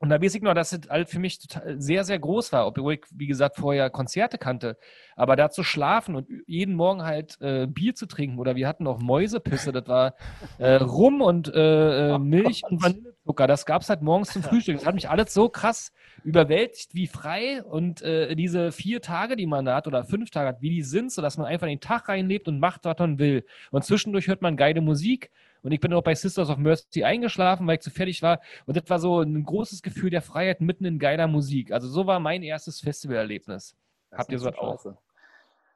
Und 0.00 0.10
da 0.10 0.22
weiß 0.22 0.36
ich 0.36 0.42
noch, 0.42 0.54
dass 0.54 0.72
es 0.72 0.88
halt 0.88 1.08
für 1.08 1.18
mich 1.18 1.40
total 1.40 1.80
sehr, 1.80 2.04
sehr 2.04 2.18
groß 2.20 2.52
war, 2.52 2.66
obwohl 2.68 2.94
ich, 2.94 3.00
wie 3.10 3.26
gesagt, 3.26 3.56
vorher 3.56 3.90
Konzerte 3.90 4.38
kannte. 4.38 4.76
Aber 5.16 5.34
da 5.34 5.50
zu 5.50 5.64
schlafen 5.64 6.14
und 6.14 6.28
jeden 6.46 6.74
Morgen 6.76 7.02
halt 7.02 7.36
äh, 7.40 7.66
Bier 7.66 7.96
zu 7.96 8.06
trinken 8.06 8.38
oder 8.38 8.54
wir 8.54 8.68
hatten 8.68 8.86
auch 8.86 9.00
Mäusepisse, 9.00 9.72
das 9.72 9.88
war 9.88 10.14
äh, 10.58 10.74
Rum 10.74 11.20
und 11.20 11.52
äh, 11.52 12.14
äh, 12.14 12.18
Milch 12.18 12.62
und 12.68 12.80
Vanillezucker. 12.80 13.48
Das 13.48 13.66
gab 13.66 13.82
es 13.82 13.88
halt 13.88 14.02
morgens 14.02 14.32
zum 14.32 14.44
Frühstück. 14.44 14.76
Das 14.76 14.86
hat 14.86 14.94
mich 14.94 15.10
alles 15.10 15.34
so 15.34 15.48
krass 15.48 15.92
überwältigt, 16.22 16.94
wie 16.94 17.08
frei 17.08 17.64
und 17.64 18.00
äh, 18.02 18.36
diese 18.36 18.70
vier 18.70 19.02
Tage, 19.02 19.34
die 19.34 19.46
man 19.46 19.64
da 19.64 19.74
hat 19.74 19.88
oder 19.88 20.04
fünf 20.04 20.30
Tage 20.30 20.48
hat, 20.48 20.62
wie 20.62 20.70
die 20.70 20.82
sind, 20.82 21.10
sodass 21.10 21.38
man 21.38 21.46
einfach 21.46 21.66
in 21.66 21.74
den 21.74 21.80
Tag 21.80 22.08
reinlebt 22.08 22.46
und 22.46 22.60
macht, 22.60 22.84
was 22.84 22.98
man 22.98 23.18
will. 23.18 23.44
Und 23.72 23.84
zwischendurch 23.84 24.28
hört 24.28 24.42
man 24.42 24.56
geile 24.56 24.80
Musik. 24.80 25.30
Und 25.62 25.72
ich 25.72 25.80
bin 25.80 25.92
auch 25.92 26.02
bei 26.02 26.14
Sisters 26.14 26.50
of 26.50 26.58
Mercy 26.58 27.04
eingeschlafen, 27.04 27.66
weil 27.66 27.76
ich 27.76 27.80
zu 27.80 27.90
fertig 27.90 28.22
war. 28.22 28.40
Und 28.66 28.76
das 28.76 28.88
war 28.88 28.98
so 28.98 29.20
ein 29.20 29.44
großes 29.44 29.82
Gefühl 29.82 30.10
der 30.10 30.22
Freiheit 30.22 30.60
mitten 30.60 30.84
in 30.84 30.98
geiler 30.98 31.26
Musik. 31.26 31.72
Also 31.72 31.88
so 31.88 32.06
war 32.06 32.20
mein 32.20 32.42
erstes 32.42 32.80
Festivalerlebnis. 32.80 33.76
Habt 34.12 34.32
ihr 34.32 34.38
sowas 34.38 34.54
so 34.54 34.90
auch? 34.90 34.94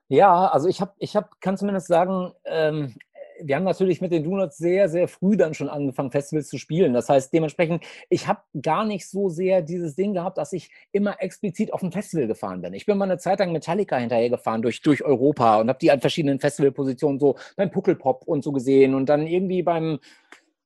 Ja, 0.08 0.48
also 0.48 0.68
ich 0.68 0.80
habe, 0.80 0.92
ich 0.98 1.16
hab, 1.16 1.40
kann 1.40 1.56
zumindest 1.56 1.86
sagen, 1.86 2.32
ähm, 2.44 2.94
wir 3.44 3.56
haben 3.56 3.64
natürlich 3.64 4.00
mit 4.00 4.12
den 4.12 4.24
Donuts 4.24 4.58
sehr, 4.58 4.88
sehr 4.88 5.08
früh 5.08 5.36
dann 5.36 5.54
schon 5.54 5.68
angefangen, 5.68 6.10
Festivals 6.10 6.48
zu 6.48 6.58
spielen. 6.58 6.92
Das 6.92 7.08
heißt, 7.08 7.32
dementsprechend, 7.32 7.84
ich 8.08 8.28
habe 8.28 8.40
gar 8.60 8.84
nicht 8.84 9.08
so 9.08 9.28
sehr 9.28 9.62
dieses 9.62 9.94
Ding 9.94 10.14
gehabt, 10.14 10.38
dass 10.38 10.52
ich 10.52 10.70
immer 10.92 11.20
explizit 11.20 11.72
auf 11.72 11.82
ein 11.82 11.92
Festival 11.92 12.26
gefahren 12.26 12.62
bin. 12.62 12.74
Ich 12.74 12.86
bin 12.86 12.98
mal 12.98 13.04
eine 13.04 13.18
Zeit 13.18 13.38
lang 13.38 13.52
Metallica 13.52 13.96
hinterher 13.96 14.30
gefahren 14.30 14.62
durch, 14.62 14.82
durch 14.82 15.04
Europa 15.04 15.60
und 15.60 15.68
habe 15.68 15.78
die 15.80 15.90
an 15.90 16.00
verschiedenen 16.00 16.40
Festivalpositionen 16.40 17.18
so 17.18 17.36
beim 17.56 17.70
Puckelpop 17.70 18.24
und 18.26 18.44
so 18.44 18.52
gesehen 18.52 18.94
und 18.94 19.08
dann 19.08 19.26
irgendwie 19.26 19.62
beim 19.62 19.98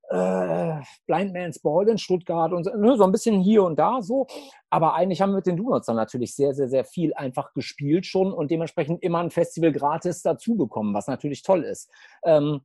äh, 0.08 0.80
Blind 1.06 1.32
Man's 1.32 1.58
Ball 1.58 1.88
in 1.88 1.98
Stuttgart 1.98 2.52
und 2.52 2.64
so, 2.64 2.70
ne, 2.76 2.96
so 2.96 3.04
ein 3.04 3.12
bisschen 3.12 3.40
hier 3.40 3.62
und 3.64 3.78
da 3.78 4.02
so. 4.02 4.26
Aber 4.70 4.94
eigentlich 4.94 5.20
haben 5.20 5.30
wir 5.30 5.36
mit 5.36 5.46
den 5.46 5.56
Donuts 5.56 5.86
dann 5.86 5.96
natürlich 5.96 6.34
sehr, 6.34 6.54
sehr, 6.54 6.68
sehr 6.68 6.84
viel 6.84 7.14
einfach 7.14 7.52
gespielt 7.54 8.06
schon 8.06 8.32
und 8.32 8.50
dementsprechend 8.50 9.02
immer 9.02 9.18
ein 9.18 9.30
Festival 9.30 9.72
gratis 9.72 10.22
dazu 10.22 10.56
bekommen, 10.56 10.94
was 10.94 11.06
natürlich 11.06 11.42
toll 11.42 11.64
ist. 11.64 11.90
Ähm, 12.24 12.60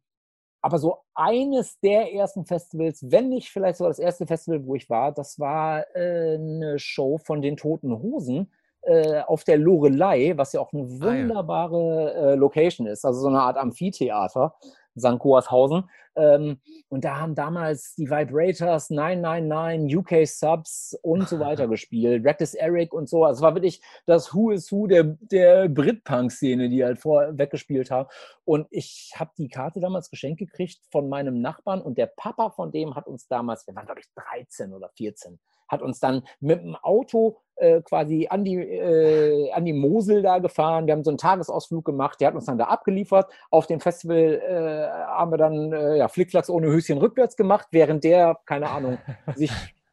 aber 0.61 0.77
so 0.77 0.99
eines 1.15 1.79
der 1.79 2.13
ersten 2.13 2.45
Festivals, 2.45 3.03
wenn 3.09 3.29
nicht 3.29 3.49
vielleicht 3.49 3.77
sogar 3.77 3.89
das 3.89 3.99
erste 3.99 4.27
Festival, 4.27 4.65
wo 4.65 4.75
ich 4.75 4.89
war, 4.89 5.11
das 5.11 5.39
war 5.39 5.83
äh, 5.95 6.35
eine 6.35 6.77
Show 6.77 7.17
von 7.17 7.41
den 7.41 7.57
Toten 7.57 7.97
Hosen 7.99 8.51
äh, 8.83 9.21
auf 9.21 9.43
der 9.43 9.57
Lorelei, 9.57 10.33
was 10.35 10.53
ja 10.53 10.59
auch 10.59 10.71
eine 10.71 10.87
wunderbare 11.01 12.13
äh, 12.13 12.35
Location 12.35 12.85
ist, 12.87 13.05
also 13.05 13.21
so 13.21 13.27
eine 13.27 13.41
Art 13.41 13.57
Amphitheater. 13.57 14.55
St. 14.97 15.19
Goarshausen. 15.19 15.89
Ähm, 16.15 16.59
und 16.89 17.05
da 17.05 17.19
haben 17.19 17.35
damals 17.35 17.95
die 17.95 18.09
Vibrators 18.09 18.89
999, 18.89 19.97
UK 19.97 20.27
Subs 20.27 20.97
und 21.01 21.29
so 21.29 21.39
weiter 21.39 21.67
gespielt. 21.69 22.25
Reckless 22.25 22.53
Eric 22.53 22.93
und 22.93 23.07
so. 23.07 23.23
Also 23.23 23.39
es 23.39 23.41
war 23.41 23.55
wirklich 23.55 23.81
das 24.05 24.33
Who 24.33 24.51
is 24.51 24.71
Who 24.71 24.87
der, 24.87 25.03
der 25.03 25.69
Brit-Punk-Szene, 25.69 26.69
die 26.69 26.83
halt 26.83 26.99
vorweg 26.99 27.49
gespielt 27.51 27.91
haben. 27.91 28.09
Und 28.43 28.67
ich 28.69 29.13
habe 29.15 29.31
die 29.37 29.47
Karte 29.47 29.79
damals 29.79 30.09
geschenkt 30.09 30.39
gekriegt 30.39 30.81
von 30.91 31.07
meinem 31.07 31.41
Nachbarn 31.41 31.81
und 31.81 31.97
der 31.97 32.07
Papa 32.07 32.49
von 32.49 32.71
dem 32.71 32.95
hat 32.95 33.07
uns 33.07 33.27
damals, 33.27 33.65
wir 33.67 33.75
waren 33.75 33.85
glaube 33.85 34.01
ich 34.01 34.07
13 34.15 34.73
oder 34.73 34.89
14, 34.97 35.39
hat 35.67 35.81
uns 35.81 35.99
dann 35.99 36.23
mit 36.39 36.61
dem 36.61 36.75
Auto 36.75 37.37
äh, 37.61 37.81
quasi 37.81 38.27
an 38.29 38.43
die, 38.43 38.55
äh, 38.55 39.51
an 39.51 39.65
die 39.65 39.73
Mosel 39.73 40.21
da 40.21 40.39
gefahren. 40.39 40.87
Wir 40.87 40.93
haben 40.93 41.03
so 41.03 41.11
einen 41.11 41.17
Tagesausflug 41.17 41.85
gemacht. 41.85 42.19
Der 42.19 42.29
hat 42.29 42.35
uns 42.35 42.45
dann 42.45 42.57
da 42.57 42.65
abgeliefert. 42.65 43.31
Auf 43.49 43.67
dem 43.67 43.79
Festival 43.79 44.41
äh, 44.41 44.89
haben 45.07 45.31
wir 45.31 45.37
dann 45.37 45.71
äh, 45.71 45.97
ja, 45.97 46.07
Flickflacks 46.07 46.49
ohne 46.49 46.67
Höschen 46.67 46.97
rückwärts 46.97 47.37
gemacht, 47.37 47.67
während 47.71 48.03
der, 48.03 48.39
keine 48.45 48.69
Ahnung, 48.69 48.97
sich 49.35 49.51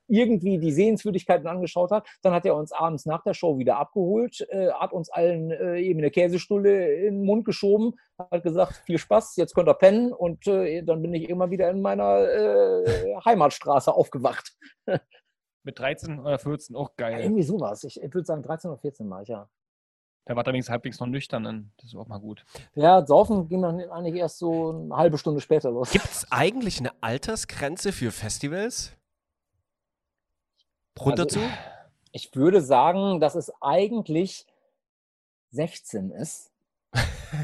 irgendwie 0.08 0.58
die 0.58 0.72
Sehenswürdigkeiten 0.72 1.46
angeschaut 1.46 1.90
hat. 1.90 2.06
Dann 2.22 2.32
hat 2.32 2.46
er 2.46 2.56
uns 2.56 2.72
abends 2.72 3.06
nach 3.06 3.22
der 3.22 3.34
Show 3.34 3.58
wieder 3.58 3.76
abgeholt, 3.76 4.46
äh, 4.50 4.70
hat 4.72 4.92
uns 4.92 5.10
allen 5.10 5.50
äh, 5.50 5.78
eben 5.80 6.00
eine 6.00 6.10
Käsestulle 6.10 6.94
in 6.94 7.16
den 7.16 7.24
Mund 7.24 7.44
geschoben, 7.44 7.92
hat 8.18 8.42
gesagt, 8.42 8.82
viel 8.86 8.98
Spaß, 8.98 9.36
jetzt 9.36 9.54
könnt 9.54 9.68
ihr 9.68 9.74
pennen 9.74 10.12
und 10.12 10.46
äh, 10.46 10.82
dann 10.82 11.02
bin 11.02 11.14
ich 11.14 11.28
immer 11.28 11.50
wieder 11.50 11.70
in 11.70 11.82
meiner 11.82 12.26
äh, 12.26 13.16
Heimatstraße 13.24 13.94
aufgewacht. 13.94 14.56
Mit 15.68 15.78
13 15.78 16.20
oder 16.20 16.38
14, 16.38 16.74
auch 16.76 16.88
Ja, 16.98 17.10
geil. 17.10 17.20
irgendwie 17.20 17.42
sowas. 17.42 17.84
Ich, 17.84 18.00
ich 18.02 18.14
würde 18.14 18.24
sagen 18.24 18.42
13 18.42 18.70
oder 18.70 18.80
14 18.80 19.06
Mal, 19.06 19.24
ja. 19.24 19.50
Da 20.24 20.34
war 20.34 20.42
allerdings 20.42 20.70
halbwegs 20.70 20.98
noch 20.98 21.06
nüchtern, 21.06 21.44
dann 21.44 21.72
das 21.76 21.90
ist 21.90 21.94
auch 21.94 22.06
mal 22.06 22.20
gut. 22.20 22.42
Ja, 22.74 23.04
Saufen 23.06 23.50
ging 23.50 23.60
dann 23.60 23.78
eigentlich 23.90 24.14
erst 24.14 24.38
so 24.38 24.70
eine 24.70 24.96
halbe 24.96 25.18
Stunde 25.18 25.42
später 25.42 25.70
los. 25.70 25.90
Gibt 25.90 26.06
es 26.06 26.32
eigentlich 26.32 26.78
eine 26.80 26.92
Altersgrenze 27.02 27.92
für 27.92 28.12
Festivals? 28.12 28.96
Runter 30.98 31.24
Also, 31.24 31.40
zu? 31.40 31.46
Ich 32.12 32.34
würde 32.34 32.62
sagen, 32.62 33.20
dass 33.20 33.34
es 33.34 33.52
eigentlich 33.60 34.46
16 35.50 36.12
ist. 36.12 36.50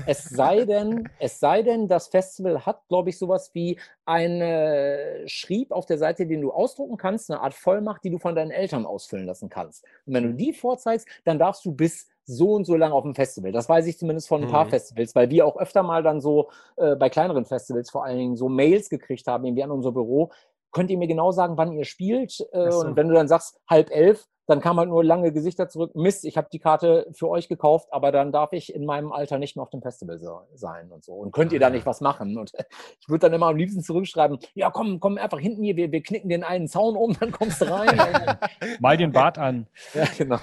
Es 0.06 0.24
sei 0.24 0.64
denn, 0.64 1.08
es 1.18 1.40
sei 1.40 1.62
denn, 1.62 1.88
das 1.88 2.08
Festival 2.08 2.66
hat, 2.66 2.86
glaube 2.88 3.10
ich, 3.10 3.18
sowas 3.18 3.50
wie 3.54 3.78
einen 4.04 5.28
Schrieb 5.28 5.72
auf 5.72 5.86
der 5.86 5.98
Seite, 5.98 6.26
den 6.26 6.40
du 6.40 6.52
ausdrucken 6.52 6.96
kannst, 6.96 7.30
eine 7.30 7.40
Art 7.40 7.54
Vollmacht, 7.54 8.04
die 8.04 8.10
du 8.10 8.18
von 8.18 8.34
deinen 8.34 8.50
Eltern 8.50 8.86
ausfüllen 8.86 9.26
lassen 9.26 9.48
kannst. 9.48 9.84
Und 10.06 10.14
wenn 10.14 10.24
du 10.24 10.34
die 10.34 10.52
vorzeigst, 10.52 11.08
dann 11.24 11.38
darfst 11.38 11.64
du 11.64 11.72
bis 11.72 12.08
so 12.26 12.52
und 12.52 12.64
so 12.64 12.74
lange 12.76 12.94
auf 12.94 13.02
dem 13.02 13.14
Festival. 13.14 13.52
Das 13.52 13.68
weiß 13.68 13.86
ich 13.86 13.98
zumindest 13.98 14.28
von 14.28 14.42
ein 14.42 14.46
paar 14.48 14.64
Mhm. 14.64 14.70
Festivals, 14.70 15.14
weil 15.14 15.30
wir 15.30 15.46
auch 15.46 15.56
öfter 15.58 15.82
mal 15.82 16.02
dann 16.02 16.20
so 16.20 16.50
äh, 16.76 16.96
bei 16.96 17.10
kleineren 17.10 17.44
Festivals 17.44 17.90
vor 17.90 18.04
allen 18.04 18.16
Dingen 18.18 18.36
so 18.36 18.48
Mails 18.48 18.88
gekriegt 18.88 19.26
haben, 19.26 19.44
irgendwie 19.44 19.62
an 19.62 19.70
unser 19.70 19.92
Büro. 19.92 20.30
Könnt 20.72 20.90
ihr 20.90 20.98
mir 20.98 21.06
genau 21.06 21.32
sagen, 21.32 21.56
wann 21.58 21.72
ihr 21.72 21.84
spielt? 21.84 22.40
Äh, 22.52 22.70
so. 22.70 22.80
Und 22.80 22.96
wenn 22.96 23.08
du 23.08 23.14
dann 23.14 23.28
sagst, 23.28 23.60
halb 23.68 23.90
elf, 23.90 24.26
dann 24.46 24.60
kam 24.60 24.78
halt 24.78 24.88
nur 24.88 25.02
lange 25.04 25.32
Gesichter 25.32 25.68
zurück. 25.68 25.94
Mist, 25.94 26.24
ich 26.24 26.36
habe 26.36 26.48
die 26.52 26.58
Karte 26.58 27.06
für 27.12 27.28
euch 27.28 27.48
gekauft, 27.48 27.88
aber 27.90 28.12
dann 28.12 28.32
darf 28.32 28.52
ich 28.52 28.74
in 28.74 28.84
meinem 28.84 29.12
Alter 29.12 29.38
nicht 29.38 29.56
mehr 29.56 29.62
auf 29.62 29.70
dem 29.70 29.82
Festival 29.82 30.18
so, 30.18 30.40
sein 30.54 30.90
und 30.90 31.04
so. 31.04 31.14
Und 31.14 31.32
könnt 31.32 31.52
ihr 31.52 31.58
Ah, 31.58 31.60
da 31.60 31.66
ja. 31.68 31.74
nicht 31.74 31.86
was 31.86 32.00
machen? 32.00 32.36
Und 32.36 32.52
ich 33.00 33.08
würde 33.08 33.20
dann 33.20 33.32
immer 33.32 33.46
am 33.46 33.56
liebsten 33.56 33.82
zurückschreiben, 33.82 34.38
ja 34.54 34.70
komm, 34.70 35.00
komm 35.00 35.18
einfach 35.18 35.38
hinten 35.38 35.62
hier, 35.62 35.76
wir, 35.76 35.90
wir 35.92 36.02
knicken 36.02 36.28
den 36.28 36.44
einen 36.44 36.68
Zaun 36.68 36.96
um, 36.96 37.16
dann 37.18 37.32
kommst 37.32 37.60
du 37.60 37.70
rein. 37.70 37.96
Mal 38.80 38.96
den 38.96 39.12
Bart 39.12 39.38
an. 39.38 39.66
ja, 39.94 40.04
genau. 40.16 40.38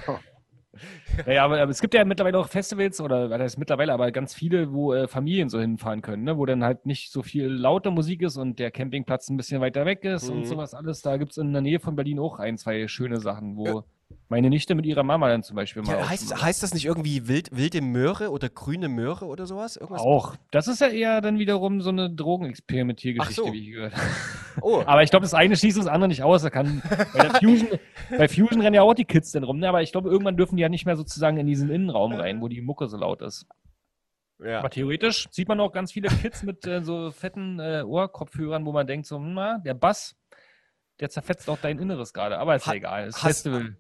Naja, 1.26 1.44
aber, 1.44 1.62
aber 1.62 1.72
es 1.72 1.82
gibt 1.82 1.94
ja 1.94 2.06
mittlerweile 2.06 2.38
auch 2.40 2.48
Festivals, 2.48 3.02
oder 3.02 3.30
was 3.30 3.40
heißt 3.42 3.58
mittlerweile, 3.58 3.94
aber 3.94 4.12
ganz 4.12 4.34
viele, 4.34 4.72
wo 4.72 4.94
äh, 4.94 5.08
Familien 5.08 5.50
so 5.50 5.60
hinfahren 5.60 6.02
können, 6.02 6.24
ne? 6.24 6.38
wo 6.38 6.46
dann 6.46 6.64
halt 6.64 6.86
nicht 6.86 7.12
so 7.12 7.24
viel 7.24 7.48
laute 7.48 7.92
Musik 7.92 8.22
ist 8.22 8.38
und 8.38 8.58
der 8.60 8.72
Campingplatz 8.72 9.30
ein 9.30 9.38
bisschen 9.38 9.62
weiter 9.62 9.86
weg 9.86 10.06
ist 10.06 10.30
Mhm. 10.30 10.38
und 10.38 10.46
sowas 10.46 10.74
alles. 10.74 11.02
Da 11.02 11.18
gibt 11.18 11.32
es 11.32 11.38
in 11.38 11.52
der 11.52 11.62
Nähe 11.62 11.80
von 11.80 11.96
Berlin 11.96 12.20
auch 12.20 12.40
ein, 12.40 12.58
zwei 12.58 12.88
schöne 12.88 13.20
Sachen, 13.20 13.58
wo 13.58 13.84
meine 14.30 14.50
Nichte 14.50 14.76
mit 14.76 14.86
ihrer 14.86 15.04
Mama 15.04 15.28
dann 15.30 15.44
zum 15.44 15.56
Beispiel 15.56 15.82
mal 15.84 15.98
Ja, 15.98 16.10
heißt, 16.10 16.42
heißt 16.42 16.64
das 16.64 16.74
nicht 16.74 16.86
irgendwie 16.86 17.28
wild, 17.28 17.50
wilde 17.52 17.82
Möhre 17.82 18.30
oder 18.32 18.50
grüne 18.50 18.88
Möhre 18.90 19.26
oder 19.26 19.46
sowas? 19.46 19.76
Irgendwas? 19.78 20.02
auch. 20.02 20.36
Das 20.52 20.68
ist 20.68 20.82
ja 20.82 20.88
eher 20.88 21.22
dann 21.22 21.40
wiederum 21.40 21.82
so 21.82 21.90
eine 21.90 22.10
Drogenexperimentiergeschichte, 22.10 23.42
so. 23.44 23.52
wie 23.54 23.70
ich 23.70 23.74
gehört 23.76 23.94
Oh, 24.62 24.82
Aber 24.86 25.04
ich 25.04 25.10
glaube, 25.10 25.24
das 25.24 25.34
eine 25.34 25.56
schließt 25.56 25.78
das 25.78 25.88
andere 25.88 26.08
nicht 26.10 26.24
aus. 26.24 26.42
Da 26.42 26.50
kann, 26.50 26.82
bei, 27.14 27.30
Fusion, 27.40 27.68
bei 28.18 28.28
Fusion 28.28 28.62
rennen 28.62 28.76
ja 28.76 28.82
auch 28.82 28.94
die 28.94 29.06
Kids 29.06 29.32
dann 29.32 29.44
rum, 29.44 29.60
ne? 29.60 29.70
aber 29.70 29.82
ich 29.82 29.92
glaube, 29.92 30.10
irgendwann 30.10 30.38
dürfen 30.38 30.56
die 30.58 30.62
ja 30.62 30.70
nicht 30.70 30.86
mehr 30.86 30.98
sozusagen 30.98 31.38
in 31.38 31.48
diesen 31.48 31.70
Innenraum 31.70 32.14
rein, 32.14 32.42
wo 32.42 32.48
die 32.48 32.62
Mucke 32.62 32.88
so 32.88 32.98
laut 32.98 33.22
ist. 33.22 33.46
ja. 34.44 34.60
Aber 34.60 34.70
theoretisch 34.70 35.28
sieht 35.32 35.48
man 35.48 35.60
auch 35.60 35.72
ganz 35.72 35.92
viele 35.92 36.10
Kids 36.10 36.44
mit 36.44 36.66
äh, 36.68 36.82
so 36.84 37.12
fetten 37.12 37.60
äh, 37.60 37.84
Ohrkopfhörern, 37.86 38.66
wo 38.66 38.72
man 38.72 38.88
denkt, 38.88 39.06
so, 39.08 39.18
hm, 39.18 39.34
na, 39.34 39.58
der 39.60 39.74
Bass, 39.74 40.16
der 41.00 41.10
zerfetzt 41.10 41.50
auch 41.50 41.58
dein 41.62 41.80
Inneres 41.80 42.14
gerade. 42.14 42.38
Aber 42.38 42.56
ist 42.56 42.66
ja 42.66 42.72
Ha- 42.74 42.76
egal. 42.76 43.06
Das 43.08 43.16
hast- 43.18 43.24
Festival. 43.44 43.78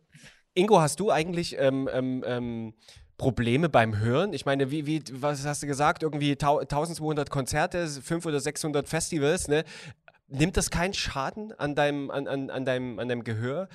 Ingo, 0.54 0.82
hast 0.82 1.00
du 1.00 1.12
eigentlich 1.12 1.56
ähm, 1.58 1.90
ähm, 1.94 2.24
ähm, 2.28 2.74
Probleme 3.18 3.70
beim 3.70 4.00
Hören? 4.00 4.34
Ich 4.34 4.46
meine, 4.46 4.70
wie, 4.70 4.86
wie, 4.86 5.02
was 5.14 5.46
hast 5.46 5.64
du 5.64 5.68
gesagt? 5.68 6.04
Irgendwie 6.04 6.36
tau 6.36 6.60
1200 6.60 7.30
Konzerte, 7.30 7.88
500 7.88 8.26
oder 8.26 8.40
600 8.42 8.88
Festivals, 8.90 9.48
ne? 9.48 9.64
Nimmt 10.28 10.58
das 10.58 10.70
keinen 10.70 10.94
Schaden 10.94 11.54
an 11.54 11.76
deinem, 11.76 12.12
an, 12.12 12.28
an, 12.28 12.50
an 12.50 12.66
deinem, 12.66 13.00
an 13.00 13.08
deinem 13.08 13.24
Gehör? 13.24 13.70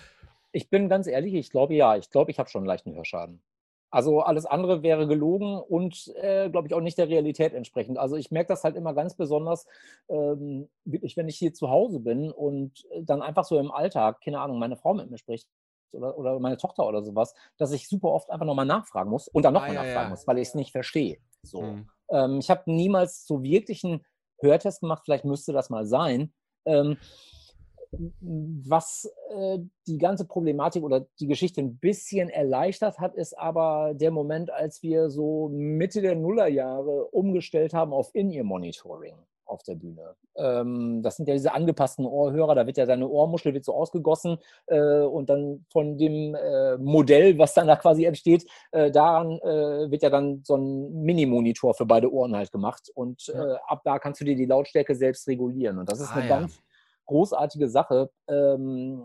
Ich 0.52 0.68
bin 0.68 0.90
ganz 0.90 1.06
ehrlich, 1.06 1.32
ich 1.34 1.50
glaube 1.50 1.74
ja, 1.74 1.96
ich 1.96 2.10
glaube, 2.10 2.30
ich 2.30 2.38
habe 2.38 2.50
schon 2.50 2.60
einen 2.60 2.68
leichten 2.68 2.94
Hörschaden. 2.94 3.42
Also 3.90 4.20
alles 4.20 4.44
andere 4.44 4.82
wäre 4.82 5.06
gelogen 5.06 5.58
und 5.58 6.12
äh, 6.16 6.50
glaube 6.50 6.68
ich 6.68 6.74
auch 6.74 6.80
nicht 6.80 6.98
der 6.98 7.08
Realität 7.08 7.54
entsprechend. 7.54 7.98
Also 7.98 8.16
ich 8.16 8.30
merke 8.30 8.48
das 8.48 8.64
halt 8.64 8.76
immer 8.76 8.92
ganz 8.92 9.14
besonders, 9.14 9.66
ähm, 10.08 10.68
wirklich, 10.84 11.16
wenn 11.16 11.28
ich 11.28 11.38
hier 11.38 11.54
zu 11.54 11.70
Hause 11.70 12.00
bin 12.00 12.30
und 12.30 12.84
äh, 12.90 13.02
dann 13.02 13.22
einfach 13.22 13.44
so 13.44 13.58
im 13.58 13.70
Alltag, 13.70 14.20
keine 14.22 14.40
Ahnung, 14.40 14.58
meine 14.58 14.76
Frau 14.76 14.92
mit 14.92 15.10
mir 15.10 15.18
spricht 15.18 15.48
oder, 15.92 16.16
oder 16.18 16.38
meine 16.38 16.56
Tochter 16.56 16.86
oder 16.86 17.02
sowas, 17.02 17.34
dass 17.56 17.72
ich 17.72 17.88
super 17.88 18.08
oft 18.08 18.30
einfach 18.30 18.46
nochmal 18.46 18.66
nachfragen 18.66 19.10
muss 19.10 19.28
und 19.28 19.44
dann 19.44 19.56
Ah, 19.56 19.60
nochmal 19.60 19.74
ja, 19.74 19.82
nachfragen 19.82 20.06
ja. 20.06 20.10
muss, 20.10 20.26
weil 20.26 20.38
ich 20.38 20.48
es 20.48 20.54
nicht 20.54 20.72
verstehe. 20.72 21.18
So. 21.42 21.62
Hm. 21.62 21.88
Ähm, 22.10 22.38
ich 22.38 22.50
habe 22.50 22.62
niemals 22.66 23.26
so 23.26 23.42
wirklich 23.42 23.84
einen 23.84 24.04
Hörtest 24.38 24.80
gemacht, 24.80 25.02
vielleicht 25.04 25.24
müsste 25.24 25.52
das 25.52 25.70
mal 25.70 25.86
sein. 25.86 26.32
Ähm, 26.64 26.98
was 27.92 29.10
äh, 29.30 29.58
die 29.86 29.98
ganze 29.98 30.26
Problematik 30.26 30.82
oder 30.82 31.06
die 31.20 31.26
Geschichte 31.26 31.60
ein 31.60 31.78
bisschen 31.78 32.28
erleichtert 32.28 32.98
hat, 32.98 33.14
ist 33.14 33.38
aber 33.38 33.94
der 33.94 34.10
Moment, 34.10 34.50
als 34.50 34.82
wir 34.82 35.08
so 35.08 35.48
Mitte 35.48 36.02
der 36.02 36.16
Nullerjahre 36.16 37.06
umgestellt 37.06 37.72
haben 37.72 37.92
auf 37.92 38.10
In-Ear-Monitoring 38.14 39.16
auf 39.46 39.62
der 39.62 39.74
Bühne. 39.76 40.14
Ähm, 40.36 41.02
das 41.02 41.16
sind 41.16 41.28
ja 41.28 41.34
diese 41.34 41.52
angepassten 41.54 42.04
Ohrhörer, 42.04 42.54
da 42.54 42.66
wird 42.66 42.76
ja 42.76 42.86
deine 42.86 43.08
Ohrmuschel 43.08 43.54
wird 43.54 43.64
so 43.64 43.74
ausgegossen 43.74 44.38
äh, 44.66 45.00
und 45.00 45.30
dann 45.30 45.64
von 45.70 45.96
dem 45.98 46.34
äh, 46.34 46.76
Modell, 46.78 47.38
was 47.38 47.54
dann 47.54 47.66
da 47.68 47.76
quasi 47.76 48.04
entsteht, 48.04 48.44
äh, 48.72 48.90
daran 48.90 49.38
äh, 49.40 49.90
wird 49.90 50.02
ja 50.02 50.10
dann 50.10 50.42
so 50.44 50.56
ein 50.56 51.02
Mini-Monitor 51.02 51.74
für 51.74 51.86
beide 51.86 52.12
Ohren 52.12 52.36
halt 52.36 52.52
gemacht 52.52 52.90
und 52.94 53.26
Ja. 53.28 53.54
äh, 53.54 53.56
ab 53.66 53.82
da 53.84 53.98
kannst 53.98 54.20
du 54.20 54.24
dir 54.24 54.36
die 54.36 54.46
Lautstärke 54.46 54.94
selbst 54.94 55.26
regulieren 55.28 55.78
und 55.78 55.90
das 55.90 56.00
ist 56.00 56.10
Ah, 56.10 56.16
eine 56.16 56.28
ja. 56.28 56.36
ganz 56.36 56.60
großartige 57.06 57.68
Sache, 57.68 58.10
ähm, 58.28 59.04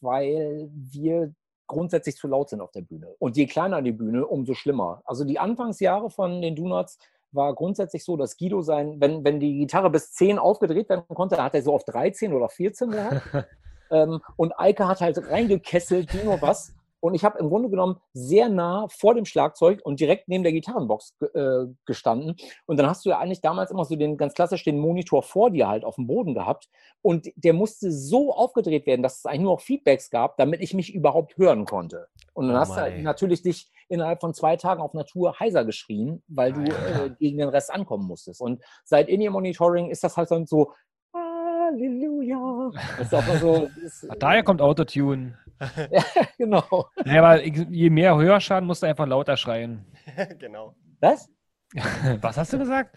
weil 0.00 0.68
wir 0.72 1.32
grundsätzlich 1.66 2.16
zu 2.16 2.26
laut 2.26 2.48
sind 2.50 2.60
auf 2.60 2.72
der 2.72 2.80
Bühne. 2.82 3.14
Und 3.20 3.36
je 3.36 3.46
kleiner 3.46 3.80
die 3.80 3.92
Bühne, 3.92 4.26
umso 4.26 4.54
schlimmer. 4.54 5.02
Also 5.04 5.24
die 5.24 5.38
Anfangsjahre 5.38 6.10
von 6.10 6.42
den 6.42 6.56
Donuts 6.56 6.98
war 7.32 7.54
grundsätzlich 7.54 8.04
so, 8.04 8.16
dass 8.16 8.36
Guido 8.36 8.62
sein, 8.62 8.96
wenn, 8.98 9.24
wenn 9.24 9.40
die 9.40 9.58
Gitarre 9.58 9.90
bis 9.90 10.12
10 10.12 10.38
aufgedreht 10.38 10.88
werden 10.88 11.04
konnte, 11.08 11.42
hat 11.42 11.54
er 11.54 11.62
so 11.62 11.74
auf 11.74 11.84
13 11.84 12.32
oder 12.32 12.48
14 12.48 12.90
gehabt. 12.90 13.22
ähm, 13.90 14.20
und 14.36 14.58
Eike 14.58 14.88
hat 14.88 15.00
halt 15.00 15.18
reingekesselt, 15.30 16.12
wie 16.14 16.24
nur 16.24 16.40
was. 16.42 16.74
Und 17.00 17.14
ich 17.14 17.24
habe 17.24 17.38
im 17.38 17.48
Grunde 17.48 17.70
genommen 17.70 17.98
sehr 18.12 18.48
nah 18.48 18.86
vor 18.88 19.14
dem 19.14 19.24
Schlagzeug 19.24 19.80
und 19.82 20.00
direkt 20.00 20.28
neben 20.28 20.42
der 20.44 20.52
Gitarrenbox 20.52 21.16
äh, 21.34 21.66
gestanden. 21.86 22.36
Und 22.66 22.76
dann 22.78 22.86
hast 22.86 23.04
du 23.04 23.08
ja 23.08 23.18
eigentlich 23.18 23.40
damals 23.40 23.70
immer 23.70 23.86
so 23.86 23.96
den 23.96 24.18
ganz 24.18 24.34
klassisch 24.34 24.64
den 24.64 24.78
Monitor 24.78 25.22
vor 25.22 25.50
dir 25.50 25.66
halt 25.66 25.84
auf 25.84 25.94
dem 25.94 26.06
Boden 26.06 26.34
gehabt. 26.34 26.68
Und 27.00 27.30
der 27.36 27.54
musste 27.54 27.90
so 27.90 28.34
aufgedreht 28.34 28.86
werden, 28.86 29.02
dass 29.02 29.18
es 29.18 29.26
eigentlich 29.26 29.40
nur 29.40 29.54
noch 29.54 29.62
Feedbacks 29.62 30.10
gab, 30.10 30.36
damit 30.36 30.60
ich 30.60 30.74
mich 30.74 30.94
überhaupt 30.94 31.38
hören 31.38 31.64
konnte. 31.64 32.08
Und 32.34 32.48
dann 32.48 32.56
Oh 32.56 32.60
hast 32.60 32.76
du 32.76 32.80
halt 32.80 33.02
natürlich 33.02 33.42
dich 33.42 33.70
innerhalb 33.90 34.20
von 34.20 34.32
zwei 34.34 34.56
Tagen 34.56 34.80
auf 34.80 34.94
Natur 34.94 35.38
heiser 35.38 35.64
geschrien, 35.64 36.22
weil 36.28 36.52
du 36.52 36.60
Ah, 36.60 36.64
ja. 36.64 37.04
äh, 37.06 37.10
gegen 37.18 37.38
den 37.38 37.48
Rest 37.48 37.72
ankommen 37.72 38.06
musstest. 38.06 38.40
Und 38.40 38.62
seit 38.84 39.08
In-Ear-Monitoring 39.08 39.90
ist 39.90 40.04
das 40.04 40.16
halt 40.16 40.30
dann 40.30 40.46
so, 40.46 40.72
Halleluja. 41.70 42.70
Ist 43.00 43.10
so, 43.10 43.68
das, 43.82 44.06
Daher 44.18 44.42
kommt 44.42 44.60
Autotune. 44.60 45.38
genau. 46.38 46.86
Ja, 47.04 47.22
aber 47.22 47.44
je 47.44 47.90
mehr 47.90 48.16
Hörschaden 48.16 48.66
musst 48.66 48.82
du 48.82 48.86
einfach 48.86 49.06
lauter 49.06 49.36
schreien. 49.36 49.84
genau. 50.38 50.74
Was? 51.00 51.28
Was 52.20 52.36
hast 52.36 52.52
du 52.52 52.58
gesagt? 52.58 52.96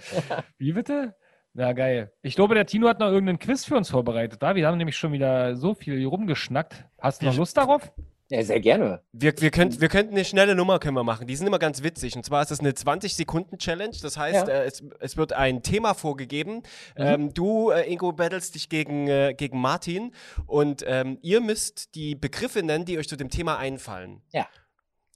Wie 0.57 0.73
bitte? 0.73 1.15
Na 1.53 1.73
geil. 1.73 2.11
Ich 2.23 2.35
glaube, 2.35 2.55
der 2.55 2.65
Tino 2.65 2.87
hat 2.87 2.99
noch 2.99 3.07
irgendeinen 3.11 3.37
Quiz 3.37 3.63
für 3.63 3.77
uns 3.77 3.89
vorbereitet. 3.91 4.41
Da, 4.41 4.55
wir 4.55 4.65
haben 4.67 4.77
nämlich 4.77 4.97
schon 4.97 5.11
wieder 5.11 5.55
so 5.55 5.75
viel 5.75 5.99
hier 5.99 6.07
rumgeschnackt. 6.07 6.85
Hast 6.99 7.21
du 7.21 7.27
noch 7.27 7.35
Lust 7.37 7.55
darauf? 7.57 7.91
Ja, 8.33 8.41
sehr 8.43 8.59
gerne. 8.59 8.99
Wir, 9.11 9.31
wir, 9.37 9.51
könnt, 9.51 9.79
wir 9.79 9.89
könnten 9.89 10.15
eine 10.15 10.25
schnelle 10.25 10.55
Nummer 10.55 10.79
können 10.79 10.95
wir 10.97 11.03
machen. 11.03 11.27
Die 11.27 11.35
sind 11.35 11.45
immer 11.45 11.59
ganz 11.59 11.83
witzig. 11.83 12.15
Und 12.15 12.25
zwar 12.25 12.41
ist 12.41 12.49
das 12.49 12.61
eine 12.61 12.71
20-Sekunden-Challenge. 12.71 13.95
Das 14.01 14.17
heißt, 14.17 14.47
Ja. 14.47 14.53
äh, 14.53 14.65
es, 14.65 14.83
es 14.99 15.17
wird 15.17 15.33
ein 15.33 15.61
Thema 15.61 15.93
vorgegeben. 15.93 16.63
Ähm, 16.95 17.31
du, 17.35 17.69
äh, 17.69 17.83
Ingo, 17.91 18.11
battlest 18.11 18.55
dich 18.55 18.69
gegen, 18.69 19.07
äh, 19.07 19.35
gegen 19.37 19.61
Martin. 19.61 20.13
Und 20.47 20.83
ähm, 20.87 21.19
ihr 21.21 21.41
müsst 21.41 21.93
die 21.93 22.15
Begriffe 22.15 22.63
nennen, 22.63 22.85
die 22.85 22.97
euch 22.97 23.07
zu 23.07 23.17
dem 23.17 23.29
Thema 23.29 23.59
einfallen. 23.59 24.23
Ja. 24.31 24.47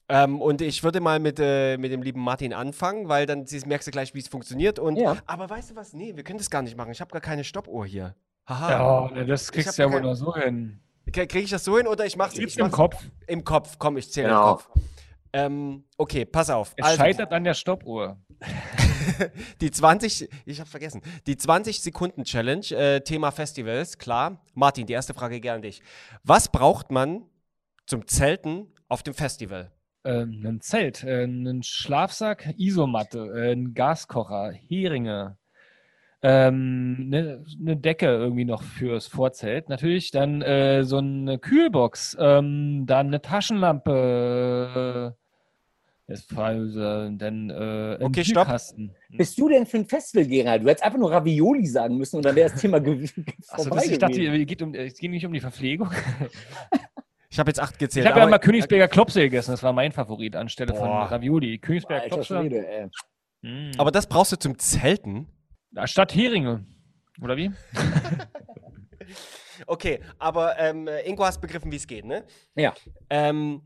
Ähm, 0.10 0.40
und 0.40 0.62
ich 0.62 0.84
würde 0.84 1.00
mal 1.00 1.20
mit, 1.20 1.40
äh, 1.40 1.78
mit 1.78 1.92
dem 1.92 2.04
lieben 2.04 2.22
Martin 2.22 2.54
anfangen, 2.54 3.10
weil 3.10 3.26
dann 3.26 3.46
merkst 3.66 3.88
du 3.88 3.92
gleich, 3.92 4.14
wie 4.14 4.20
es 4.20 4.28
funktioniert. 4.28 4.78
Und, 4.78 4.96
Ja. 4.96 5.18
Aber 5.26 5.50
weißt 5.50 5.72
du 5.72 5.76
was? 5.76 5.94
Nee, 5.94 6.16
wir 6.16 6.24
können 6.24 6.38
das 6.38 6.52
gar 6.52 6.62
nicht 6.62 6.78
machen. 6.78 6.92
Ich 6.92 7.02
habe 7.02 7.10
gar 7.12 7.22
keine 7.22 7.44
Stoppuhr 7.44 7.88
hier. 7.88 8.16
Haha. 8.46 9.12
Ja, 9.16 9.24
das 9.24 9.52
kriegst 9.52 9.76
du 9.76 9.82
ja 9.82 9.92
wohl 9.92 10.02
nur 10.02 10.16
so 10.16 10.36
hin. 10.36 10.80
Kriege 11.12 11.40
ich 11.40 11.50
das 11.50 11.64
so 11.64 11.78
hin 11.78 11.88
oder 11.88 12.06
ich 12.06 12.16
mache 12.18 12.42
ich 12.42 12.58
im 12.58 12.72
Kopf. 12.72 12.96
Im 13.28 13.44
Kopf. 13.44 13.76
Komm, 13.80 13.98
ich 13.98 14.12
zähle 14.12 14.28
Genau. 14.30 14.42
im 14.42 14.58
Kopf. 14.58 14.70
Ähm, 15.34 15.84
okay, 15.98 16.26
pass 16.26 16.50
auf. 16.50 16.74
Es 16.76 16.86
Also, 16.86 16.98
scheitert 16.98 17.32
an 17.34 17.44
der 17.44 17.54
Stoppuhr. 17.54 18.18
die 19.62 19.72
20, 19.72 20.30
ich 20.46 20.60
habe 20.60 20.70
vergessen, 20.70 21.02
die 21.28 21.36
20-Sekunden-Challenge, 21.36 22.66
äh, 22.72 23.02
Thema 23.02 23.32
Festivals, 23.32 23.98
klar. 23.98 24.42
Martin, 24.54 24.86
die 24.86 24.94
erste 24.94 25.14
Frage 25.14 25.40
gerne 25.40 25.58
an 25.58 25.62
dich. 25.64 25.82
Was 26.24 26.50
braucht 26.50 26.92
man 26.92 27.26
zum 27.86 28.08
Zelten 28.08 28.68
auf 28.88 29.04
dem 29.04 29.14
Festival? 29.14 29.72
Ähm, 30.06 30.44
ein 30.46 30.62
Zelt, 30.62 31.04
äh, 31.04 31.24
einen 31.24 31.64
Schlafsack, 31.64 32.54
Isomatte, 32.58 33.20
äh, 33.36 33.52
ein 33.52 33.74
Gaskocher, 33.74 34.52
Heringe, 34.54 35.38
ähm, 36.22 36.96
eine 37.08 37.44
ne 37.60 37.78
Decke 37.78 38.08
irgendwie 38.08 38.46
noch 38.46 38.64
fürs 38.64 39.08
Vorzelt. 39.08 39.70
Natürlich 39.70 40.12
dann 40.12 40.42
äh, 40.42 40.84
so 40.84 40.98
eine 40.98 41.38
Kühlbox, 41.38 42.18
ähm, 42.20 42.86
dann 42.86 43.08
eine 43.08 43.22
Taschenlampe, 43.22 45.16
äh, 46.08 46.14
ich, 46.14 46.26
dann 46.28 47.50
äh, 47.50 47.98
Okay, 48.02 48.24
stopp. 48.24 48.46
Kühlkasten. 48.46 48.96
Bist 49.10 49.38
du 49.38 49.50
denn 49.50 49.66
für 49.66 49.78
ein 49.78 49.86
Festivalgänger? 49.86 50.60
Du 50.60 50.68
hättest 50.70 50.84
einfach 50.84 51.00
nur 51.00 51.12
Ravioli 51.12 51.66
sagen 51.66 51.98
müssen 51.98 52.16
und 52.16 52.26
dann 52.26 52.36
wäre 52.36 52.50
das 52.50 52.62
Thema 52.62 52.80
ge 52.80 53.04
Achso, 53.50 53.64
vorbei 53.64 53.82
das, 53.82 53.92
ich 53.92 54.00
dachte, 54.00 54.14
gewesen. 54.14 54.42
es 54.42 54.48
geht, 54.48 54.62
um, 54.62 54.74
es 54.74 54.98
geht 54.98 55.12
nicht 55.12 55.26
um 55.26 55.34
die 55.34 55.42
Verpflegung. 55.42 55.90
Ich 57.30 57.40
habe 57.40 57.50
jetzt 57.50 57.60
acht 57.60 57.74
Ich 57.74 57.80
gezählt. 57.80 58.08
habe 58.08 58.22
ja 58.22 58.26
mal 58.26 58.40
Königsberger 58.40 58.88
Klopse 58.88 59.20
gegessen, 59.20 59.52
das 59.52 59.62
war 59.62 59.74
mein 59.74 59.92
Favorit 59.92 60.38
anstelle 60.38 60.74
von 60.74 60.88
Boah. 60.88 61.12
Ravioli. 61.12 61.60
Königsberger 61.60 62.08
Klopse. 62.08 62.40
Schwede. 62.40 62.90
Mm. 63.42 63.72
aber 63.78 63.92
das 63.92 64.08
brauchst 64.08 64.32
du 64.32 64.38
zum 64.38 64.58
Zelten? 64.58 65.28
Statt 65.86 66.16
Heringe. 66.16 66.66
Oder 67.22 67.38
wie? 67.38 67.52
Okay, 69.66 70.00
aber 70.20 70.60
ähm, 70.60 70.88
äh, 70.88 71.02
Ingo 71.02 71.26
hast 71.26 71.42
begriffen, 71.42 71.72
wie 71.72 71.78
es 71.78 71.88
geht, 71.88 72.06
ne? 72.06 72.24
Ja. 72.56 72.74
Ähm, 73.10 73.62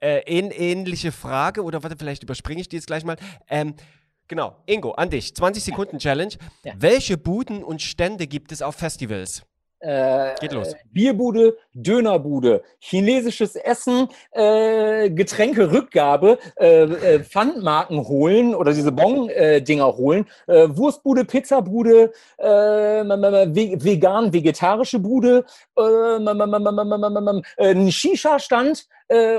äh, 0.00 0.20
ähn, 0.20 0.50
ähnliche 0.50 1.12
Frage, 1.12 1.62
oder 1.62 1.82
warte, 1.82 1.96
vielleicht 1.96 2.22
überspringe 2.22 2.60
ich 2.60 2.68
die 2.68 2.76
jetzt 2.76 2.86
gleich 2.86 3.04
mal. 3.04 3.16
Ähm, 3.48 3.74
genau, 4.28 4.62
Ingo, 4.66 4.92
an 4.92 5.10
dich. 5.10 5.34
20 5.34 5.62
Sekunden 5.62 5.98
Challenge. 5.98 6.34
Ja. 6.64 6.74
Welche 6.78 7.18
Buden 7.18 7.62
und 7.62 7.82
Stände 7.82 8.26
gibt 8.26 8.52
es 8.52 8.62
auf 8.62 8.76
Festivals? 8.76 9.42
äh, 9.86 10.34
Geht 10.40 10.52
los. 10.52 10.74
Bierbude, 10.92 11.56
Dönerbude, 11.72 12.62
chinesisches 12.80 13.54
Essen, 13.54 14.08
äh, 14.32 15.10
Getränkerückgabe, 15.10 16.38
äh, 16.56 17.20
Pfandmarken 17.20 18.08
holen 18.08 18.54
oder 18.54 18.72
diese 18.72 18.90
Bon-Dinger 18.90 19.96
holen, 19.96 20.26
Wurstbude, 20.46 21.24
Pizzabude, 21.24 22.12
vegan, 22.38 24.32
vegetarische 24.32 24.98
Bude, 24.98 25.44
ein 27.58 27.92
Shisha-Stand, 27.92 28.86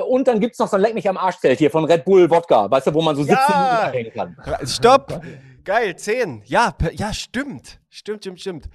und 0.08 0.28
dann 0.28 0.40
gibt 0.40 0.54
es 0.54 0.60
noch 0.60 0.70
so 0.70 0.78
ein 0.78 0.82
Leck 0.82 0.94
mich 0.94 1.10
am 1.10 1.18
Arschzelt 1.18 1.60
hier 1.60 1.70
von 1.70 1.84
Red 1.84 2.06
Bull 2.06 2.30
Wodka, 2.30 2.72
weißt 2.72 2.88
du, 2.88 2.94
wo 2.94 3.02
man 3.02 3.16
so 3.16 3.24
sitzen 3.24 3.36
ja. 3.36 3.92
kann. 4.14 4.36
Stopp! 4.66 5.22
Geil, 5.66 5.98
10. 5.98 6.44
Ja, 6.46 6.74
ja, 6.94 7.12
stimmt. 7.12 7.82
Stimmt, 7.90 8.24
stimmt, 8.24 8.40
stimmt. 8.40 8.70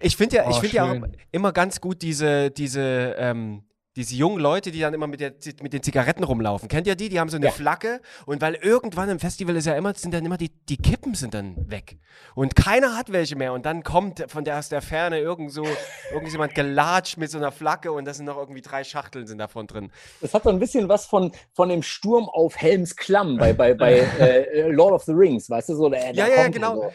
Ich 0.00 0.16
finde 0.16 0.36
ja, 0.36 0.46
Oh, 0.46 0.50
ich 0.50 0.56
find 0.58 0.72
ja 0.72 0.90
auch 0.90 0.96
immer 1.30 1.52
ganz 1.52 1.80
gut 1.80 2.02
diese, 2.02 2.50
diese, 2.50 3.14
ähm, 3.18 3.64
diese 3.96 4.14
jungen 4.14 4.38
Leute, 4.38 4.70
die 4.70 4.80
dann 4.80 4.94
immer 4.94 5.08
mit, 5.08 5.20
der, 5.20 5.34
mit 5.62 5.72
den 5.72 5.82
Zigaretten 5.82 6.22
rumlaufen. 6.22 6.68
Kennt 6.68 6.86
ihr 6.86 6.94
die? 6.94 7.08
Die 7.08 7.18
haben 7.18 7.28
so 7.28 7.36
eine 7.36 7.46
Ja. 7.46 7.52
Flagge 7.52 8.00
und 8.24 8.40
weil 8.40 8.54
irgendwann 8.54 9.08
im 9.10 9.18
Festival 9.18 9.56
ist 9.56 9.66
ja 9.66 9.74
immer, 9.74 9.92
sind 9.94 10.14
dann 10.14 10.24
immer 10.24 10.36
die, 10.38 10.50
die 10.68 10.76
Kippen 10.76 11.14
sind 11.14 11.34
dann 11.34 11.68
weg. 11.68 11.98
Und 12.36 12.54
keiner 12.54 12.96
hat 12.96 13.10
welche 13.12 13.34
mehr. 13.34 13.52
Und 13.52 13.66
dann 13.66 13.82
kommt 13.82 14.24
von 14.28 14.44
der 14.44 14.58
aus 14.58 14.68
der 14.68 14.80
Ferne 14.80 15.18
irgend 15.18 15.52
so, 15.52 15.66
irgendjemand 16.12 16.54
gelatscht 16.54 17.16
mit 17.18 17.30
so 17.32 17.38
einer 17.38 17.50
Flagge 17.50 17.90
und 17.90 18.04
da 18.06 18.14
sind 18.14 18.26
noch 18.26 18.38
irgendwie 18.38 18.62
drei 18.62 18.84
Schachteln 18.84 19.26
sind 19.26 19.38
davon 19.38 19.66
drin. 19.66 19.90
Das 20.20 20.32
hat 20.34 20.44
so 20.44 20.50
ein 20.50 20.60
bisschen 20.60 20.88
was 20.88 21.04
von, 21.06 21.32
von 21.52 21.68
dem 21.68 21.82
Sturm 21.82 22.28
auf 22.28 22.56
Helms 22.56 22.94
Klamm 22.94 23.38
bei, 23.38 23.52
bei, 23.52 23.74
bei 23.74 23.94
äh, 24.18 24.68
Lord 24.70 24.92
of 24.92 25.02
the 25.02 25.12
Rings, 25.12 25.50
weißt 25.50 25.68
du, 25.70 25.74
so 25.74 25.88
der, 25.90 26.06
Ja, 26.14 26.26
der 26.26 26.28
ja, 26.36 26.42
kommt 26.44 26.54
genau. 26.54 26.74
so. 26.76 26.92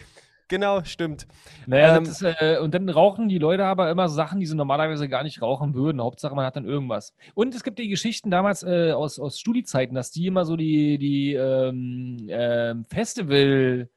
Genau, 0.48 0.84
stimmt. 0.84 1.26
Naja, 1.66 1.98
Ähm, 1.98 2.04
ist, 2.04 2.22
äh, 2.22 2.60
und 2.62 2.74
dann 2.76 2.88
rauchen 2.90 3.30
die 3.30 3.40
Leute 3.40 3.66
aber 3.66 3.90
immer 3.90 4.10
Sachen, 4.10 4.40
die 4.40 4.46
sie 4.46 4.56
normalerweise 4.56 5.10
gar 5.10 5.24
nicht 5.24 5.42
rauchen 5.42 5.74
würden. 5.74 6.02
Hauptsache, 6.02 6.36
man 6.36 6.46
hat 6.46 6.56
dann 6.56 6.66
irgendwas. 6.66 7.16
Und 7.34 7.56
es 7.56 7.64
gibt 7.64 7.80
die 7.80 7.90
Geschichten 7.90 8.30
damals 8.30 8.62
äh, 8.62 8.92
aus, 8.92 9.20
aus 9.20 9.40
Studiezeiten, 9.40 9.96
dass 9.96 10.12
die 10.12 10.28
immer 10.28 10.46
so 10.46 10.56
die, 10.56 11.00
die 11.00 11.34
ähm, 11.34 12.28
ähm, 12.30 12.86
Festival, 12.86 13.90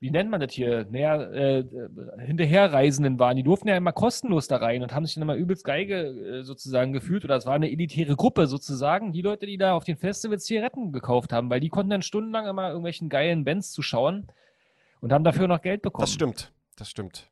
wie 0.00 0.10
nennt 0.10 0.30
man 0.30 0.40
das 0.40 0.52
hier? 0.52 0.86
Naja, 0.90 1.22
äh, 1.22 1.60
äh, 1.60 1.88
Hinterherreisenden 2.26 3.18
waren. 3.20 3.36
Die 3.36 3.44
durften 3.44 3.68
ja 3.68 3.76
immer 3.76 3.92
kostenlos 3.92 4.48
da 4.48 4.56
rein 4.56 4.82
und 4.82 4.92
haben 4.94 5.06
sich 5.06 5.14
dann 5.14 5.22
immer 5.22 5.36
übelst 5.36 5.64
geige 5.64 6.40
äh, 6.40 6.42
sozusagen 6.42 6.92
gefühlt. 6.92 7.24
Oder 7.24 7.36
es 7.36 7.46
war 7.46 7.54
eine 7.54 7.70
elitäre 7.70 8.16
Gruppe 8.16 8.48
sozusagen, 8.48 9.12
die 9.12 9.22
Leute, 9.22 9.46
die 9.46 9.56
da 9.58 9.74
auf 9.74 9.84
den 9.84 9.96
Festivals 9.96 10.44
Zigaretten 10.44 10.92
gekauft 10.92 11.32
haben, 11.32 11.48
weil 11.50 11.60
die 11.60 11.68
konnten 11.70 11.90
dann 11.90 12.02
stundenlang 12.02 12.46
immer 12.46 12.68
irgendwelchen 12.68 13.08
geilen 13.08 13.44
Bands 13.44 13.72
zuschauen 13.72 14.26
und 15.06 15.12
haben 15.12 15.22
dafür 15.22 15.46
noch 15.46 15.62
Geld 15.62 15.82
bekommen. 15.82 16.02
Das 16.02 16.12
stimmt. 16.12 16.52
Das 16.74 16.90
stimmt. 16.90 17.30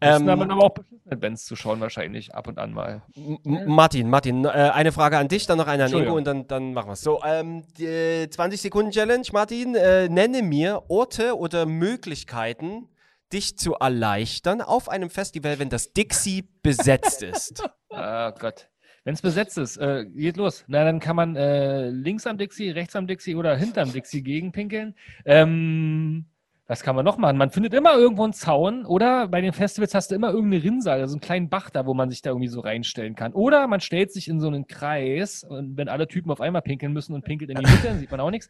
Müssen 0.00 0.22
Ähm, 0.22 0.28
aber, 0.28 0.44
aber 0.44 0.62
auch 0.62 0.74
beschissene 0.74 1.16
Bands 1.16 1.44
zu 1.44 1.56
schauen, 1.56 1.80
wahrscheinlich 1.80 2.32
ab 2.32 2.46
und 2.46 2.56
an 2.56 2.72
mal. 2.72 3.02
Martin, 3.42 4.08
Martin, 4.08 4.44
äh, 4.44 4.48
eine 4.48 4.92
Frage 4.92 5.18
an 5.18 5.26
dich, 5.26 5.46
dann 5.46 5.58
noch 5.58 5.66
eine 5.66 5.86
an 5.86 5.92
Ingo 5.92 6.16
und 6.16 6.24
dann, 6.24 6.46
dann 6.46 6.72
machen 6.72 6.88
wir 6.88 6.92
es. 6.92 7.00
So, 7.00 7.20
ähm, 7.24 7.64
die 7.76 8.30
20 8.30 8.60
Sekunden 8.60 8.92
Challenge, 8.92 9.26
Martin, 9.32 9.74
äh, 9.74 10.08
nenne 10.08 10.42
mir 10.42 10.84
Orte 10.86 11.36
oder 11.36 11.66
Möglichkeiten, 11.66 12.88
dich 13.32 13.58
zu 13.58 13.74
erleichtern 13.74 14.60
auf 14.60 14.88
einem 14.88 15.10
Festival, 15.10 15.58
wenn 15.58 15.68
das 15.68 15.92
Dixie 15.92 16.48
besetzt 16.62 17.22
ist. 17.22 17.68
Ah 17.90 18.32
Gott. 18.38 18.68
Wenn 19.04 19.14
es 19.14 19.22
besetzt 19.22 19.56
ist, 19.56 19.78
äh, 19.78 20.04
geht 20.04 20.36
los. 20.36 20.64
Na, 20.66 20.84
dann 20.84 21.00
kann 21.00 21.16
man 21.16 21.34
äh, 21.34 21.88
links 21.88 22.26
am 22.26 22.36
Dixie, 22.36 22.70
rechts 22.70 22.94
am 22.94 23.06
Dixie 23.06 23.36
oder 23.36 23.56
hinterm 23.56 23.92
Dixie 23.92 24.22
gegenpinkeln. 24.22 24.94
Ähm, 25.24 26.26
was 26.68 26.82
kann 26.82 26.96
man 26.96 27.04
noch 27.04 27.16
machen? 27.16 27.36
Man 27.36 27.50
findet 27.50 27.74
immer 27.74 27.94
irgendwo 27.94 28.24
einen 28.24 28.32
Zaun 28.32 28.84
oder 28.84 29.28
bei 29.28 29.40
den 29.40 29.52
Festivals 29.52 29.94
hast 29.94 30.10
du 30.10 30.16
immer 30.16 30.30
irgendeine 30.30 30.64
Rinnsal, 30.64 31.00
also 31.00 31.14
einen 31.14 31.20
kleinen 31.20 31.48
Bach 31.48 31.70
da, 31.70 31.86
wo 31.86 31.94
man 31.94 32.10
sich 32.10 32.22
da 32.22 32.30
irgendwie 32.30 32.48
so 32.48 32.60
reinstellen 32.60 33.14
kann. 33.14 33.32
Oder 33.32 33.66
man 33.68 33.80
stellt 33.80 34.12
sich 34.12 34.26
in 34.28 34.40
so 34.40 34.48
einen 34.48 34.66
Kreis 34.66 35.44
und 35.44 35.76
wenn 35.76 35.88
alle 35.88 36.08
Typen 36.08 36.30
auf 36.30 36.40
einmal 36.40 36.62
pinkeln 36.62 36.92
müssen 36.92 37.14
und 37.14 37.24
pinkelt 37.24 37.50
in 37.50 37.56
die 37.56 37.70
Mitte, 37.70 37.86
dann 37.86 37.98
sieht 38.00 38.10
man 38.10 38.18
auch 38.20 38.30
nichts. 38.30 38.48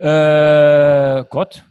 Äh, 0.00 1.24
Gott. 1.30 1.64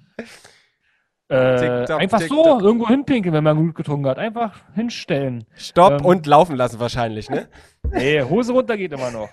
Äh, 1.29 1.85
einfach 1.93 2.19
so 2.21 2.35
Tick-Tock. 2.43 2.61
irgendwo 2.61 2.87
hinpinkeln, 2.87 3.33
wenn 3.33 3.43
man 3.43 3.57
gut 3.57 3.75
getrunken 3.75 4.07
hat. 4.07 4.19
Einfach 4.19 4.61
hinstellen. 4.75 5.45
Stopp 5.55 6.01
Ähm. 6.01 6.05
und 6.05 6.25
laufen 6.27 6.55
lassen 6.55 6.79
wahrscheinlich, 6.79 7.29
ne? 7.29 7.47
Nee, 7.91 8.21
Hose 8.21 8.53
runter 8.53 8.77
geht 8.77 8.93
immer 8.93 9.11
noch. 9.11 9.29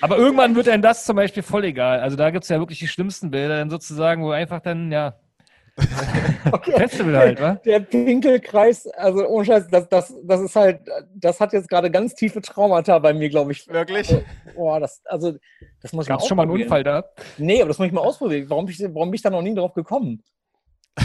Aber 0.00 0.16
irgendwann 0.16 0.54
wird 0.54 0.68
einem 0.68 0.82
das 0.82 1.04
zum 1.04 1.16
Beispiel 1.16 1.42
voll 1.42 1.64
egal. 1.64 1.98
Also 2.00 2.16
da 2.16 2.30
gibt 2.30 2.44
es 2.44 2.48
ja 2.48 2.58
wirklich 2.60 2.78
die 2.78 2.86
schlimmsten 2.86 3.30
Bilder, 3.32 3.56
dann 3.56 3.70
sozusagen, 3.70 4.22
wo 4.22 4.30
einfach 4.30 4.60
dann, 4.60 4.92
ja, 4.92 5.14
Okay. 6.52 6.72
Festival 6.72 7.16
halt, 7.16 7.40
wa? 7.40 7.54
Der 7.64 7.80
Pinkelkreis, 7.80 8.86
also 8.88 9.26
ohne 9.26 9.44
Scheiß, 9.46 9.68
das, 9.68 9.88
das, 9.88 10.14
das 10.24 10.40
ist 10.40 10.56
halt, 10.56 10.80
das 11.14 11.40
hat 11.40 11.52
jetzt 11.52 11.68
gerade 11.68 11.90
ganz 11.90 12.14
tiefe 12.14 12.42
Traumata 12.42 12.98
bei 12.98 13.14
mir, 13.14 13.28
glaube 13.30 13.52
ich. 13.52 13.66
Wirklich? 13.68 14.14
Boah, 14.54 14.80
das, 14.80 15.00
also, 15.06 15.34
das 15.80 15.92
muss 15.92 16.04
ich 16.04 16.08
Gab 16.08 16.20
es 16.20 16.26
schon 16.26 16.36
mal 16.36 16.42
einen 16.42 16.50
ausprobieren. 16.50 16.66
Unfall 16.66 16.84
da? 16.84 17.04
Nee, 17.38 17.60
aber 17.60 17.68
das 17.68 17.78
muss 17.78 17.86
ich 17.86 17.92
mal 17.92 18.00
ausprobieren. 18.02 18.50
Warum 18.50 18.66
bin 18.66 18.74
ich, 18.74 18.80
warum 18.80 19.10
bin 19.10 19.14
ich 19.14 19.22
da 19.22 19.30
noch 19.30 19.42
nie 19.42 19.54
drauf 19.54 19.72
gekommen? 19.74 20.22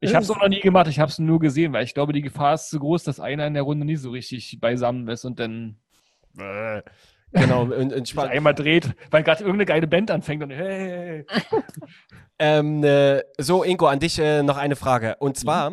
Ich 0.00 0.14
habe 0.14 0.22
es 0.22 0.30
auch 0.30 0.40
noch 0.40 0.48
nie 0.48 0.60
gemacht, 0.60 0.88
ich 0.88 1.00
habe 1.00 1.10
es 1.10 1.18
nur 1.18 1.40
gesehen, 1.40 1.72
weil 1.72 1.82
ich 1.84 1.94
glaube, 1.94 2.12
die 2.12 2.20
Gefahr 2.20 2.54
ist 2.54 2.68
zu 2.68 2.78
groß, 2.78 3.02
dass 3.04 3.18
einer 3.18 3.46
in 3.46 3.54
der 3.54 3.62
Runde 3.62 3.86
nie 3.86 3.96
so 3.96 4.10
richtig 4.10 4.58
beisammen 4.60 5.08
ist 5.08 5.24
und 5.24 5.40
dann 5.40 5.78
Äh, 6.38 6.82
genau. 7.32 7.62
Und, 7.62 7.72
und 7.92 8.06
sich 8.06 8.10
Spa- 8.10 8.24
einmal 8.24 8.54
dreht, 8.54 8.90
weil 9.10 9.22
gerade 9.22 9.40
irgendeine 9.40 9.66
geile 9.66 9.86
Band 9.86 10.10
anfängt 10.10 10.42
und 10.42 10.50
hey, 10.50 11.24
ähm, 12.38 12.82
äh, 12.84 13.22
so, 13.38 13.62
Ingo, 13.64 13.86
an 13.86 14.00
dich 14.00 14.18
äh, 14.18 14.42
noch 14.42 14.56
eine 14.56 14.76
Frage. 14.76 15.16
Und 15.18 15.36
zwar, 15.36 15.72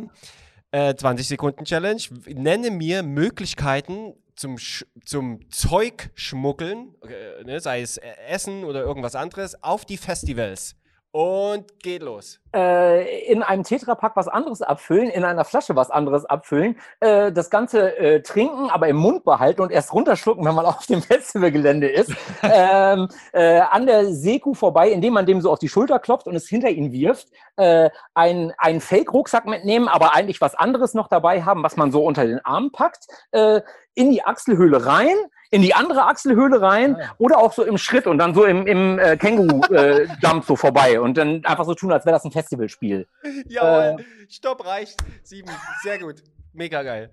äh, 0.72 0.96
20 0.96 1.28
Sekunden 1.28 1.66
Challenge. 1.66 2.02
Nenne 2.28 2.72
mir 2.72 3.04
Möglichkeiten 3.04 4.14
zum, 4.36 4.58
Sch 4.58 4.86
zum 5.06 5.48
Zeugschmuggeln, 5.50 6.96
äh, 7.08 7.44
ne, 7.44 7.60
sei 7.60 7.82
es 7.82 7.98
äh, 7.98 8.08
Essen 8.28 8.64
oder 8.64 8.82
irgendwas 8.82 9.16
anderes, 9.16 9.62
auf 9.64 9.86
die 9.86 9.98
Festivals. 9.98 10.76
Und 11.16 11.80
geht 11.80 12.02
los. 12.02 12.40
äh, 12.56 13.26
in 13.26 13.44
einem 13.44 13.64
Tetrapack 13.64 14.16
was 14.16 14.28
anderes 14.28 14.62
abfüllen, 14.62 15.10
in 15.10 15.24
einer 15.24 15.44
Flasche 15.44 15.76
was 15.76 15.90
anderes 15.90 16.26
abfüllen, 16.26 16.78
äh, 17.00 17.32
das 17.32 17.50
Ganze 17.50 17.98
äh, 17.98 18.22
trinken, 18.22 18.70
aber 18.70 18.88
im 18.88 18.98
Mund 18.98 19.24
behalten 19.24 19.62
und 19.62 19.72
erst 19.72 19.94
runterschlucken, 19.94 20.46
wenn 20.46 20.56
man 20.56 20.66
auf 20.74 20.86
dem 20.86 21.02
Festivalgelände 21.02 21.88
ist, 21.88 22.12
ähm, 22.44 23.08
äh, 23.32 23.60
an 23.60 23.86
der 23.86 24.12
Seekuh 24.14 24.54
vorbei, 24.54 24.90
indem 24.90 25.14
man 25.14 25.26
dem 25.26 25.42
so 25.42 25.52
auf 25.52 25.60
die 25.60 25.70
Schulter 25.70 26.00
klopft 26.00 26.28
und 26.28 26.36
es 26.36 26.48
hinter 26.48 26.70
ihn 26.70 26.92
wirft, 26.92 27.28
äh, 27.58 27.90
ein, 28.14 28.54
einen 28.58 28.82
Fake-Rucksack 28.82 29.46
mitnehmen, 29.46 29.88
aber 29.88 30.14
eigentlich 30.14 30.42
was 30.42 30.56
anderes 30.56 30.94
noch 30.94 31.08
dabei 31.08 31.44
haben, 31.44 31.64
was 31.64 31.76
man 31.78 31.92
so 31.92 32.04
unter 32.04 32.26
den 32.26 32.44
Arm 32.46 32.72
packt, 32.72 33.08
äh, 33.32 33.62
in 33.96 34.12
die 34.12 34.24
Achselhöhle 34.24 34.86
rein, 34.86 35.16
in 35.52 35.62
die 35.62 35.74
andere 35.76 36.06
Achselhöhle 36.06 36.62
rein 36.62 36.96
Ah. 37.00 37.14
oder 37.20 37.38
auch 37.38 37.54
so 37.54 37.64
im 37.64 37.78
Schritt 37.78 38.08
und 38.08 38.18
dann 38.18 38.34
so 38.34 38.44
im, 38.46 38.66
im 38.66 38.98
äh, 39.00 39.18
Känguru-Jump 39.18 40.46
so 40.46 40.56
vorbei 40.56 41.00
und 41.00 41.18
dann 41.18 41.44
einfach 41.46 41.66
so 41.66 41.74
tun, 41.76 41.92
als 41.92 42.06
wäre 42.06 42.16
das 42.16 42.26
ein 42.26 42.32
Festivalspiel. 42.32 43.08
Jawohl, 43.48 44.04
Stopp, 44.30 44.66
reicht. 44.66 45.04
Sieben, 45.24 45.50
sehr 45.84 46.00
gut. 46.00 46.24
Mega 46.54 46.82
geil. 46.84 47.12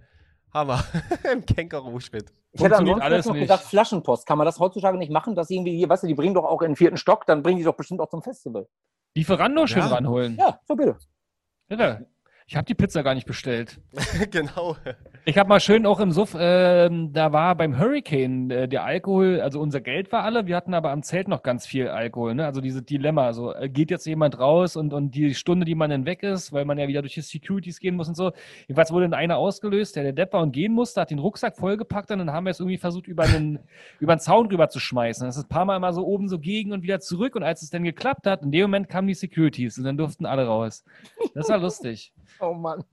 Hammer. 0.52 0.82
Im 1.32 1.44
Känguru-Schritt. 1.44 2.32
Ich 2.52 2.62
hätte 2.62 2.76
ansonsten 2.78 3.02
alles 3.02 3.26
noch 3.26 3.34
nicht. 3.34 3.42
gesagt, 3.42 3.62
Flaschenpost. 3.64 4.26
Kann 4.26 4.36
man 4.38 4.44
das 4.44 4.58
heutzutage 4.58 4.98
nicht 4.98 5.12
machen, 5.12 5.36
dass 5.36 5.50
irgendwie, 5.50 5.76
hier, 5.76 5.88
weißt 5.88 6.02
du, 6.02 6.06
die 6.08 6.14
bringen 6.14 6.34
doch 6.34 6.44
auch 6.44 6.62
in 6.62 6.70
den 6.70 6.76
vierten 6.76 6.96
Stock, 6.96 7.24
dann 7.26 7.42
bringen 7.44 7.58
die 7.58 7.64
doch 7.64 7.76
bestimmt 7.76 8.00
auch 8.00 8.08
zum 8.08 8.22
Festival. 8.22 8.66
Lieferando 9.14 9.66
schön 9.68 9.82
Ja. 9.82 9.86
ranholen. 9.88 10.36
Ja, 10.38 10.58
so 10.66 10.74
bitte. 10.74 10.96
Ja. 11.68 12.00
Ich 12.50 12.56
habe 12.56 12.66
die 12.66 12.74
Pizza 12.74 13.04
gar 13.04 13.14
nicht 13.14 13.28
bestellt. 13.28 13.78
genau. 14.32 14.76
Ich 15.24 15.38
habe 15.38 15.48
mal 15.48 15.60
schön 15.60 15.86
auch 15.86 16.00
im 16.00 16.10
Suff, 16.10 16.36
ähm, 16.36 17.12
da 17.12 17.32
war 17.32 17.54
beim 17.54 17.78
Hurricane 17.78 18.50
äh, 18.50 18.68
der 18.68 18.82
Alkohol, 18.82 19.40
also 19.40 19.60
unser 19.60 19.80
Geld 19.80 20.10
war 20.10 20.24
alle, 20.24 20.48
wir 20.48 20.56
hatten 20.56 20.74
aber 20.74 20.90
am 20.90 21.04
Zelt 21.04 21.28
noch 21.28 21.44
ganz 21.44 21.64
viel 21.64 21.86
Alkohol, 21.86 22.34
ne? 22.34 22.46
Also 22.46 22.60
dieses 22.60 22.84
Dilemma, 22.84 23.32
so 23.34 23.54
äh, 23.54 23.68
geht 23.68 23.92
jetzt 23.92 24.04
jemand 24.04 24.40
raus 24.40 24.74
und, 24.74 24.92
und 24.92 25.14
die 25.14 25.34
Stunde, 25.34 25.64
die 25.64 25.76
man 25.76 25.90
dann 25.90 26.06
weg 26.06 26.24
ist, 26.24 26.52
weil 26.52 26.64
man 26.64 26.76
ja 26.76 26.88
wieder 26.88 27.02
durch 27.02 27.14
die 27.14 27.20
Securities 27.20 27.78
gehen 27.78 27.94
muss 27.94 28.08
und 28.08 28.16
so. 28.16 28.32
Jedenfalls 28.66 28.90
wurde 28.90 29.04
dann 29.04 29.14
einer 29.14 29.36
ausgelöst, 29.36 29.94
der 29.94 30.02
der 30.02 30.12
Depp 30.12 30.32
war 30.32 30.42
und 30.42 30.50
gehen 30.50 30.72
musste, 30.72 31.02
hat 31.02 31.12
den 31.12 31.20
Rucksack 31.20 31.56
vollgepackt 31.56 32.10
und 32.10 32.18
dann 32.18 32.32
haben 32.32 32.46
wir 32.46 32.50
es 32.50 32.58
irgendwie 32.58 32.78
versucht, 32.78 33.06
über 33.06 33.22
einen, 33.22 33.60
über 34.00 34.10
einen 34.10 34.20
Zaun 34.20 34.48
rüber 34.48 34.70
zu 34.70 34.80
schmeißen. 34.80 35.24
Das 35.24 35.36
ist 35.36 35.44
ein 35.44 35.48
paar 35.48 35.66
Mal 35.66 35.76
immer 35.76 35.92
so 35.92 36.04
oben 36.04 36.28
so 36.28 36.40
gegen 36.40 36.72
und 36.72 36.82
wieder 36.82 36.98
zurück 36.98 37.36
und 37.36 37.44
als 37.44 37.62
es 37.62 37.70
dann 37.70 37.84
geklappt 37.84 38.26
hat, 38.26 38.42
in 38.42 38.50
dem 38.50 38.62
Moment 38.62 38.88
kamen 38.88 39.06
die 39.06 39.14
Securities 39.14 39.78
und 39.78 39.84
dann 39.84 39.96
durften 39.96 40.26
alle 40.26 40.46
raus. 40.46 40.82
Das 41.34 41.48
war 41.48 41.58
lustig. 41.58 42.12
Oh 42.40 42.54
Mann. 42.54 42.84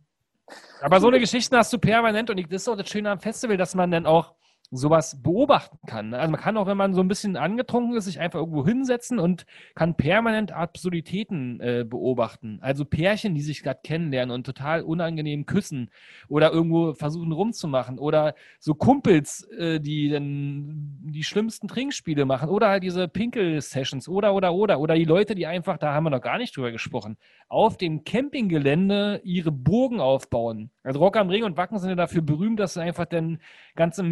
Aber 0.82 1.00
so 1.00 1.08
eine 1.08 1.20
Geschichte 1.20 1.58
hast 1.58 1.74
du 1.74 1.78
permanent 1.78 2.30
und 2.30 2.40
das 2.40 2.62
ist 2.62 2.68
auch 2.68 2.76
das 2.78 2.90
Schöne 2.90 3.12
am 3.12 3.20
Festival, 3.20 3.58
dass 3.58 3.76
man 3.76 3.92
dann 3.92 4.06
auch 4.06 4.34
sowas 4.70 5.22
beobachten 5.22 5.78
kann. 5.88 6.10
ne? 6.10 6.20
Also 6.20 6.32
man 6.32 6.42
kann 6.42 6.58
auch, 6.58 6.68
wenn 6.68 6.78
man 6.78 6.94
so 6.94 7.02
ein 7.02 7.08
bisschen 7.08 7.38
angetrunken 7.38 7.96
ist, 7.96 8.06
sich 8.06 8.20
einfach 8.20 8.40
irgendwo 8.40 8.66
hinsetzen 8.66 9.18
und 9.18 9.46
kann 9.76 9.96
permanent 9.96 10.52
Absurditäten 10.52 11.60
äh, 11.62 11.86
beobachten. 11.88 12.60
Also 12.62 12.84
Pärchen, 12.84 13.34
die 13.34 13.42
sich 13.42 13.64
gerade 13.64 13.80
kennenlernen 13.84 14.34
und 14.34 14.46
total 14.46 14.82
unangenehm 14.82 15.46
küssen 15.46 15.90
oder 16.28 16.52
irgendwo 16.52 16.94
versuchen 16.94 17.32
rumzumachen 17.32 17.98
oder 17.98 18.36
so 18.60 18.76
Kumpels, 18.76 19.44
äh, 19.58 19.80
die 19.80 20.10
dann 20.10 20.98
die 21.02 21.24
schlimmsten 21.24 21.70
Trinkspiele 21.70 22.26
machen 22.26 22.50
oder 22.50 22.68
halt 22.68 22.84
diese 22.84 23.08
Pinkel-Sessions 23.08 24.10
oder 24.10 24.34
oder 24.34 24.54
oder 24.54 24.80
oder 24.80 24.96
die 24.96 25.06
Leute, 25.06 25.34
die 25.34 25.48
einfach, 25.48 25.78
da 25.78 25.94
haben 25.94 26.04
wir 26.04 26.10
noch 26.10 26.22
gar 26.22 26.38
nicht 26.38 26.56
drüber 26.58 26.72
gesprochen, 26.72 27.18
auf 27.48 27.78
dem 27.78 28.04
Campinggelände 28.04 29.22
ihre 29.24 29.52
Burgen 29.52 30.02
aufbauen. 30.02 30.72
Also 30.84 31.00
Rock 31.00 31.18
am 31.18 31.30
Ring 31.30 31.44
und 31.44 31.58
Wacken 31.58 31.80
sind 31.80 31.90
ja 31.90 31.96
dafür 31.96 32.22
berühmt, 32.22 32.60
dass 32.60 32.78
einfach 32.78 33.06
dann 33.06 33.40
ganze 33.76 34.04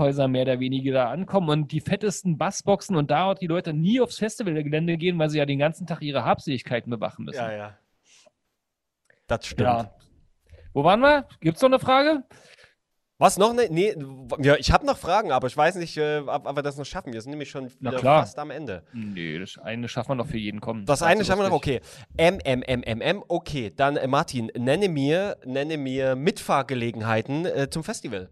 Möbelhäuser 0.00 0.28
mehr 0.28 0.42
oder 0.42 0.60
weniger 0.60 0.92
da 0.92 1.10
ankommen 1.10 1.50
und 1.50 1.72
die 1.72 1.80
fettesten 1.80 2.38
Bassboxen 2.38 2.96
und 2.96 3.10
da 3.10 3.24
auch 3.24 3.34
die 3.34 3.46
Leute 3.46 3.72
nie 3.72 4.00
aufs 4.00 4.18
Festivalgelände 4.18 4.96
gehen, 4.96 5.18
weil 5.18 5.30
sie 5.30 5.38
ja 5.38 5.46
den 5.46 5.58
ganzen 5.58 5.86
Tag 5.86 6.02
ihre 6.02 6.24
Habseligkeiten 6.24 6.90
bewachen 6.90 7.24
müssen. 7.24 7.38
Ja, 7.38 7.52
ja. 7.52 7.78
Das 9.26 9.46
stimmt. 9.46 9.60
Ja. 9.60 9.94
Wo 10.72 10.84
waren 10.84 11.00
wir? 11.00 11.26
Gibt 11.40 11.56
es 11.56 11.62
noch 11.62 11.68
eine 11.68 11.78
Frage? 11.78 12.24
Was 13.18 13.36
noch? 13.36 13.52
Ne, 13.52 13.68
nee, 13.70 13.94
ja, 14.38 14.56
ich 14.56 14.72
habe 14.72 14.86
noch 14.86 14.96
Fragen, 14.96 15.30
aber 15.30 15.46
ich 15.46 15.54
weiß 15.54 15.74
nicht, 15.74 15.98
äh, 15.98 16.20
ob, 16.20 16.46
ob 16.46 16.56
wir 16.56 16.62
das 16.62 16.78
noch 16.78 16.86
schaffen. 16.86 17.12
Wir 17.12 17.20
sind 17.20 17.30
nämlich 17.30 17.50
schon 17.50 17.70
Na 17.78 17.90
wieder 17.90 18.00
klar. 18.00 18.22
fast 18.22 18.38
am 18.38 18.50
Ende. 18.50 18.82
Nee, 18.94 19.38
das 19.38 19.58
eine 19.58 19.88
schaffen 19.88 20.12
wir 20.12 20.14
noch 20.14 20.26
für 20.26 20.38
jeden 20.38 20.62
kommen. 20.62 20.86
Das 20.86 21.02
War 21.02 21.08
eine 21.08 21.22
schaffen 21.22 21.42
wir 21.42 21.50
noch, 21.50 21.56
okay. 21.56 21.80
M, 22.16 22.38
M, 22.42 22.62
M, 22.62 22.82
M, 22.82 23.02
M, 23.02 23.22
okay. 23.28 23.72
Dann, 23.76 23.98
äh, 23.98 24.06
Martin, 24.06 24.50
nenne 24.56 24.88
mir, 24.88 25.36
nenne 25.44 25.76
mir 25.76 26.16
Mitfahrgelegenheiten 26.16 27.44
äh, 27.44 27.68
zum 27.68 27.84
Festival. 27.84 28.30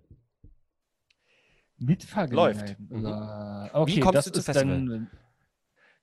Mitfahrgelegenheiten. 1.79 2.89
Läuft. 2.91 3.03
Mhm. 3.03 3.07
Äh, 3.07 3.76
okay, 3.76 3.97
Wie 3.97 4.01
kommst 4.01 4.26
du 4.26 4.31
zum 4.33 4.41
ist 4.41 4.47
Festival? 4.47 4.87
Dann, 4.87 5.11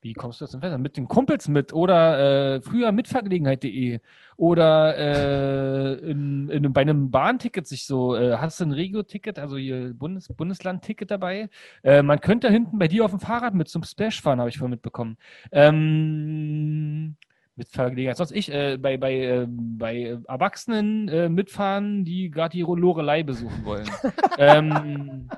wie 0.05 0.13
kommst 0.13 0.39
du 0.39 0.45
zum 0.45 0.61
Festival? 0.61 0.78
Mit 0.78 0.97
den 0.97 1.07
Kumpels 1.07 1.47
mit 1.47 1.73
oder 1.73 2.55
äh, 2.55 2.61
früher 2.61 2.91
mitfahrgelegenheit.de 2.91 3.99
oder 4.38 4.95
äh, 4.97 5.93
in, 6.11 6.47
in, 6.49 6.73
bei 6.73 6.82
einem 6.82 7.09
Bahnticket 7.09 7.65
sich 7.65 7.86
so, 7.86 8.15
äh, 8.15 8.38
hast 8.38 8.59
du 8.59 8.65
ein 8.65 8.71
Regio-Ticket, 8.71 9.39
also 9.39 9.57
hier 9.57 9.95
Bundes, 9.95 10.28
Bundesland-Ticket 10.28 11.09
dabei? 11.09 11.49
Äh, 11.84 12.03
man 12.03 12.21
könnte 12.21 12.51
hinten 12.51 12.78
bei 12.78 12.88
dir 12.88 13.03
auf 13.03 13.11
dem 13.11 13.19
Fahrrad 13.19 13.55
mit 13.55 13.67
zum 13.67 13.82
Splash 13.82 14.21
fahren, 14.21 14.39
habe 14.39 14.49
ich 14.49 14.59
vorhin 14.59 14.71
mitbekommen. 14.71 15.17
Ähm, 15.51 17.15
Mitfahrgelegenheit. 17.55 18.17
Sonst 18.17 18.32
ich 18.32 18.53
äh, 18.53 18.78
bei, 18.78 18.97
bei, 18.97 19.15
äh, 19.15 19.47
bei 19.49 20.19
Erwachsenen 20.28 21.34
mitfahren, 21.34 22.05
die 22.05 22.30
gerade 22.30 22.51
die 22.51 22.61
Lorelei 22.61 23.23
besuchen 23.23 23.65
wollen. 23.65 23.89
ähm, 24.38 25.30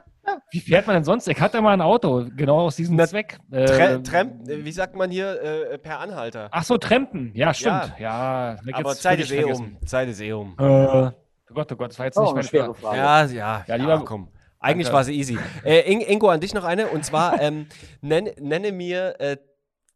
wie 0.51 0.59
fährt 0.59 0.88
man 0.88 0.95
denn 0.95 1.03
sonst? 1.03 1.28
Ich 1.28 1.39
hatte 1.39 1.61
mal 1.61 1.73
ein 1.73 1.82
Auto, 1.82 2.25
genau 2.36 2.59
aus 2.61 2.75
diesem 2.75 2.95
Na, 2.95 3.07
Zweck. 3.07 3.38
Tre 3.51 3.95
Äh, 3.95 4.03
Tramp, 4.03 4.47
äh, 4.49 4.63
wie 4.65 4.71
sagt 4.71 4.95
man 4.95 5.09
hier, 5.11 5.41
äh, 5.41 5.78
per 5.78 5.99
Anhalter. 5.99 6.49
Ach 6.51 6.63
so, 6.63 6.78
Trampen. 6.78 7.32
Ja, 7.36 7.53
stimmt. 7.53 7.93
Ja, 7.99 8.57
ich 8.65 8.75
aber 8.75 8.89
jetzt 8.91 9.01
Zeit 9.01 9.15
völlig 9.19 9.32
ist 9.32 9.38
eh 9.38 9.41
vergessen. 9.41 9.78
um. 9.82 9.88
Zeit 9.88 10.07
ist 10.09 10.21
eh 10.21 10.34
um. 10.34 10.55
Äh, 10.59 10.63
oh 10.63 11.11
Gott, 11.53 11.71
oh 11.71 11.75
Gott, 11.75 11.89
das 11.91 11.99
war 11.99 12.05
jetzt 12.05 12.17
Oh, 12.17 12.21
nicht 12.21 12.30
eine 12.30 12.36
meine 12.36 12.47
schwere 12.47 12.73
Frage. 12.75 12.97
Ja, 12.97 13.25
ja, 13.25 13.34
ja, 13.34 13.63
Ja, 13.67 13.75
lieber- 13.75 14.05
komm. 14.05 14.30
Eigentlich 14.59 14.88
Danke. 14.88 14.95
war 14.97 15.03
sie 15.03 15.13
easy. 15.15 15.38
Äh, 15.63 15.91
In 15.91 16.01
Ingo, 16.01 16.30
an 16.30 16.39
dich 16.41 16.53
noch 16.53 16.63
eine. 16.63 16.88
Und 16.88 17.05
zwar, 17.05 17.39
ähm, 17.41 17.67
nenn, 18.01 18.30
nenne 18.39 18.71
mir 18.71 19.15
äh, 19.19 19.38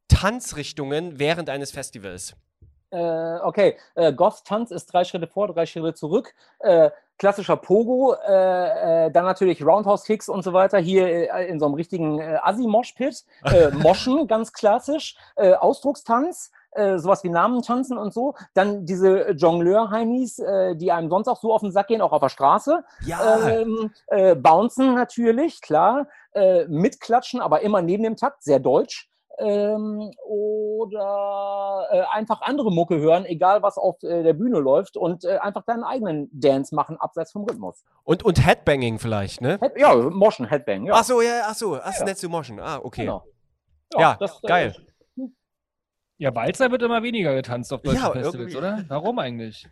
Tanzrichtungen 0.08 1.18
während 1.20 1.50
eines 1.50 1.72
Festivals. 1.72 2.36
Äh, 2.92 3.40
okay, 3.44 3.78
äh, 3.96 4.14
Goth-Tanz 4.14 4.72
ist 4.72 4.88
drei 4.88 5.04
Schritte 5.04 5.28
vor, 5.28 5.48
drei 5.48 5.66
Schritte 5.66 5.94
zurück. 5.94 6.34
Äh, 6.60 6.92
klassischer 7.18 7.56
Pogo, 7.56 8.16
äh, 8.28 9.06
äh, 9.06 9.12
dann 9.12 9.26
natürlich 9.26 9.64
Roundhouse-Kicks 9.64 10.28
und 10.28 10.44
so 10.44 10.54
weiter. 10.54 10.80
Hier 10.80 11.32
äh, 11.34 11.48
in 11.48 11.60
so 11.60 11.66
einem 11.68 11.76
richtigen 11.76 12.20
äh, 12.20 12.40
Assi-Mosh-Pit. 12.42 13.24
Moschen, 13.74 14.28
ganz 14.28 14.54
klassisch. 14.54 15.16
Ausdruckstanz. 15.36 16.52
Äh, 16.74 17.00
sowas 17.00 17.24
wie 17.26 17.30
Namen 17.30 17.62
tanzen 17.62 17.98
und 17.98 18.14
so. 18.14 18.34
Dann 18.54 18.86
diese 18.86 19.32
Jongleur-Heinis, 19.32 20.40
äh, 20.40 20.76
die 20.76 20.92
einem 20.92 21.10
sonst 21.10 21.28
auch 21.28 21.42
so 21.42 21.54
auf 21.54 21.62
den 21.62 21.72
Sack 21.72 21.88
gehen, 21.88 22.02
auch 22.02 22.14
auf 22.14 22.22
der 22.22 22.30
Straße. 22.30 22.84
Ja, 23.06 23.50
Ähm, 23.50 23.92
äh, 24.08 24.36
bouncen 24.36 24.96
natürlich, 24.96 25.62
klar. 25.62 26.08
Mitklatschen, 26.70 27.42
aber 27.42 27.60
immer 27.60 27.82
neben 27.82 28.04
dem 28.04 28.16
Takt, 28.16 28.42
sehr 28.44 28.60
deutsch. 28.60 29.11
Ähm, 29.44 30.12
oder 30.24 31.88
äh, 31.92 32.02
einfach 32.12 32.42
andere 32.42 32.72
Mucke 32.72 33.00
hören, 33.00 33.26
egal 33.26 33.64
was 33.64 33.78
auf 33.78 34.02
äh, 34.04 34.22
der 34.24 34.34
Bühne 34.34 34.60
läuft 34.60 34.98
und 34.98 35.24
äh, 35.26 35.38
einfach 35.40 35.64
deinen 35.66 35.84
eigenen 35.84 36.30
Dance 36.32 36.76
machen, 36.76 36.98
abseits 36.98 37.32
vom 37.32 37.46
Rhythmus. 37.46 37.84
und, 38.04 38.24
und 38.24 38.46
Headbanging 38.46 39.00
vielleicht, 39.00 39.42
ne? 39.42 39.58
Head, 39.60 39.74
ja, 39.78 39.96
Motion, 39.96 40.48
Headbang, 40.48 40.86
ja. 40.86 40.94
Ach 40.96 41.04
so, 41.04 41.22
ja, 41.22 41.42
ach 41.48 41.56
so, 41.56 41.76
das 41.76 42.00
Ja. 42.00 42.06
nennst 42.06 42.22
du 42.22 42.30
Motion. 42.30 42.60
Ah, 42.60 42.80
okay. 42.84 43.02
Genau. 43.02 43.24
Ja, 43.98 44.16
das, 44.20 44.42
äh, 44.44 44.48
geil. 44.48 44.76
Ja, 46.18 46.36
Walzer 46.36 46.70
wird 46.72 46.84
immer 46.84 47.02
weniger 47.02 47.34
getanzt 47.34 47.74
auf 47.74 47.82
deutschen 47.82 47.98
Ja, 48.04 48.12
Festivals, 48.12 48.36
irgendwie. 48.36 48.58
oder? 48.58 48.86
Warum 48.90 49.18
eigentlich? 49.18 49.68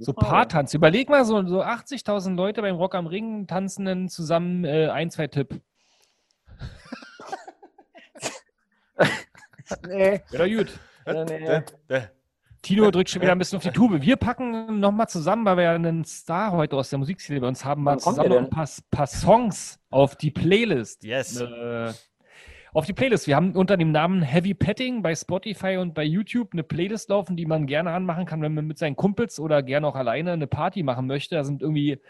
So. 0.00 0.12
Paartanz. 0.12 0.74
Überleg 0.74 1.08
mal, 1.08 1.24
so, 1.24 1.46
so 1.46 1.62
80.000 1.62 2.34
Leute 2.36 2.60
beim 2.62 2.76
Rock 2.76 2.94
am 2.94 3.06
Ring 3.06 3.46
tanzen 3.46 3.84
dann 3.86 4.08
zusammen 4.10 4.64
äh, 4.64 4.88
ein, 4.88 5.10
zwei 5.10 5.26
Tipp. 5.28 5.60
Nee, 9.88 10.20
doch 10.30 10.46
gut. 10.46 10.78
Äh, 11.06 11.24
nee. 11.24 11.46
Äh, 11.46 11.62
äh. 11.88 12.02
Tino 12.60 12.90
drückt 12.90 13.10
schon 13.10 13.22
wieder 13.22 13.32
ein 13.32 13.38
bisschen 13.38 13.58
auf 13.58 13.62
die 13.62 13.70
Tube. 13.70 14.00
Wir 14.00 14.16
packen 14.16 14.80
nochmal 14.80 15.08
zusammen, 15.08 15.44
weil 15.44 15.58
wir 15.58 15.64
ja 15.64 15.74
einen 15.74 16.04
Star 16.04 16.52
heute 16.52 16.76
aus 16.76 16.90
der 16.90 16.98
Musikszene 16.98 17.40
bei 17.40 17.48
uns 17.48 17.64
haben, 17.64 17.82
mal 17.82 17.98
zusammen 17.98 18.32
ein 18.32 18.50
paar, 18.50 18.68
paar 18.90 19.06
Songs 19.06 19.78
auf 19.90 20.16
die 20.16 20.30
Playlist. 20.30 21.04
Yes. 21.04 21.40
Äh, 21.40 21.92
auf 22.72 22.86
die 22.86 22.92
Playlist. 22.92 23.26
Wir 23.26 23.36
haben 23.36 23.54
unter 23.54 23.76
dem 23.76 23.92
Namen 23.92 24.22
Heavy 24.22 24.54
Petting 24.54 25.02
bei 25.02 25.14
Spotify 25.14 25.76
und 25.76 25.94
bei 25.94 26.04
YouTube 26.04 26.52
eine 26.52 26.62
Playlist 26.62 27.10
laufen, 27.10 27.36
die 27.36 27.46
man 27.46 27.66
gerne 27.66 27.92
anmachen 27.92 28.26
kann, 28.26 28.42
wenn 28.42 28.54
man 28.54 28.66
mit 28.66 28.78
seinen 28.78 28.96
Kumpels 28.96 29.38
oder 29.38 29.62
gerne 29.62 29.86
auch 29.86 29.94
alleine 29.94 30.32
eine 30.32 30.46
Party 30.46 30.82
machen 30.82 31.06
möchte. 31.06 31.36
Da 31.36 31.44
sind 31.44 31.62
irgendwie 31.62 32.00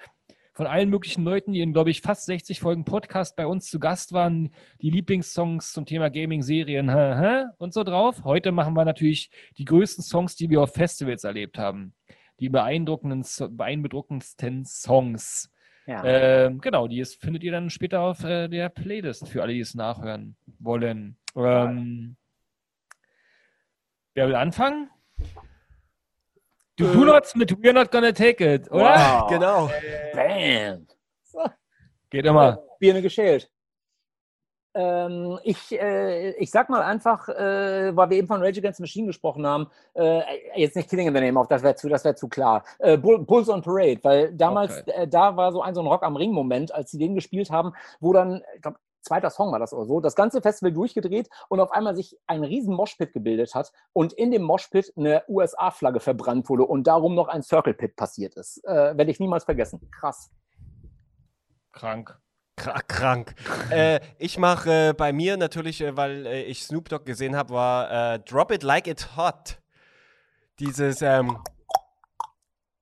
von 0.55 0.67
allen 0.67 0.89
möglichen 0.89 1.25
Leuten, 1.25 1.53
die 1.53 1.61
in, 1.61 1.73
glaube 1.73 1.91
ich, 1.91 2.01
fast 2.01 2.27
60 2.27 2.61
Folgen 2.61 2.85
Podcast 2.85 3.35
bei 3.35 3.47
uns 3.47 3.69
zu 3.69 3.81
Gast 3.81 4.13
waren, 4.13 4.55
die 4.81 4.91
Lieblingssongs 4.91 5.73
zum 5.73 5.85
Thema 5.85 6.11
Gaming, 6.11 6.43
Serien 6.43 6.89
hä, 6.89 7.15
hä, 7.17 7.45
und 7.59 7.75
so 7.75 7.83
drauf. 7.83 8.23
Heute 8.23 8.53
machen 8.53 8.75
wir 8.75 8.85
natürlich 8.85 9.31
die 9.59 9.65
größten 9.65 10.05
Songs, 10.05 10.37
die 10.37 10.49
wir 10.49 10.63
auf 10.63 10.73
Festivals 10.73 11.25
erlebt 11.25 11.59
haben. 11.59 11.95
Die 12.39 12.49
beeindruckendsten 12.49 14.65
Songs. 14.65 15.51
Ja. 15.87 16.05
Ähm, 16.05 16.61
genau, 16.61 16.87
die 16.87 17.01
ist, 17.01 17.21
findet 17.21 17.43
ihr 17.43 17.53
dann 17.53 17.69
später 17.69 18.01
auf 18.01 18.23
äh, 18.23 18.49
der 18.49 18.69
Playlist 18.69 19.29
für 19.29 19.43
alle, 19.43 19.53
die 19.53 19.61
es 19.61 19.75
nachhören 19.75 20.37
wollen. 20.59 21.17
Ähm, 21.37 22.17
wer 24.15 24.29
will 24.29 24.37
anfangen? 24.37 24.89
Du 26.77 26.93
do 26.93 27.05
not 27.05 27.25
mit 27.37 27.51
We're 27.63 27.73
not 27.73 27.91
gonna 27.91 28.13
take 28.13 28.41
it, 28.43 28.71
oder? 28.71 28.85
Wow. 28.85 29.29
Genau. 29.29 29.71
Bam. 30.13 30.87
Geht 32.11 32.27
immer. 32.27 32.59
Birne 32.81 33.01
geschält. 33.01 33.49
Ähm, 34.77 35.39
ich, 35.45 35.71
äh, 35.81 36.31
ich 36.33 36.51
sag 36.51 36.69
mal 36.69 36.83
einfach, 36.83 37.29
äh, 37.29 37.97
weil 37.97 38.11
wir 38.11 38.17
eben 38.17 38.27
von 38.27 38.43
Rage 38.43 38.59
Against 38.59 38.79
the 38.79 38.83
Machine 38.83 39.07
gesprochen 39.07 39.47
haben, 39.47 39.71
äh, 39.95 40.21
jetzt 40.57 40.75
nicht 40.75 40.91
Killing 40.91 41.07
in 41.07 41.15
the 41.15 41.21
Name 41.21 41.39
of, 41.39 41.47
das 41.47 41.63
wäre 41.63 41.77
zu, 41.77 41.89
das 41.89 42.05
wär 42.05 42.17
zu 42.17 42.27
klar. 42.29 42.65
Äh, 42.81 42.97
Bull, 42.97 43.21
Bulls 43.21 43.49
on 43.49 43.63
Parade, 43.63 44.01
weil 44.03 44.33
damals, 44.33 44.81
Okay. 44.81 44.91
äh, 44.91 45.07
da 45.07 45.37
war 45.37 45.53
so 45.53 45.63
ein, 45.63 45.77
so 45.77 45.81
ein 45.81 45.87
Rock 45.87 46.03
am 46.03 46.17
Ring-Moment, 46.17 46.75
als 46.75 46.91
sie 46.91 46.99
den 46.99 47.15
gespielt 47.15 47.51
haben, 47.53 47.73
wo 48.01 48.13
dann, 48.13 48.43
ich 48.57 48.63
glaube, 48.63 48.79
zweiter 49.05 49.31
Song 49.31 49.53
war 49.53 49.59
das 49.61 49.73
oder 49.73 49.85
so, 49.87 50.01
das 50.01 50.17
ganze 50.17 50.41
Festival 50.43 50.73
durchgedreht 50.73 51.29
und 51.49 51.61
auf 51.61 51.71
einmal 51.73 51.95
sich 51.95 52.19
ein 52.27 52.43
riesen 52.43 52.75
Moshpit 52.75 53.13
gebildet 53.13 53.55
hat 53.55 53.73
und 53.93 54.13
in 54.15 54.31
dem 54.31 54.43
Moshpit 54.43 54.93
eine 54.97 55.23
USA-Flagge 55.29 56.01
verbrannt 56.01 56.49
wurde 56.49 56.65
und 56.65 56.87
darum 56.87 57.15
noch 57.15 57.29
ein 57.29 57.43
Circle 57.43 57.75
Pit 57.75 57.95
passiert 57.97 58.35
ist. 58.37 58.65
Äh, 58.65 58.97
Werde 58.97 59.11
ich 59.11 59.21
niemals 59.21 59.45
vergessen. 59.45 59.89
Krass. 59.91 60.31
Krank. 61.73 62.19
Kra- 62.59 62.83
Krank. 62.87 63.35
äh, 63.71 64.01
ich 64.19 64.39
mache 64.39 64.91
äh, 64.91 64.93
bei 64.93 65.13
mir 65.13 65.37
natürlich, 65.37 65.81
äh, 65.81 65.97
weil 65.97 66.25
äh, 66.27 66.43
ich 66.45 66.63
Snoop 66.65 66.89
Dogg 66.89 67.05
gesehen 67.05 67.35
habe, 67.37 67.53
war 67.53 68.15
äh, 68.15 68.19
Drop 68.21 68.53
It 68.53 68.63
Like 68.63 68.87
It 68.87 69.17
Hot. 69.17 69.61
Dieses, 70.61 71.03
ähm, 71.03 71.39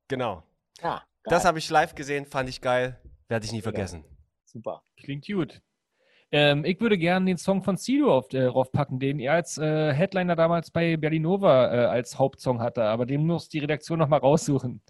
genau. 0.09 0.43
Ja, 0.83 1.03
Das 1.25 1.43
geil. 1.43 1.49
habe 1.49 1.59
ich 1.59 1.71
live 1.71 1.95
gesehen, 1.95 2.27
fand 2.27 2.49
ich 2.51 2.61
geil. 2.61 3.01
Werde 3.29 3.47
ich 3.47 3.53
nie 3.53 3.63
vergessen. 3.63 4.05
super. 4.45 4.83
Klingt 4.99 5.27
gut. 5.27 5.63
Ähm, 6.35 6.65
ich 6.65 6.81
würde 6.81 6.97
gerne 6.97 7.27
den 7.27 7.37
Song 7.37 7.63
von 7.63 7.77
Sido 7.77 8.17
auf, 8.17 8.33
äh, 8.33 8.47
draufpacken, 8.47 8.99
den 8.99 9.19
er 9.21 9.35
als 9.35 9.59
äh, 9.59 9.93
Headliner 9.93 10.35
damals 10.35 10.71
bei 10.71 10.97
Berlinova 10.97 11.67
äh, 11.67 11.85
als 11.85 12.19
Hauptsong 12.19 12.63
hatte, 12.63 12.85
aber 12.85 13.05
den 13.05 13.27
muss 13.27 13.51
die 13.51 13.59
Redaktion 13.59 13.99
nochmal 13.99 14.21
raussuchen. 14.21 14.81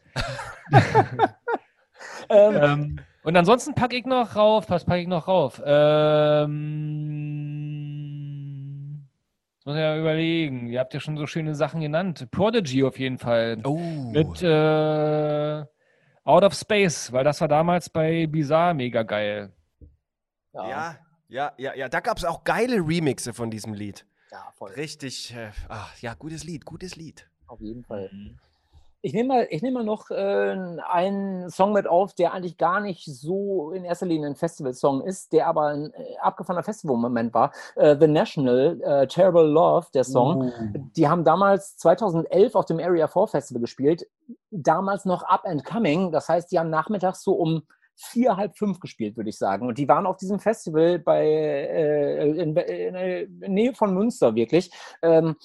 Ähm, 2.30 2.56
ähm, 2.62 3.00
und 3.24 3.36
ansonsten 3.36 3.74
packe 3.74 3.96
ich 3.96 4.06
noch 4.06 4.36
rauf, 4.36 4.70
was 4.70 4.84
packe 4.84 5.00
ich 5.00 5.08
noch 5.08 5.26
rauf? 5.26 5.60
Ähm, 5.64 6.52
jetzt 9.56 9.66
muss 9.66 9.74
ich 9.74 9.80
ja 9.80 9.98
überlegen. 9.98 10.68
Ihr 10.68 10.78
habt 10.78 10.94
ja 10.94 11.00
schon 11.00 11.16
so 11.16 11.26
schöne 11.26 11.56
Sachen 11.56 11.80
genannt. 11.80 12.28
Prodigy 12.30 12.84
auf 12.84 13.00
jeden 13.00 13.18
Fall. 13.18 13.58
Oh. 13.64 13.78
Mit 13.78 14.42
äh, 14.42 15.64
Out 16.24 16.44
of 16.44 16.54
Space, 16.54 17.12
weil 17.12 17.24
das 17.24 17.40
war 17.40 17.48
damals 17.48 17.90
bei 17.90 18.28
Bizarre 18.28 18.74
mega 18.74 19.02
geil. 19.02 19.52
ja, 20.52 20.68
ja, 20.68 20.96
ja, 21.32 21.52
ja, 21.56 21.74
ja. 21.74 21.88
Da 21.88 22.00
gab 22.00 22.18
es 22.18 22.24
auch 22.24 22.44
geile 22.44 22.76
Remixe 22.76 23.32
von 23.32 23.50
diesem 23.50 23.74
Lied. 23.74 24.04
ja, 24.30 24.44
voll. 24.54 24.70
Richtig, 24.72 25.34
äh, 25.34 25.50
ach, 25.68 25.96
ja, 26.00 26.14
gutes 26.14 26.44
Lied, 26.44 26.64
gutes 26.64 26.96
Lied. 26.96 27.26
Auf 27.46 27.60
jeden 27.60 27.84
Fall. 27.84 28.10
Ich 29.04 29.12
nehme 29.12 29.28
mal, 29.28 29.46
ich 29.50 29.62
nehm 29.62 29.74
mal 29.74 29.84
noch 29.84 30.10
äh, 30.10 30.56
einen 30.88 31.50
Song 31.50 31.72
mit 31.72 31.88
auf, 31.88 32.14
der 32.14 32.32
eigentlich 32.32 32.56
gar 32.56 32.78
nicht 32.80 33.04
so 33.04 33.72
in 33.72 33.84
erster 33.84 34.06
Linie 34.06 34.28
ein 34.28 34.36
Festival-Song 34.36 35.02
ist, 35.02 35.32
der 35.32 35.48
aber 35.48 35.66
ein 35.66 35.92
äh, 35.92 36.16
abgefahrener 36.20 36.62
Festival-Moment 36.62 37.34
war. 37.34 37.50
Äh, 37.74 37.96
The 37.98 38.06
National, 38.06 38.80
äh, 38.80 39.06
Terrible 39.08 39.48
Love, 39.48 39.88
der 39.92 40.04
Song. 40.04 40.52
Die 40.96 41.08
haben 41.08 41.24
damals 41.24 41.76
2011 41.78 42.54
auf 42.54 42.66
dem 42.66 42.78
Area 42.78 43.08
4 43.08 43.26
Festival 43.26 43.60
gespielt. 43.60 44.06
Damals 44.52 45.04
noch 45.04 45.24
Up 45.24 45.44
and 45.46 45.64
Coming. 45.64 46.12
Das 46.12 46.28
heißt, 46.28 46.52
die 46.52 46.60
haben 46.60 46.70
nachmittags 46.70 47.24
so 47.24 47.32
um 47.32 47.64
vier, 47.96 48.36
halb 48.36 48.56
fünf 48.56 48.80
gespielt, 48.80 49.16
würde 49.16 49.30
ich 49.30 49.38
sagen. 49.38 49.66
Und 49.66 49.78
die 49.78 49.88
waren 49.88 50.06
auf 50.06 50.16
diesem 50.16 50.38
Festival 50.38 50.98
bei, 50.98 51.24
äh, 51.26 52.28
in, 52.28 52.56
in 52.56 52.94
der 52.94 53.48
Nähe 53.48 53.74
von 53.74 53.94
Münster 53.94 54.34
wirklich. 54.34 54.70
Ähm, 55.02 55.36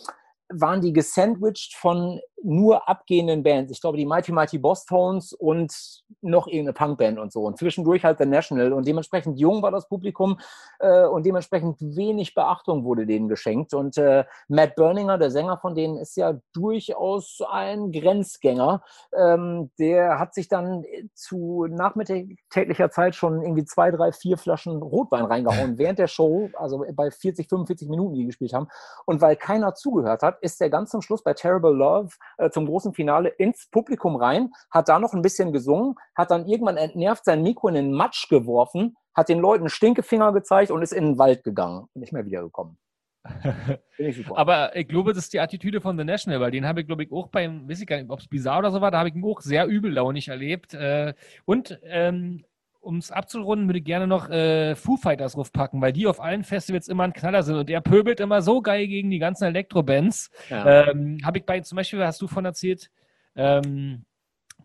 waren 0.50 0.82
die 0.82 0.93
gesandwiched 0.93 1.76
von 1.76 2.22
nur 2.43 2.88
abgehenden 2.88 3.43
Bands. 3.43 3.71
Ich 3.71 3.81
glaube, 3.81 3.97
die 3.97 4.05
Mighty 4.05 4.31
Mighty 4.31 4.57
Boss 4.59 4.85
Tones 4.85 5.33
und 5.33 5.73
noch 6.21 6.47
irgendeine 6.47 6.73
Punkband 6.73 7.19
und 7.19 7.31
so. 7.31 7.43
Und 7.43 7.57
zwischendurch 7.57 8.03
halt 8.03 8.19
The 8.19 8.25
National. 8.25 8.73
Und 8.73 8.88
dementsprechend 8.88 9.39
jung 9.39 9.61
war 9.61 9.71
das 9.71 9.88
Publikum 9.88 10.39
äh, 10.79 11.05
und 11.05 11.25
dementsprechend 11.25 11.77
wenig 11.79 12.35
Beachtung 12.35 12.83
wurde 12.83 13.05
denen 13.05 13.27
geschenkt. 13.27 13.73
Und 13.73 13.97
äh, 13.97 14.25
Matt 14.47 14.75
Berninger, 14.75 15.17
der 15.17 15.31
Sänger 15.31 15.57
von 15.57 15.73
denen, 15.73 15.97
ist 15.97 16.15
ja 16.15 16.39
durchaus 16.53 17.39
ein 17.49 17.91
Grenzgänger. 17.91 18.83
Ähm, 19.17 19.71
der 19.79 20.19
hat 20.19 20.33
sich 20.33 20.47
dann 20.47 20.83
zu 21.13 21.65
nachmittäglicher 21.69 22.91
Zeit 22.91 23.15
schon 23.15 23.41
irgendwie 23.41 23.65
zwei, 23.65 23.89
drei, 23.89 24.11
vier 24.11 24.38
Flaschen 24.38 24.81
Rotwein 24.81 25.25
reingehauen 25.25 25.77
während 25.77 25.99
der 25.99 26.07
Show, 26.07 26.49
also 26.53 26.85
bei 26.93 27.09
40, 27.09 27.49
45 27.49 27.89
Minuten, 27.89 28.13
die 28.13 28.21
die 28.21 28.25
gespielt 28.27 28.53
haben. 28.53 28.67
Und 29.05 29.21
weil 29.21 29.35
keiner 29.35 29.73
zugehört 29.73 30.21
hat, 30.21 30.38
ist 30.41 30.61
der 30.61 30.69
ganz 30.69 30.91
zum 30.91 31.01
Schluss 31.01 31.23
bei 31.23 31.33
Terrible 31.33 31.73
Love 31.73 32.09
äh, 32.38 32.49
zum 32.49 32.65
großen 32.65 32.93
Finale 32.93 33.30
ins 33.30 33.69
Publikum 33.69 34.15
rein, 34.15 34.51
hat 34.71 34.89
da 34.89 34.99
noch 34.99 35.13
ein 35.13 35.21
bisschen 35.21 35.51
gesungen, 35.51 35.95
hat 36.15 36.32
dann 36.32 36.47
irgendwann 36.47 36.78
entnervt 36.78 37.25
sein 37.25 37.43
Mikro 37.43 37.67
in 37.69 37.75
den 37.75 37.91
Matsch 37.93 38.30
geworfen, 38.30 38.95
hat 39.13 39.30
den 39.30 39.39
Leuten 39.39 39.69
Stinkefinger 39.69 40.32
gezeigt 40.34 40.71
und 40.71 40.82
ist 40.82 40.93
in 40.93 41.05
den 41.05 41.17
Wald 41.17 41.43
gegangen 41.43 41.88
und 41.93 42.01
nicht 42.01 42.13
mehr 42.13 42.25
wiedergekommen. 42.25 42.78
Ich. 43.97 44.30
Aber 44.30 44.75
ich 44.75 44.88
glaube, 44.88 45.11
das 45.11 45.23
ist 45.23 45.34
die 45.34 45.39
Attitüde 45.39 45.82
von 45.82 45.97
The 45.97 46.03
National, 46.03 46.39
weil 46.39 46.51
den 46.51 46.67
habe 46.67 46.82
ich, 46.82 46.88
glaube 46.88 47.03
ich, 47.03 47.11
auch 47.11 47.30
beim, 47.30 47.67
weiß 47.67 47.82
ich 47.82 47.88
gar 47.88 47.97
nicht, 47.97 48.11
ob 48.11 48.19
es 48.19 48.28
bizarr 48.28 48.59
oder 48.59 48.69
so 48.69 48.80
war, 48.80 48.91
da 48.91 48.99
habe 48.99 49.09
ich 49.09 49.15
ihn 49.15 49.25
auch 49.25 49.41
sehr 49.41 49.65
übellaunig 49.65 50.28
erlebt. 50.28 50.75
Äh, 50.75 51.15
und 51.45 51.80
ähm, 51.84 52.45
um 52.88 52.97
es 52.97 53.11
abzurunden, 53.11 53.67
würde 53.67 53.79
ich 53.79 53.85
gerne 53.85 54.07
noch 54.07 54.29
äh, 54.29 54.75
Foo 54.75 54.95
Fighters 54.95 55.33
draufpacken, 55.33 55.81
weil 55.81 55.91
die 55.91 56.07
auf 56.07 56.21
allen 56.21 56.45
Festivals 56.45 56.88
immer 56.88 57.03
ein 57.03 57.13
Knaller 57.13 57.43
sind 57.43 57.57
und 57.57 57.69
der 57.69 57.81
pöbelt 57.81 58.21
immer 58.21 58.41
so 58.41 58.61
geil 58.61 58.88
gegen 58.88 59.11
die 59.11 59.19
ganzen 59.19 59.43
Elektrobands. 59.43 60.31
ja. 60.49 60.88
Ähm, 60.88 61.19
habe 61.23 61.39
ich 61.39 61.45
bei, 61.45 61.59
zum 61.59 61.75
Beispiel, 61.75 62.03
hast 62.03 62.21
du 62.21 62.27
von 62.27 62.45
erzählt, 62.45 62.89
ähm, 63.35 64.05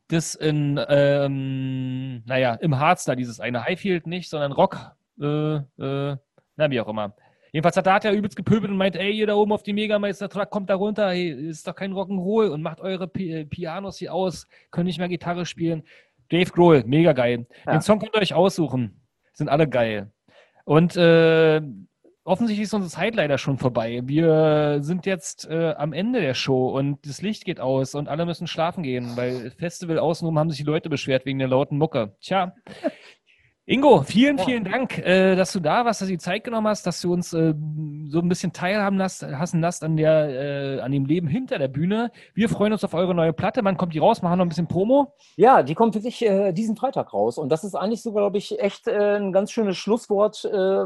das 0.06 0.36
in, 0.36 0.80
ähm, 0.88 2.22
naja, 2.24 2.54
im 2.54 2.78
Harz 2.78 3.04
da, 3.04 3.16
dieses 3.16 3.40
eine 3.40 3.64
Highfield 3.64 4.06
nicht, 4.06 4.30
sondern 4.30 4.52
Rock, 4.52 4.92
äh, 5.20 5.56
äh, 5.56 6.16
na, 6.56 6.70
wie 6.70 6.80
auch 6.80 6.88
immer. 6.88 7.14
Jedenfalls 7.50 7.76
hat 7.76 7.86
da 7.86 7.94
hat 7.94 8.04
er 8.06 8.12
übelst 8.12 8.36
gepöbelt 8.36 8.70
und 8.70 8.78
meint, 8.78 8.96
ey, 8.96 9.12
ihr 9.12 9.26
da 9.26 9.34
oben 9.34 9.52
auf 9.52 9.62
die 9.62 9.74
Megameister-Truck, 9.74 10.48
kommt 10.48 10.70
da 10.70 10.74
runter, 10.74 11.10
hey, 11.10 11.28
ist 11.28 11.66
doch 11.66 11.74
kein 11.74 11.92
Rock'n'Roll 11.92 12.48
und 12.48 12.62
macht 12.62 12.80
eure 12.80 13.10
äh, 13.14 13.44
Pianos 13.44 13.98
hier 13.98 14.14
aus, 14.14 14.46
könnt 14.70 14.86
nicht 14.86 14.98
mehr 14.98 15.08
Gitarre 15.08 15.44
spielen. 15.44 15.82
Dave 16.30 16.50
Grohl, 16.50 16.84
mega 16.86 17.12
geil. 17.12 17.46
Ja. 17.66 17.72
Den 17.72 17.82
Song 17.82 17.98
könnt 17.98 18.14
ihr 18.14 18.20
euch 18.20 18.34
aussuchen. 18.34 19.00
Sind 19.32 19.48
alle 19.48 19.68
geil. 19.68 20.12
Und 20.64 20.96
äh, 20.96 21.60
offensichtlich 22.24 22.66
ist 22.66 22.74
unsere 22.74 22.90
Zeit 22.90 23.14
leider 23.14 23.38
schon 23.38 23.58
vorbei. 23.58 24.02
Wir 24.04 24.78
sind 24.80 25.06
jetzt 25.06 25.48
äh, 25.48 25.74
am 25.76 25.92
Ende 25.92 26.20
der 26.20 26.34
Show 26.34 26.68
und 26.68 27.06
das 27.06 27.22
Licht 27.22 27.44
geht 27.44 27.60
aus 27.60 27.94
und 27.94 28.08
alle 28.08 28.26
müssen 28.26 28.46
schlafen 28.46 28.82
gehen, 28.82 29.16
weil 29.16 29.50
Festival 29.52 29.98
außenrum 29.98 30.38
haben 30.38 30.50
sich 30.50 30.60
die 30.60 30.64
Leute 30.64 30.88
beschwert 30.88 31.26
wegen 31.26 31.38
der 31.38 31.48
lauten 31.48 31.78
Mucke. 31.78 32.16
Tja. 32.20 32.54
Ingo, 33.64 34.02
vielen, 34.02 34.40
vielen 34.40 34.64
Dank, 34.64 34.98
äh, 34.98 35.36
dass 35.36 35.52
du 35.52 35.60
da 35.60 35.84
warst, 35.84 36.00
dass 36.00 36.08
du 36.08 36.14
die 36.14 36.18
Zeit 36.18 36.42
genommen 36.42 36.66
hast, 36.66 36.84
dass 36.84 37.00
du 37.00 37.12
uns 37.12 37.32
äh, 37.32 37.54
so 38.08 38.18
ein 38.18 38.28
bisschen 38.28 38.52
teilhaben 38.52 38.98
lässt, 38.98 39.22
hassen 39.22 39.60
lässt 39.60 39.84
an, 39.84 39.96
der, 39.96 40.78
äh, 40.78 40.80
an 40.80 40.90
dem 40.90 41.04
Leben 41.04 41.28
hinter 41.28 41.60
der 41.60 41.68
Bühne. 41.68 42.10
Wir 42.34 42.48
freuen 42.48 42.72
uns 42.72 42.82
auf 42.82 42.92
eure 42.92 43.14
neue 43.14 43.32
Platte. 43.32 43.60
Wann 43.62 43.76
kommt 43.76 43.94
die 43.94 44.00
raus? 44.00 44.20
Machen 44.20 44.38
noch 44.38 44.46
ein 44.46 44.48
bisschen 44.48 44.66
Promo. 44.66 45.14
Ja, 45.36 45.62
die 45.62 45.76
kommt 45.76 45.94
wirklich 45.94 46.18
diesen 46.54 46.76
Freitag 46.76 47.14
raus. 47.14 47.38
Und 47.38 47.50
das 47.50 47.62
ist 47.62 47.76
eigentlich 47.76 48.02
so, 48.02 48.12
glaube 48.12 48.36
ich, 48.36 48.58
echt 48.58 48.88
ein 48.88 49.32
ganz 49.32 49.52
schönes 49.52 49.76
Schlusswort, 49.76 50.38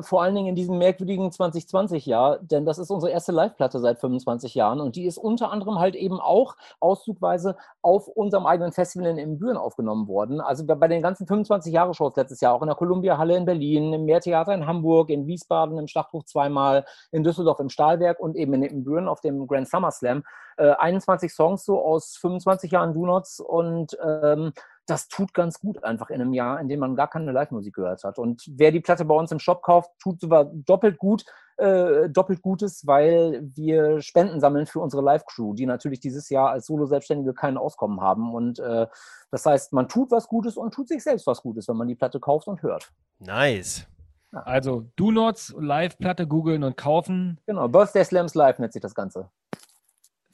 vor 0.03 0.22
allen 0.22 0.35
Dingen 0.35 0.49
in 0.49 0.55
diesem 0.55 0.77
merkwürdigen 0.79 1.31
2020-Jahr. 1.31 2.41
Denn 2.41 2.66
das 2.66 2.79
ist 2.79 2.91
unsere 2.91 3.11
erste 3.11 3.33
Live-Platte 3.33 3.81
seit 3.81 3.99
25 3.99 4.55
Jahren. 4.55 4.81
Und 4.81 4.97
die 4.97 5.07
ist 5.07 5.18
unter 5.18 5.51
anderem 5.51 5.79
halt 5.79 5.97
eben 5.97 6.20
auch 6.20 6.57
auszugweise 6.81 7.57
auf 7.81 8.07
unserem 8.09 8.47
eigenen 8.47 8.72
Festival 8.72 9.18
in 9.18 9.39
Büren 9.39 9.57
aufgenommen 9.57 10.09
worden. 10.09 10.41
Also 10.41 10.64
bei 10.66 10.89
den 10.89 11.03
ganzen 11.03 11.27
25 11.27 11.72
Jahre 11.72 11.95
Shows 11.95 12.14
letztes 12.16 12.41
Jahr, 12.41 12.55
auch 12.55 12.66
in 12.67 12.69
der 12.69 12.77
Columbia-Halle 12.77 13.37
in 13.37 13.45
Berlin, 13.45 13.93
im 13.93 14.05
Mehrtheater 14.05 14.53
in 14.53 14.67
Hamburg, 14.67 15.11
in 15.11 15.27
Wiesbaden, 15.27 15.79
im 15.79 15.87
Schlachthof 15.87 16.25
zweimal, 16.25 16.85
in 17.12 17.23
Düsseldorf 17.23 17.61
im 17.61 17.69
Stahlwerk 17.69 18.19
und 18.19 18.37
eben 18.37 18.55
in 18.55 18.64
Ippenbüren 18.64 19.09
auf 19.09 19.21
dem 19.21 19.47
Grand 19.47 19.69
Summer 19.69 19.93
Slam. 19.93 20.25
Äh, 20.57 20.73
21 20.73 21.33
Songs 21.33 21.64
so 21.64 21.81
aus 21.81 22.17
25 22.17 22.73
Jahren 22.73 22.93
Donuts 22.93 23.41
und 23.41 23.97
ähm, 24.03 24.53
das 24.87 25.09
tut 25.09 25.34
ganz 25.34 25.61
gut 25.61 25.82
einfach 25.84 26.11
in 26.11 26.20
einem 26.20 26.32
Jahr, 26.32 26.61
in 26.61 26.68
dem 26.68 26.80
man 26.80 26.97
gar 26.97 27.09
keine 27.09 27.32
Live-Musik 27.32 27.74
gehört 27.74 28.05
hat. 28.05 28.18
Und 28.18 28.45
wer 28.49 28.70
die 28.70 28.80
Platte 28.80 29.05
bei 29.05 29.14
uns 29.14 29.32
im 29.32 29.39
Shop 29.39 29.62
kauft, 29.62 29.91
tut 29.99 30.20
sogar 30.20 30.45
doppelt 30.45 30.99
gut, 30.99 31.24
äh, 31.57 32.09
doppelt 32.09 32.43
Gutes, 32.43 32.87
weil 32.87 33.43
wir 33.55 34.01
Spenden 34.01 34.41
sammeln 34.41 34.66
für 34.66 34.80
unsere 34.80 35.03
Live-Crew, 35.03 35.55
die 35.55 35.66
natürlich 35.66 36.01
dieses 36.01 36.28
Jahr 36.28 36.51
als 36.51 36.66
Solo-Selbstständige 36.66 37.34
kein 37.34 37.57
Auskommen 37.57 38.01
haben. 38.01 38.34
Und 38.34 38.59
äh, 38.59 38.87
das 39.30 39.45
heißt, 39.45 39.72
man 39.72 39.89
tut 39.89 40.11
was 40.11 40.28
Gutes 40.28 40.57
und 40.57 40.72
tut 40.72 40.89
sich 40.89 41.03
selbst 41.03 41.26
was 41.26 41.43
Gutes, 41.43 41.66
wenn 41.68 41.76
man 41.76 41.89
die 41.89 41.95
Platte 41.95 42.20
kauft 42.20 42.47
und 42.47 42.62
hört. 42.62 42.93
Nice. 43.18 43.87
Also 44.32 44.84
Do 44.97 45.11
Nots, 45.11 45.55
Live-Platte 45.59 46.26
googeln 46.26 46.62
und 46.62 46.76
kaufen. 46.76 47.41
Genau, 47.47 47.68
Birthday 47.68 48.05
Slams 48.05 48.34
Live 48.34 48.59
nennt 48.59 48.72
sich 48.72 48.82
das 48.82 48.95
Ganze. 48.95 49.30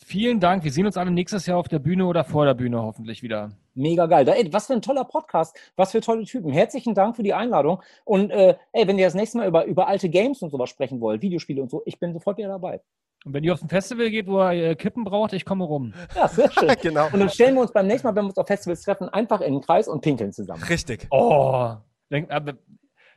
Vielen 0.04 0.40
Dank. 0.40 0.64
Wir 0.64 0.72
sehen 0.72 0.86
uns 0.86 0.96
alle 0.96 1.10
nächstes 1.10 1.46
Jahr 1.46 1.58
auf 1.58 1.68
der 1.68 1.78
Bühne 1.78 2.06
oder 2.06 2.24
vor 2.24 2.44
der 2.44 2.54
Bühne 2.54 2.82
hoffentlich 2.82 3.22
wieder. 3.22 3.52
Mega 3.74 4.06
geil. 4.06 4.28
Ey, 4.28 4.52
was 4.52 4.66
für 4.66 4.72
ein 4.74 4.82
toller 4.82 5.04
Podcast. 5.04 5.56
Was 5.76 5.92
für 5.92 6.00
tolle 6.00 6.24
Typen. 6.24 6.52
Herzlichen 6.52 6.94
Dank 6.94 7.16
für 7.16 7.22
die 7.22 7.34
Einladung. 7.34 7.82
Und 8.04 8.30
äh, 8.30 8.56
ey, 8.72 8.86
wenn 8.86 8.98
ihr 8.98 9.06
das 9.06 9.14
nächste 9.14 9.38
Mal 9.38 9.48
über, 9.48 9.64
über 9.64 9.86
alte 9.86 10.08
Games 10.08 10.42
und 10.42 10.50
sowas 10.50 10.70
sprechen 10.70 11.00
wollt, 11.00 11.22
Videospiele 11.22 11.62
und 11.62 11.70
so, 11.70 11.82
ich 11.86 11.98
bin 11.98 12.12
sofort 12.12 12.36
wieder 12.36 12.48
dabei. 12.48 12.80
Und 13.24 13.34
wenn 13.34 13.44
ihr 13.44 13.52
auf 13.52 13.62
ein 13.62 13.68
Festival 13.68 14.10
geht, 14.10 14.26
wo 14.26 14.40
ihr 14.40 14.70
äh, 14.70 14.74
Kippen 14.74 15.04
braucht, 15.04 15.32
ich 15.32 15.44
komme 15.44 15.64
rum. 15.64 15.94
Ja, 16.16 16.26
sehr 16.26 16.50
schön. 16.50 16.74
genau. 16.82 17.06
Und 17.12 17.20
dann 17.20 17.30
stellen 17.30 17.54
wir 17.54 17.62
uns 17.62 17.72
beim 17.72 17.86
nächsten 17.86 18.06
Mal, 18.08 18.16
wenn 18.16 18.24
wir 18.24 18.30
uns 18.30 18.38
auf 18.38 18.48
Festivals 18.48 18.82
treffen, 18.82 19.08
einfach 19.08 19.40
in 19.40 19.54
den 19.54 19.62
Kreis 19.62 19.86
und 19.86 20.00
pinkeln 20.00 20.32
zusammen. 20.32 20.62
Richtig. 20.64 21.06
Oh. 21.10 21.76
Denk, 22.10 22.30
aber 22.30 22.54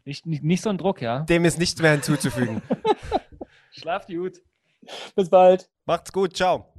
nicht, 0.05 0.25
nicht, 0.27 0.43
nicht 0.43 0.61
so 0.61 0.69
ein 0.69 0.77
Druck, 0.77 1.01
ja? 1.01 1.21
Dem 1.21 1.45
ist 1.45 1.57
nichts 1.57 1.81
mehr 1.81 1.91
hinzuzufügen. 1.91 2.61
Schlaft 3.71 4.09
gut. 4.09 4.37
Bis 5.15 5.29
bald. 5.29 5.67
Macht's 5.85 6.13
gut. 6.13 6.35
Ciao. 6.37 6.74